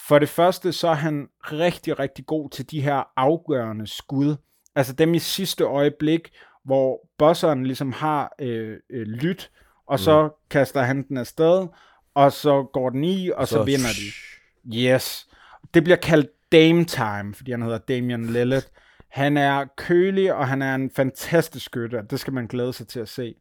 For 0.00 0.18
det 0.18 0.28
første, 0.28 0.72
så 0.72 0.88
er 0.88 0.94
han 0.94 1.28
rigtig, 1.40 1.98
rigtig 1.98 2.26
god 2.26 2.50
til 2.50 2.70
de 2.70 2.80
her 2.80 3.02
afgørende 3.16 3.86
skud. 3.86 4.36
Altså 4.74 4.92
dem 4.92 5.14
i 5.14 5.18
sidste 5.18 5.64
øjeblik, 5.64 6.30
hvor 6.64 7.08
bosseren 7.18 7.66
ligesom 7.66 7.92
har 7.92 8.34
øh, 8.38 8.76
øh, 8.90 9.06
lyt, 9.06 9.50
og 9.86 9.94
mm. 9.94 9.98
så 9.98 10.30
kaster 10.50 10.82
han 10.82 11.08
den 11.08 11.16
afsted, 11.16 11.66
og 12.14 12.32
så 12.32 12.62
går 12.72 12.90
den 12.90 13.04
i, 13.04 13.30
og 13.30 13.48
så, 13.48 13.54
så 13.54 13.64
vinder 13.64 13.88
de. 13.88 14.76
Yes. 14.76 15.28
Det 15.74 15.84
bliver 15.84 15.96
kaldt 15.96 16.30
Dame 16.52 16.84
Time, 16.84 17.34
fordi 17.34 17.50
han 17.50 17.62
hedder 17.62 17.78
Damian 17.78 18.26
Lillard. 18.26 18.64
Han 19.08 19.36
er 19.36 19.64
kølig, 19.76 20.34
og 20.34 20.48
han 20.48 20.62
er 20.62 20.74
en 20.74 20.90
fantastisk 20.90 21.66
skytte, 21.66 22.02
det 22.10 22.20
skal 22.20 22.32
man 22.32 22.46
glæde 22.46 22.72
sig 22.72 22.88
til 22.88 23.00
at 23.00 23.08
se. 23.08 23.34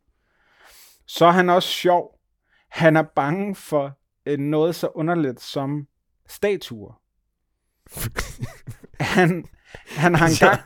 Så 1.08 1.26
er 1.26 1.32
han 1.32 1.50
også 1.50 1.70
sjov. 1.70 2.20
Han 2.70 2.96
er 2.96 3.02
bange 3.02 3.56
for 3.56 3.98
øh, 4.26 4.40
noget 4.40 4.76
så 4.76 4.88
underligt 4.88 5.42
som 5.42 5.88
statuer. 6.30 7.00
han, 9.00 9.46
han, 9.88 10.16
har 10.16 10.28
engang, 10.28 10.60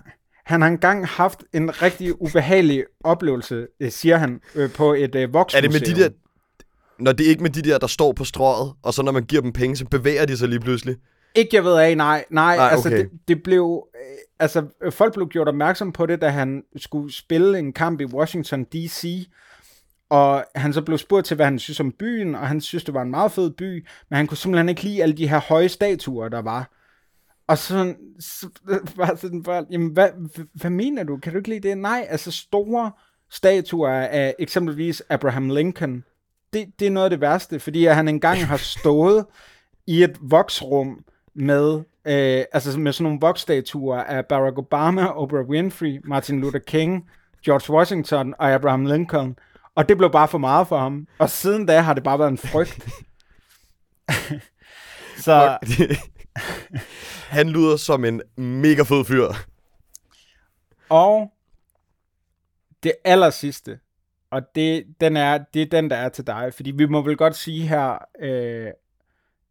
han 0.46 0.62
har 0.62 0.68
engang 0.68 1.08
haft 1.08 1.44
en 1.54 1.82
rigtig 1.82 2.22
ubehagelig 2.22 2.84
oplevelse, 3.04 3.68
øh, 3.80 3.92
siger 3.92 4.18
han, 4.18 4.42
øh, 4.56 4.72
på 4.72 4.94
et 4.94 5.16
øh, 5.16 5.34
voksmuseum. 5.34 5.66
Er 5.66 5.70
det 5.70 5.82
med 5.82 5.96
de 5.96 6.02
der... 6.02 6.10
Når 7.00 7.12
det 7.12 7.26
er 7.26 7.30
ikke 7.30 7.44
med 7.44 7.50
de 7.50 7.62
der, 7.62 7.78
der 7.78 7.88
står 7.88 8.14
på 8.14 8.24
strået, 8.24 8.74
og 8.84 8.94
så 8.94 9.04
når 9.04 9.12
man 9.12 9.24
giver 9.24 9.42
dem 9.42 9.54
penge, 9.54 9.76
så 9.76 9.86
bevæger 9.86 10.26
de 10.26 10.38
sig 10.38 10.50
lige 10.50 10.60
pludselig. 10.60 10.96
Ikke 11.36 11.56
jeg 11.56 11.64
ved 11.64 11.78
af, 11.78 11.98
nej. 11.98 12.26
Nej, 12.30 12.56
Nej, 12.56 12.68
altså 12.72 12.90
okay. 12.90 12.98
det, 12.98 13.10
det 13.28 13.44
blev... 13.44 13.88
øh, 13.96 14.18
Altså, 14.40 14.66
folk 14.92 15.14
blev 15.14 15.28
gjort 15.28 15.48
opmærksom 15.48 15.92
på 15.92 16.06
det, 16.06 16.22
da 16.22 16.30
han 16.30 16.64
skulle 16.76 17.14
spille 17.14 17.60
en 17.60 17.74
kamp 17.74 18.02
i 18.02 18.06
Washington 18.06 18.64
D.C., 18.64 19.28
og 20.10 20.46
han 20.56 20.74
så 20.74 20.82
blev 20.82 20.98
spurgt 20.98 21.26
til, 21.26 21.36
hvad 21.36 21.46
han 21.46 21.60
synes 21.60 21.80
om 21.80 21.92
byen, 21.92 22.36
og 22.36 22.48
han 22.48 22.62
synes, 22.62 22.84
det 22.84 22.94
var 22.94 23.02
en 23.02 23.12
meget 23.12 23.32
fed 23.32 23.52
by, 23.52 23.88
men 24.10 24.18
han 24.18 24.28
kunne 24.28 24.38
simpelthen 24.38 24.70
ikke 24.70 24.84
lide 24.84 25.04
alle 25.04 25.18
de 25.18 25.30
her 25.30 25.40
høje 25.40 25.70
statuer, 25.70 26.30
der 26.30 26.42
var. 26.42 26.72
Og 27.48 27.58
så, 27.58 27.96
så 28.20 28.50
var 28.98 29.16
sådan 29.16 29.44
bare, 29.44 29.66
jamen 29.70 29.90
hvad, 29.90 30.10
hvad, 30.54 30.72
mener 30.72 31.04
du? 31.04 31.18
Kan 31.18 31.32
du 31.32 31.38
ikke 31.38 31.50
lide 31.50 31.70
det? 31.70 31.78
Nej, 31.78 32.08
altså 32.10 32.32
store 32.32 32.92
statuer 33.30 33.92
af 33.92 34.36
eksempelvis 34.40 35.04
Abraham 35.10 35.50
Lincoln, 35.50 36.04
det, 36.54 36.80
det 36.80 36.88
er 36.88 36.92
noget 36.92 37.06
af 37.06 37.10
det 37.10 37.22
værste, 37.22 37.60
fordi 37.60 37.86
at 37.86 37.96
han 37.96 38.08
engang 38.08 38.46
har 38.46 38.58
stået 38.80 39.26
i 39.88 40.04
et 40.04 40.18
voksrum 40.22 41.04
med, 41.34 41.76
øh, 42.06 42.44
altså 42.52 42.80
med 42.80 42.94
sådan 42.94 43.04
nogle 43.04 43.20
voksstatuer 43.22 43.98
af 43.98 44.26
Barack 44.26 44.58
Obama, 44.58 45.06
Oprah 45.06 45.50
Winfrey, 45.50 46.00
Martin 46.04 46.42
Luther 46.42 46.60
King, 46.60 47.10
George 47.46 47.74
Washington 47.74 48.34
og 48.40 48.52
Abraham 48.52 48.86
Lincoln. 48.86 49.36
Og 49.78 49.90
det 49.90 49.98
blev 49.98 50.12
bare 50.12 50.28
for 50.28 50.38
meget 50.38 50.68
for 50.68 50.78
ham. 50.78 51.08
Og 51.20 51.30
siden 51.30 51.66
da 51.66 51.80
har 51.80 51.94
det 51.94 52.04
bare 52.04 52.20
været 52.20 52.32
en 52.32 52.38
frygt. 52.38 52.90
Så 55.26 55.58
Han 57.38 57.50
lyder 57.50 57.78
som 57.78 58.06
en 58.06 58.22
mega 58.36 58.82
fed 58.82 59.06
fyr. 59.06 59.28
Og 60.90 61.34
det 62.84 62.94
aller 63.06 63.30
sidste, 63.30 63.80
og 64.30 64.56
det, 64.56 64.86
den 65.02 65.18
er, 65.18 65.38
det 65.54 65.62
er 65.62 65.66
den, 65.66 65.90
der 65.90 65.96
er 65.96 66.10
til 66.10 66.28
dig, 66.28 66.54
fordi 66.54 66.72
vi 66.72 66.86
må 66.86 67.02
vel 67.02 67.18
godt 67.18 67.36
sige 67.36 67.68
her 67.68 67.98
øh, 68.20 68.72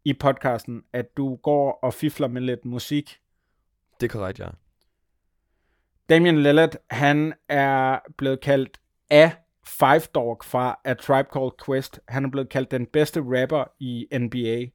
i 0.05 0.13
podcasten, 0.13 0.83
at 0.93 1.17
du 1.17 1.35
går 1.35 1.79
og 1.83 1.93
fifler 1.93 2.27
med 2.27 2.41
lidt 2.41 2.65
musik. 2.65 3.19
Det 3.99 4.05
er 4.05 4.11
korrekt, 4.19 4.39
ja. 4.39 4.47
Damian 6.09 6.43
Lillard, 6.43 6.75
han 6.89 7.33
er 7.49 7.99
blevet 8.17 8.41
kaldt 8.41 8.79
af 9.09 9.31
Five 9.67 9.99
Dog 10.15 10.37
fra 10.43 10.79
A 10.85 10.93
Tribe 10.93 11.29
Called 11.33 11.51
Quest. 11.65 11.99
Han 12.07 12.25
er 12.25 12.29
blevet 12.29 12.49
kaldt 12.49 12.71
den 12.71 12.85
bedste 12.93 13.19
rapper 13.25 13.63
i 13.79 14.07
NBA. 14.19 14.65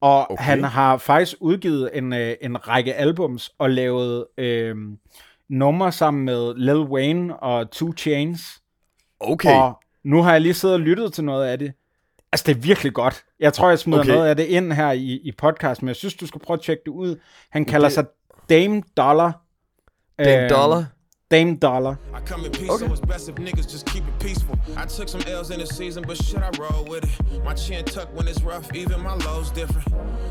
Og 0.00 0.30
Okay. 0.30 0.44
han 0.44 0.64
har 0.64 0.96
faktisk 0.96 1.36
udgivet 1.40 1.90
en, 1.92 2.12
øh, 2.12 2.34
en 2.40 2.68
række 2.68 2.94
albums 2.94 3.50
og 3.58 3.70
lavet 3.70 4.26
øh, 4.38 4.76
numre 5.48 5.92
sammen 5.92 6.24
med 6.24 6.54
Lil 6.56 6.76
Wayne 6.78 7.36
og 7.36 7.70
Two 7.70 7.92
Chains. 7.96 8.62
Okay. 9.20 9.54
Og 9.54 9.80
nu 10.04 10.22
har 10.22 10.32
jeg 10.32 10.40
lige 10.40 10.54
siddet 10.54 10.74
og 10.74 10.80
lyttet 10.80 11.12
til 11.12 11.24
noget 11.24 11.46
af 11.46 11.58
det. 11.58 11.72
Altså, 12.32 12.44
det 12.46 12.56
er 12.56 12.60
virkelig 12.60 12.92
godt. 12.94 13.24
Jeg 13.40 13.52
tror, 13.52 13.68
jeg 13.68 13.78
smider 13.78 14.00
Okay. 14.00 14.10
noget 14.12 14.28
af 14.28 14.36
det 14.36 14.44
ind 14.44 14.72
her 14.72 14.92
i, 14.92 15.20
i 15.24 15.32
podcasten, 15.38 15.84
men 15.84 15.88
jeg 15.88 15.96
synes, 15.96 16.14
du 16.14 16.26
skal 16.26 16.40
prøve 16.40 16.54
at 16.56 16.60
tjekke 16.62 16.82
det 16.86 16.90
ud. 16.92 17.16
Han 17.50 17.64
kalder 17.64 17.86
Det- 17.88 17.94
sig 17.94 18.04
Dame 18.48 18.82
Dollar. 18.96 19.40
Dame 20.18 20.42
Øhm, 20.42 20.48
Dollar. 20.50 20.84
Dame 21.30 21.54
Dollar. 21.54 21.96
I 22.12 22.18
come 22.20 22.44
in 22.44 22.50
peace, 22.50 22.68
Okay. 22.68 22.86
so 22.86 22.92
it's 22.92 23.00
best 23.00 23.28
if 23.28 23.36
niggas 23.36 23.70
just 23.70 23.86
keep 23.86 24.02
it 24.06 24.18
peaceful. 24.18 24.58
I 24.76 24.84
took 24.86 25.08
some 25.08 25.22
L's 25.28 25.50
in 25.52 25.60
the 25.60 25.66
season, 25.66 26.02
but 26.04 26.16
shit, 26.16 26.38
I 26.42 26.50
roll 26.58 26.84
with 26.86 27.04
it. 27.04 27.44
My 27.44 27.54
chin 27.54 27.84
tucked 27.84 28.12
when 28.14 28.26
it's 28.26 28.42
rough, 28.42 28.66
even 28.74 29.00
my 29.00 29.14
low's 29.14 29.50
different. 29.52 29.86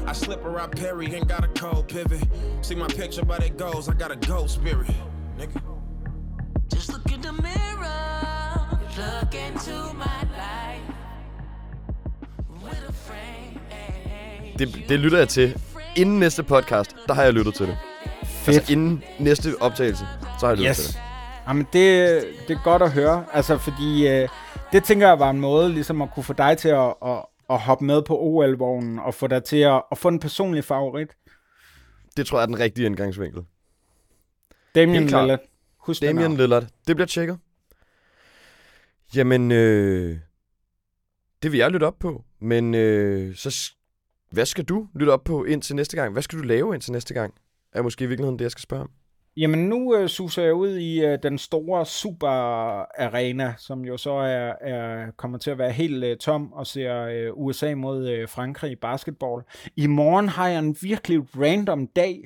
I 0.06 0.12
slip 0.12 0.44
around 0.44 0.72
Perry, 0.74 1.06
ain't 1.16 1.30
got 1.30 1.46
a 1.46 1.48
cold 1.48 1.88
pivot. 1.88 2.22
See 2.62 2.76
my 2.76 2.88
picture, 2.88 3.24
but 3.24 3.42
it 3.44 3.58
goes, 3.58 3.88
I 3.88 3.94
got 3.94 4.12
a 4.12 4.18
goat 4.28 4.50
spirit. 4.50 4.92
Nigga. 5.40 5.62
Just 6.74 6.92
look 6.92 7.10
in 7.14 7.22
the 7.22 7.32
mirror, 7.32 8.80
look 8.98 9.34
into 9.36 9.78
my 9.94 10.22
life. 10.36 10.96
With 12.64 12.90
a 12.90 12.92
frame, 12.92 13.60
Det, 14.60 14.90
det 14.90 15.00
lytter 15.00 15.18
jeg 15.18 15.28
til. 15.30 15.56
Inden 15.96 16.20
næste 16.20 16.44
podcast, 16.44 16.96
der 17.08 17.14
har 17.14 17.24
jeg 17.24 17.34
lyttet 17.34 17.54
til 17.56 17.68
det. 17.68 17.78
Fedt. 18.24 18.56
Altså 18.58 18.72
inden 18.74 19.04
næste 19.20 19.56
optagelse, 19.62 20.06
så 20.40 20.46
har 20.46 20.50
jeg 20.54 20.58
lyttet 20.58 20.76
til 20.76 20.84
Yes. 20.84 20.94
det. 20.94 21.02
Jamen, 21.48 21.68
det, 21.74 22.24
det 22.48 22.58
er 22.58 22.64
godt 22.64 22.82
at 22.82 22.92
høre. 22.92 23.26
Altså, 23.34 23.58
fordi 23.58 24.08
øh, 24.08 24.30
det 24.72 24.84
tænker 24.84 25.08
jeg 25.08 25.20
var 25.20 25.30
en 25.30 25.40
måde 25.42 25.70
ligesom 25.70 26.02
at 26.02 26.10
kunne 26.14 26.24
få 26.24 26.34
dig 26.34 26.58
til 26.58 26.70
at, 26.70 26.94
at, 27.06 27.26
at 27.50 27.60
hoppe 27.60 27.86
med 27.86 28.02
på 28.02 28.18
OL-vognen 28.20 29.00
og 29.00 29.14
få 29.14 29.28
dig 29.28 29.44
til 29.44 29.58
at, 29.58 29.82
at 29.92 29.98
få 29.98 30.08
en 30.08 30.20
personlig 30.20 30.64
favorit. 30.64 31.10
Det 32.18 32.26
tror 32.28 32.38
jeg 32.38 32.42
er 32.44 32.46
den 32.46 32.60
rigtige 32.60 32.86
indgangsvinkel. 32.86 33.42
Damien. 34.76 35.04
Lillard. 35.04 35.40
Husk 35.78 36.02
navn. 36.02 36.38
Lillard. 36.38 36.64
Det 36.88 36.96
bliver 36.96 37.08
tjekket. 37.08 37.38
Jamen, 39.16 39.52
øh, 39.52 40.18
det 41.44 41.52
vil 41.52 41.58
jeg 41.58 41.72
lytte 41.72 41.84
op 41.86 42.00
på. 42.00 42.24
Men 42.42 42.76
øh, 42.76 43.36
så, 43.36 43.72
hvad 44.32 44.46
skal 44.46 44.64
du 44.64 44.88
lytte 44.96 45.12
op 45.12 45.24
på 45.24 45.44
indtil 45.44 45.76
næste 45.76 45.98
gang? 45.98 46.14
Hvad 46.14 46.22
skal 46.22 46.40
du 46.40 46.44
lave 46.44 46.74
indtil 46.74 46.92
næste 46.92 47.14
gang? 47.14 47.34
Er 47.74 47.82
måske 47.82 48.04
i 48.04 48.08
virkeligheden 48.08 48.40
det, 48.40 48.44
jeg 48.44 48.52
skal 48.52 48.62
spørge 48.62 48.84
om. 48.84 48.90
Jamen, 49.38 49.70
nu 49.70 49.96
øh, 49.96 50.10
suser 50.10 50.44
jeg 50.44 50.54
ud 50.54 50.78
i 50.78 51.06
øh, 51.06 51.20
den 51.24 51.38
store 51.38 51.86
super 51.86 52.30
arena, 53.02 53.54
som 53.58 53.86
jo 53.86 53.98
så 53.98 54.12
er, 54.12 54.54
er 54.62 55.12
kommer 55.18 55.38
til 55.38 55.52
at 55.52 55.58
være 55.58 55.72
helt 55.72 56.04
øh, 56.04 56.18
tom 56.18 56.54
og 56.54 56.68
ser 56.68 57.02
øh, 57.02 57.32
USA 57.34 57.76
mod 57.76 58.10
øh, 58.10 58.30
Frankrig 58.30 58.72
i 58.72 58.76
basketball. 58.76 59.44
I 59.76 59.88
morgen 59.88 60.30
har 60.30 60.48
jeg 60.48 60.60
en 60.60 60.78
virkelig 60.82 61.20
random 61.36 61.88
dag. 61.88 62.20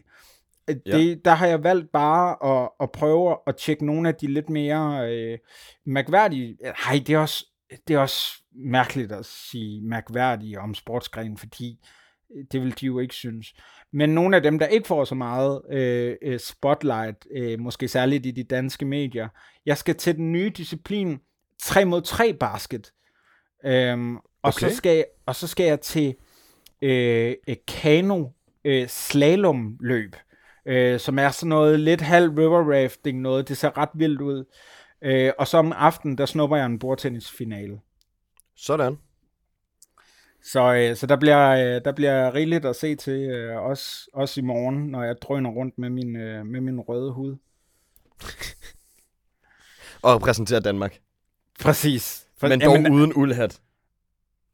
Øh, 0.70 0.76
Ja. 0.86 0.98
Det, 0.98 1.26
der 1.26 1.32
har 1.32 1.48
jeg 1.48 1.64
valgt 1.64 1.92
bare 1.92 2.62
at, 2.64 2.70
at 2.80 2.92
prøve 2.92 3.38
at 3.48 3.56
tjekke 3.56 3.86
nogle 3.86 4.10
af 4.10 4.16
de 4.16 4.28
lidt 4.28 4.50
mere 4.50 5.12
øh, 5.12 5.38
mærkværdige... 5.86 6.58
Nej, 6.64 7.02
det 7.08 7.10
er 7.16 7.20
også 7.20 7.46
det 7.88 7.94
er 7.94 8.00
også 8.00 8.44
mærkeligt 8.56 9.12
at 9.12 9.26
sige 9.26 9.82
mærkværdige 9.82 10.60
om 10.60 10.74
sportsgrenen, 10.74 11.38
fordi 11.38 11.80
det 12.52 12.62
vil 12.62 12.80
de 12.80 12.86
jo 12.86 13.00
ikke 13.00 13.16
synes. 13.16 13.54
Men 13.92 14.10
nogle 14.10 14.36
af 14.36 14.44
dem, 14.44 14.60
der 14.60 14.66
ikke 14.66 14.88
får 14.88 15.06
så 15.06 15.16
meget 15.16 15.62
øh, 15.72 16.16
øh, 16.22 16.40
spotlight, 16.40 17.28
øh, 17.36 17.60
måske 17.60 17.88
særligt 17.88 18.26
i 18.26 18.32
de 18.32 18.44
danske 18.44 18.86
medier, 18.86 19.28
jeg 19.66 19.78
skal 19.78 19.96
til 19.96 20.16
den 20.16 20.32
nye 20.32 20.50
disciplin 20.50 21.20
3 21.62 21.86
mod 21.86 22.02
3 22.02 22.34
basket. 22.34 22.92
Øhm, 23.66 24.16
og, 24.16 24.24
Okay. 24.44 24.70
så 24.70 24.76
skal 24.76 24.96
jeg, 24.96 25.06
og 25.26 25.36
så 25.36 25.48
skal 25.48 25.66
jeg 25.66 25.82
til 25.82 26.16
øh, 26.82 27.36
kano 27.68 28.26
øh, 28.66 28.88
slalomløb, 28.88 30.16
øh, 30.66 31.00
som 31.00 31.20
er 31.20 31.30
sådan 31.30 31.50
noget 31.50 31.80
lidt 31.80 32.02
halv 32.02 32.30
river 32.30 32.74
rafting 32.74 33.22
noget. 33.22 33.50
Det 33.50 33.58
ser 33.58 33.78
ret 33.78 33.90
vildt 33.96 34.22
ud. 34.22 34.46
Øh, 35.02 35.32
og 35.40 35.48
så 35.48 35.58
om 35.58 35.72
aftenen, 35.72 36.18
der 36.18 36.26
snupper 36.26 36.58
jeg 36.58 36.66
en 36.66 36.80
bordtennisfinale. 36.80 37.80
Sådan. 38.56 38.98
Så, 40.44 40.74
øh, 40.74 40.96
så 40.96 41.08
der, 41.08 41.16
bliver, 41.16 41.50
øh, 41.50 41.82
der 41.86 41.92
bliver 41.92 42.34
rigeligt 42.34 42.66
at 42.66 42.76
se 42.76 42.96
til, 42.96 43.30
øh, 43.30 43.58
også, 43.58 44.10
også 44.14 44.40
i 44.40 44.44
morgen, 44.44 44.88
når 44.88 45.04
jeg 45.04 45.16
drøner 45.22 45.50
rundt 45.50 45.78
med 45.78 45.90
min, 45.90 46.16
øh, 46.16 46.46
med 46.46 46.62
min 46.62 46.80
røde 46.80 47.12
hud. 47.12 47.36
Og 50.02 50.16
repræsentere 50.16 50.60
Danmark. 50.60 51.00
Præcis. 51.60 52.28
For, 52.38 52.48
Men 52.48 52.62
dog 52.62 52.74
jamen, 52.74 52.94
uden 52.94 53.14
uldhat. 53.14 53.62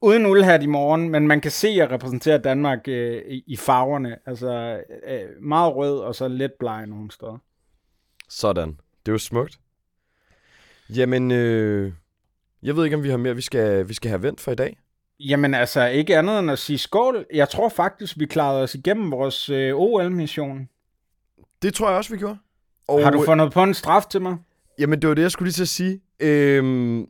uden 0.02 0.26
uldhat 0.26 0.64
i 0.64 0.66
morgen, 0.66 1.10
men 1.10 1.28
man 1.28 1.42
kan 1.42 1.52
se, 1.52 1.68
at 1.68 1.76
jeg 1.76 1.92
repræsenterer 1.92 2.38
Danmark 2.38 2.88
øh, 2.88 3.22
i, 3.28 3.44
i 3.48 3.58
farverne. 3.58 4.18
Altså 4.26 4.82
øh, 5.08 5.44
meget 5.44 5.76
rød 5.76 6.00
og 6.00 6.16
så 6.16 6.28
lidt 6.28 6.52
bleg 6.60 6.86
nogle 6.86 7.12
steder. 7.12 7.38
Sådan. 8.30 8.70
Det 9.06 9.08
er 9.08 9.12
jo 9.12 9.18
smukt. 9.18 9.60
Jamen, 10.90 11.32
øh, 11.32 11.94
jeg 12.64 12.76
ved 12.76 12.84
ikke, 12.84 12.96
om 12.96 13.04
vi 13.04 13.10
har 13.10 13.18
mere, 13.18 13.36
vi 13.36 13.42
skal, 13.42 13.90
vi 13.90 13.94
skal 13.94 14.10
have 14.10 14.24
vendt 14.24 14.42
for 14.42 14.52
i 14.52 14.56
dag. 14.56 14.78
Jamen 15.20 15.54
altså, 15.54 15.86
ikke 15.88 16.18
andet 16.18 16.40
end 16.40 16.52
at 16.52 16.60
sige 16.60 16.78
skål. 16.78 17.26
Jeg 17.34 17.50
tror 17.50 17.70
faktisk, 17.70 18.20
vi 18.20 18.26
klarede 18.26 18.64
os 18.64 18.76
igennem 18.76 19.12
vores 19.12 19.50
øh, 19.50 19.74
OL-mission. 19.76 20.70
Det 21.62 21.74
tror 21.74 21.88
jeg 21.90 21.98
også, 21.98 22.14
vi 22.14 22.18
gjorde. 22.20 22.38
Og, 22.88 23.04
Har 23.04 23.12
du 23.12 23.26
fundet 23.26 23.52
på 23.54 23.64
en 23.64 23.74
straf 23.74 24.06
til 24.06 24.22
mig? 24.22 24.38
Jamen, 24.80 25.02
det 25.02 25.10
var 25.10 25.16
det, 25.16 25.22
jeg 25.22 25.32
skulle 25.32 25.48
lige 25.48 25.54
til 25.54 25.62
at 25.62 25.68
sige. 25.68 26.02
Øhm, 26.20 27.06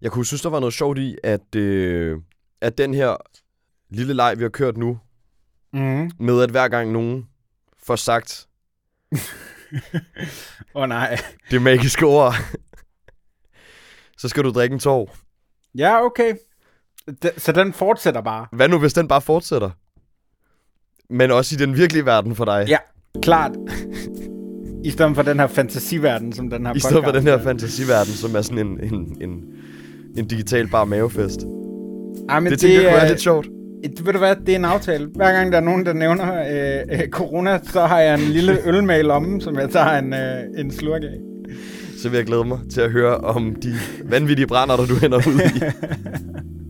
jeg 0.00 0.10
kunne 0.12 0.26
synes, 0.26 0.42
der 0.42 0.48
var 0.50 0.60
noget 0.60 0.74
sjovt 0.74 0.98
i, 0.98 1.16
at, 1.24 1.54
øh, 1.56 2.18
at 2.60 2.78
den 2.78 2.94
her 2.94 3.16
lille 3.90 4.14
leg, 4.14 4.34
vi 4.38 4.42
har 4.42 4.48
kørt 4.48 4.76
nu, 4.76 4.98
Mhm. 5.72 6.10
med 6.18 6.42
at 6.42 6.50
hver 6.50 6.68
gang 6.68 6.92
nogen 6.92 7.26
får 7.82 7.96
sagt 7.96 8.48
Åh 10.74 10.82
oh, 10.82 10.88
nej. 10.88 11.18
det 11.50 11.62
magiske 11.62 12.06
ord, 12.06 12.34
så 14.18 14.28
skal 14.28 14.44
du 14.44 14.50
drikke 14.50 14.72
en 14.74 14.78
tår. 14.80 15.16
Ja, 15.74 16.04
okay. 16.04 16.34
D- 17.24 17.38
så 17.40 17.52
den 17.52 17.72
fortsætter 17.72 18.20
bare. 18.20 18.46
Hvad 18.52 18.68
nu, 18.68 18.78
hvis 18.78 18.92
den 18.92 19.08
bare 19.08 19.20
fortsætter? 19.20 19.70
Men 21.10 21.30
også 21.30 21.54
i 21.54 21.58
den 21.58 21.76
virkelige 21.76 22.06
verden 22.06 22.34
for 22.36 22.44
dig. 22.44 22.64
Ja, 22.68 22.76
klart. 23.22 23.52
I 24.84 24.90
stedet 24.90 25.14
for 25.14 25.22
den 25.22 25.40
her 25.40 25.46
fantasiverden, 25.46 26.32
som 26.32 26.50
den 26.50 26.66
her 26.66 26.74
I 26.74 26.78
stedet 26.80 26.94
for 26.96 27.00
podcast 27.02 27.24
den 27.24 27.32
her 27.32 27.38
er. 27.38 27.42
fantasiverden, 27.42 28.12
som 28.12 28.36
er 28.36 28.40
sådan 28.42 28.66
en, 28.66 28.80
en, 28.94 29.16
en, 29.20 29.42
en 30.16 30.26
digital 30.28 30.68
bar 30.68 30.84
mavefest. 30.84 31.40
Ej, 32.28 32.40
men 32.40 32.52
Det 32.52 32.60
tænker 32.60 32.80
jeg 32.80 32.90
er- 32.92 32.96
være 32.96 33.08
lidt 33.08 33.20
sjovt. 33.20 33.48
Det, 33.96 34.06
ved 34.06 34.12
du 34.12 34.18
hvad, 34.18 34.36
det 34.36 34.48
er 34.48 34.56
en 34.56 34.64
aftale. 34.64 35.08
Hver 35.16 35.32
gang 35.32 35.52
der 35.52 35.58
er 35.58 35.62
nogen, 35.64 35.86
der 35.86 35.92
nævner 35.92 36.34
øh, 36.34 37.00
øh, 37.00 37.08
corona, 37.08 37.60
så 37.62 37.80
har 37.86 38.00
jeg 38.00 38.14
en 38.14 38.20
lille 38.20 38.58
ølmail 38.68 39.10
om, 39.10 39.40
som 39.40 39.56
jeg 39.58 39.70
tager 39.70 39.98
en, 39.98 40.12
øh, 40.14 40.60
en 40.60 40.70
slurk 40.70 41.02
af. 41.02 41.18
Så 42.02 42.08
vil 42.08 42.16
jeg 42.16 42.26
glæde 42.26 42.44
mig 42.44 42.58
til 42.72 42.80
at 42.80 42.90
høre 42.90 43.16
om 43.16 43.54
de 43.62 43.74
vanvittige 44.04 44.46
brænder, 44.46 44.76
der 44.76 44.86
du 44.86 44.94
hænder 44.94 45.18
ud 45.18 45.40
i. 45.40 45.60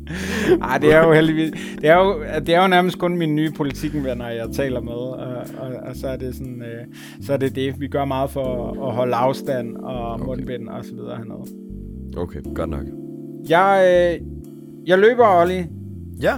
Ej, 0.63 0.79
det 0.79 0.93
er 0.93 1.07
jo 1.07 1.13
heldigvis... 1.13 1.51
Det 1.81 1.89
er 1.89 1.99
jo, 1.99 2.23
det 2.47 2.55
er 2.55 2.63
jo 2.63 2.69
nærmest 2.69 2.99
kun 2.99 3.17
mine 3.19 3.33
nye 3.33 3.51
politikvenner, 3.51 4.29
jeg 4.29 4.49
taler 4.53 4.81
med, 4.81 4.93
og, 4.93 5.37
og, 5.59 5.69
og 5.89 5.97
så 5.97 6.09
er 6.09 6.17
det 6.17 6.35
sådan... 6.35 6.63
Øh, 6.63 6.87
så 7.27 7.33
er 7.33 7.37
det 7.37 7.55
det. 7.55 7.81
Vi 7.81 7.89
gør 7.89 8.05
meget 8.05 8.31
for 8.31 8.73
at 8.89 8.95
holde 8.95 9.15
afstand 9.15 9.77
og 9.77 10.13
okay. 10.13 10.25
mundbind 10.25 10.69
og 10.69 10.85
så 10.85 10.95
videre 10.95 11.17
hernede. 11.17 11.45
Okay, 12.17 12.41
godt 12.55 12.71
nok. 12.71 12.85
Jeg, 13.49 13.85
øh, 14.21 14.27
jeg 14.87 14.99
løber, 14.99 15.41
Olli. 15.41 15.65
Ja, 16.23 16.35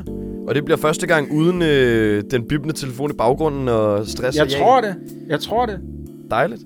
og 0.48 0.54
det 0.54 0.64
bliver 0.64 0.78
første 0.78 1.06
gang 1.06 1.32
uden 1.32 1.62
øh, 1.62 2.22
den 2.30 2.48
bibende 2.48 2.74
telefon 2.74 3.10
i 3.10 3.14
baggrunden 3.14 3.68
og 3.68 4.06
stress 4.06 4.38
Jeg 4.38 4.48
tror 4.48 4.80
det. 4.80 4.94
Jeg 5.28 5.40
tror 5.40 5.66
det. 5.66 5.80
Dejligt. 6.30 6.62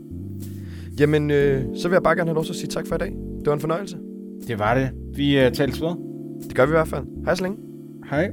Jamen, 1.01 1.31
øh, 1.31 1.63
så 1.77 1.89
vil 1.89 1.95
jeg 1.95 2.03
bare 2.03 2.17
gerne 2.17 2.29
have 2.29 2.35
lov 2.35 2.45
til 2.45 2.53
at 2.53 2.57
sige 2.57 2.69
tak 2.69 2.87
for 2.87 2.95
i 2.95 2.99
dag. 2.99 3.13
Det 3.39 3.47
var 3.47 3.53
en 3.53 3.61
fornøjelse. 3.61 3.97
Det 4.49 4.59
var 4.59 4.75
det. 4.75 4.91
Vi 5.17 5.47
uh, 5.47 5.53
tales 5.53 5.81
ved. 5.81 6.16
Det 6.43 6.55
gør 6.55 6.67
vi 6.67 6.71
i 6.71 6.79
hvert 6.79 6.89
fald. 6.89 7.05
Hej 7.25 7.35
så 7.35 7.43
længe. 7.43 7.59
Hej. 8.11 8.33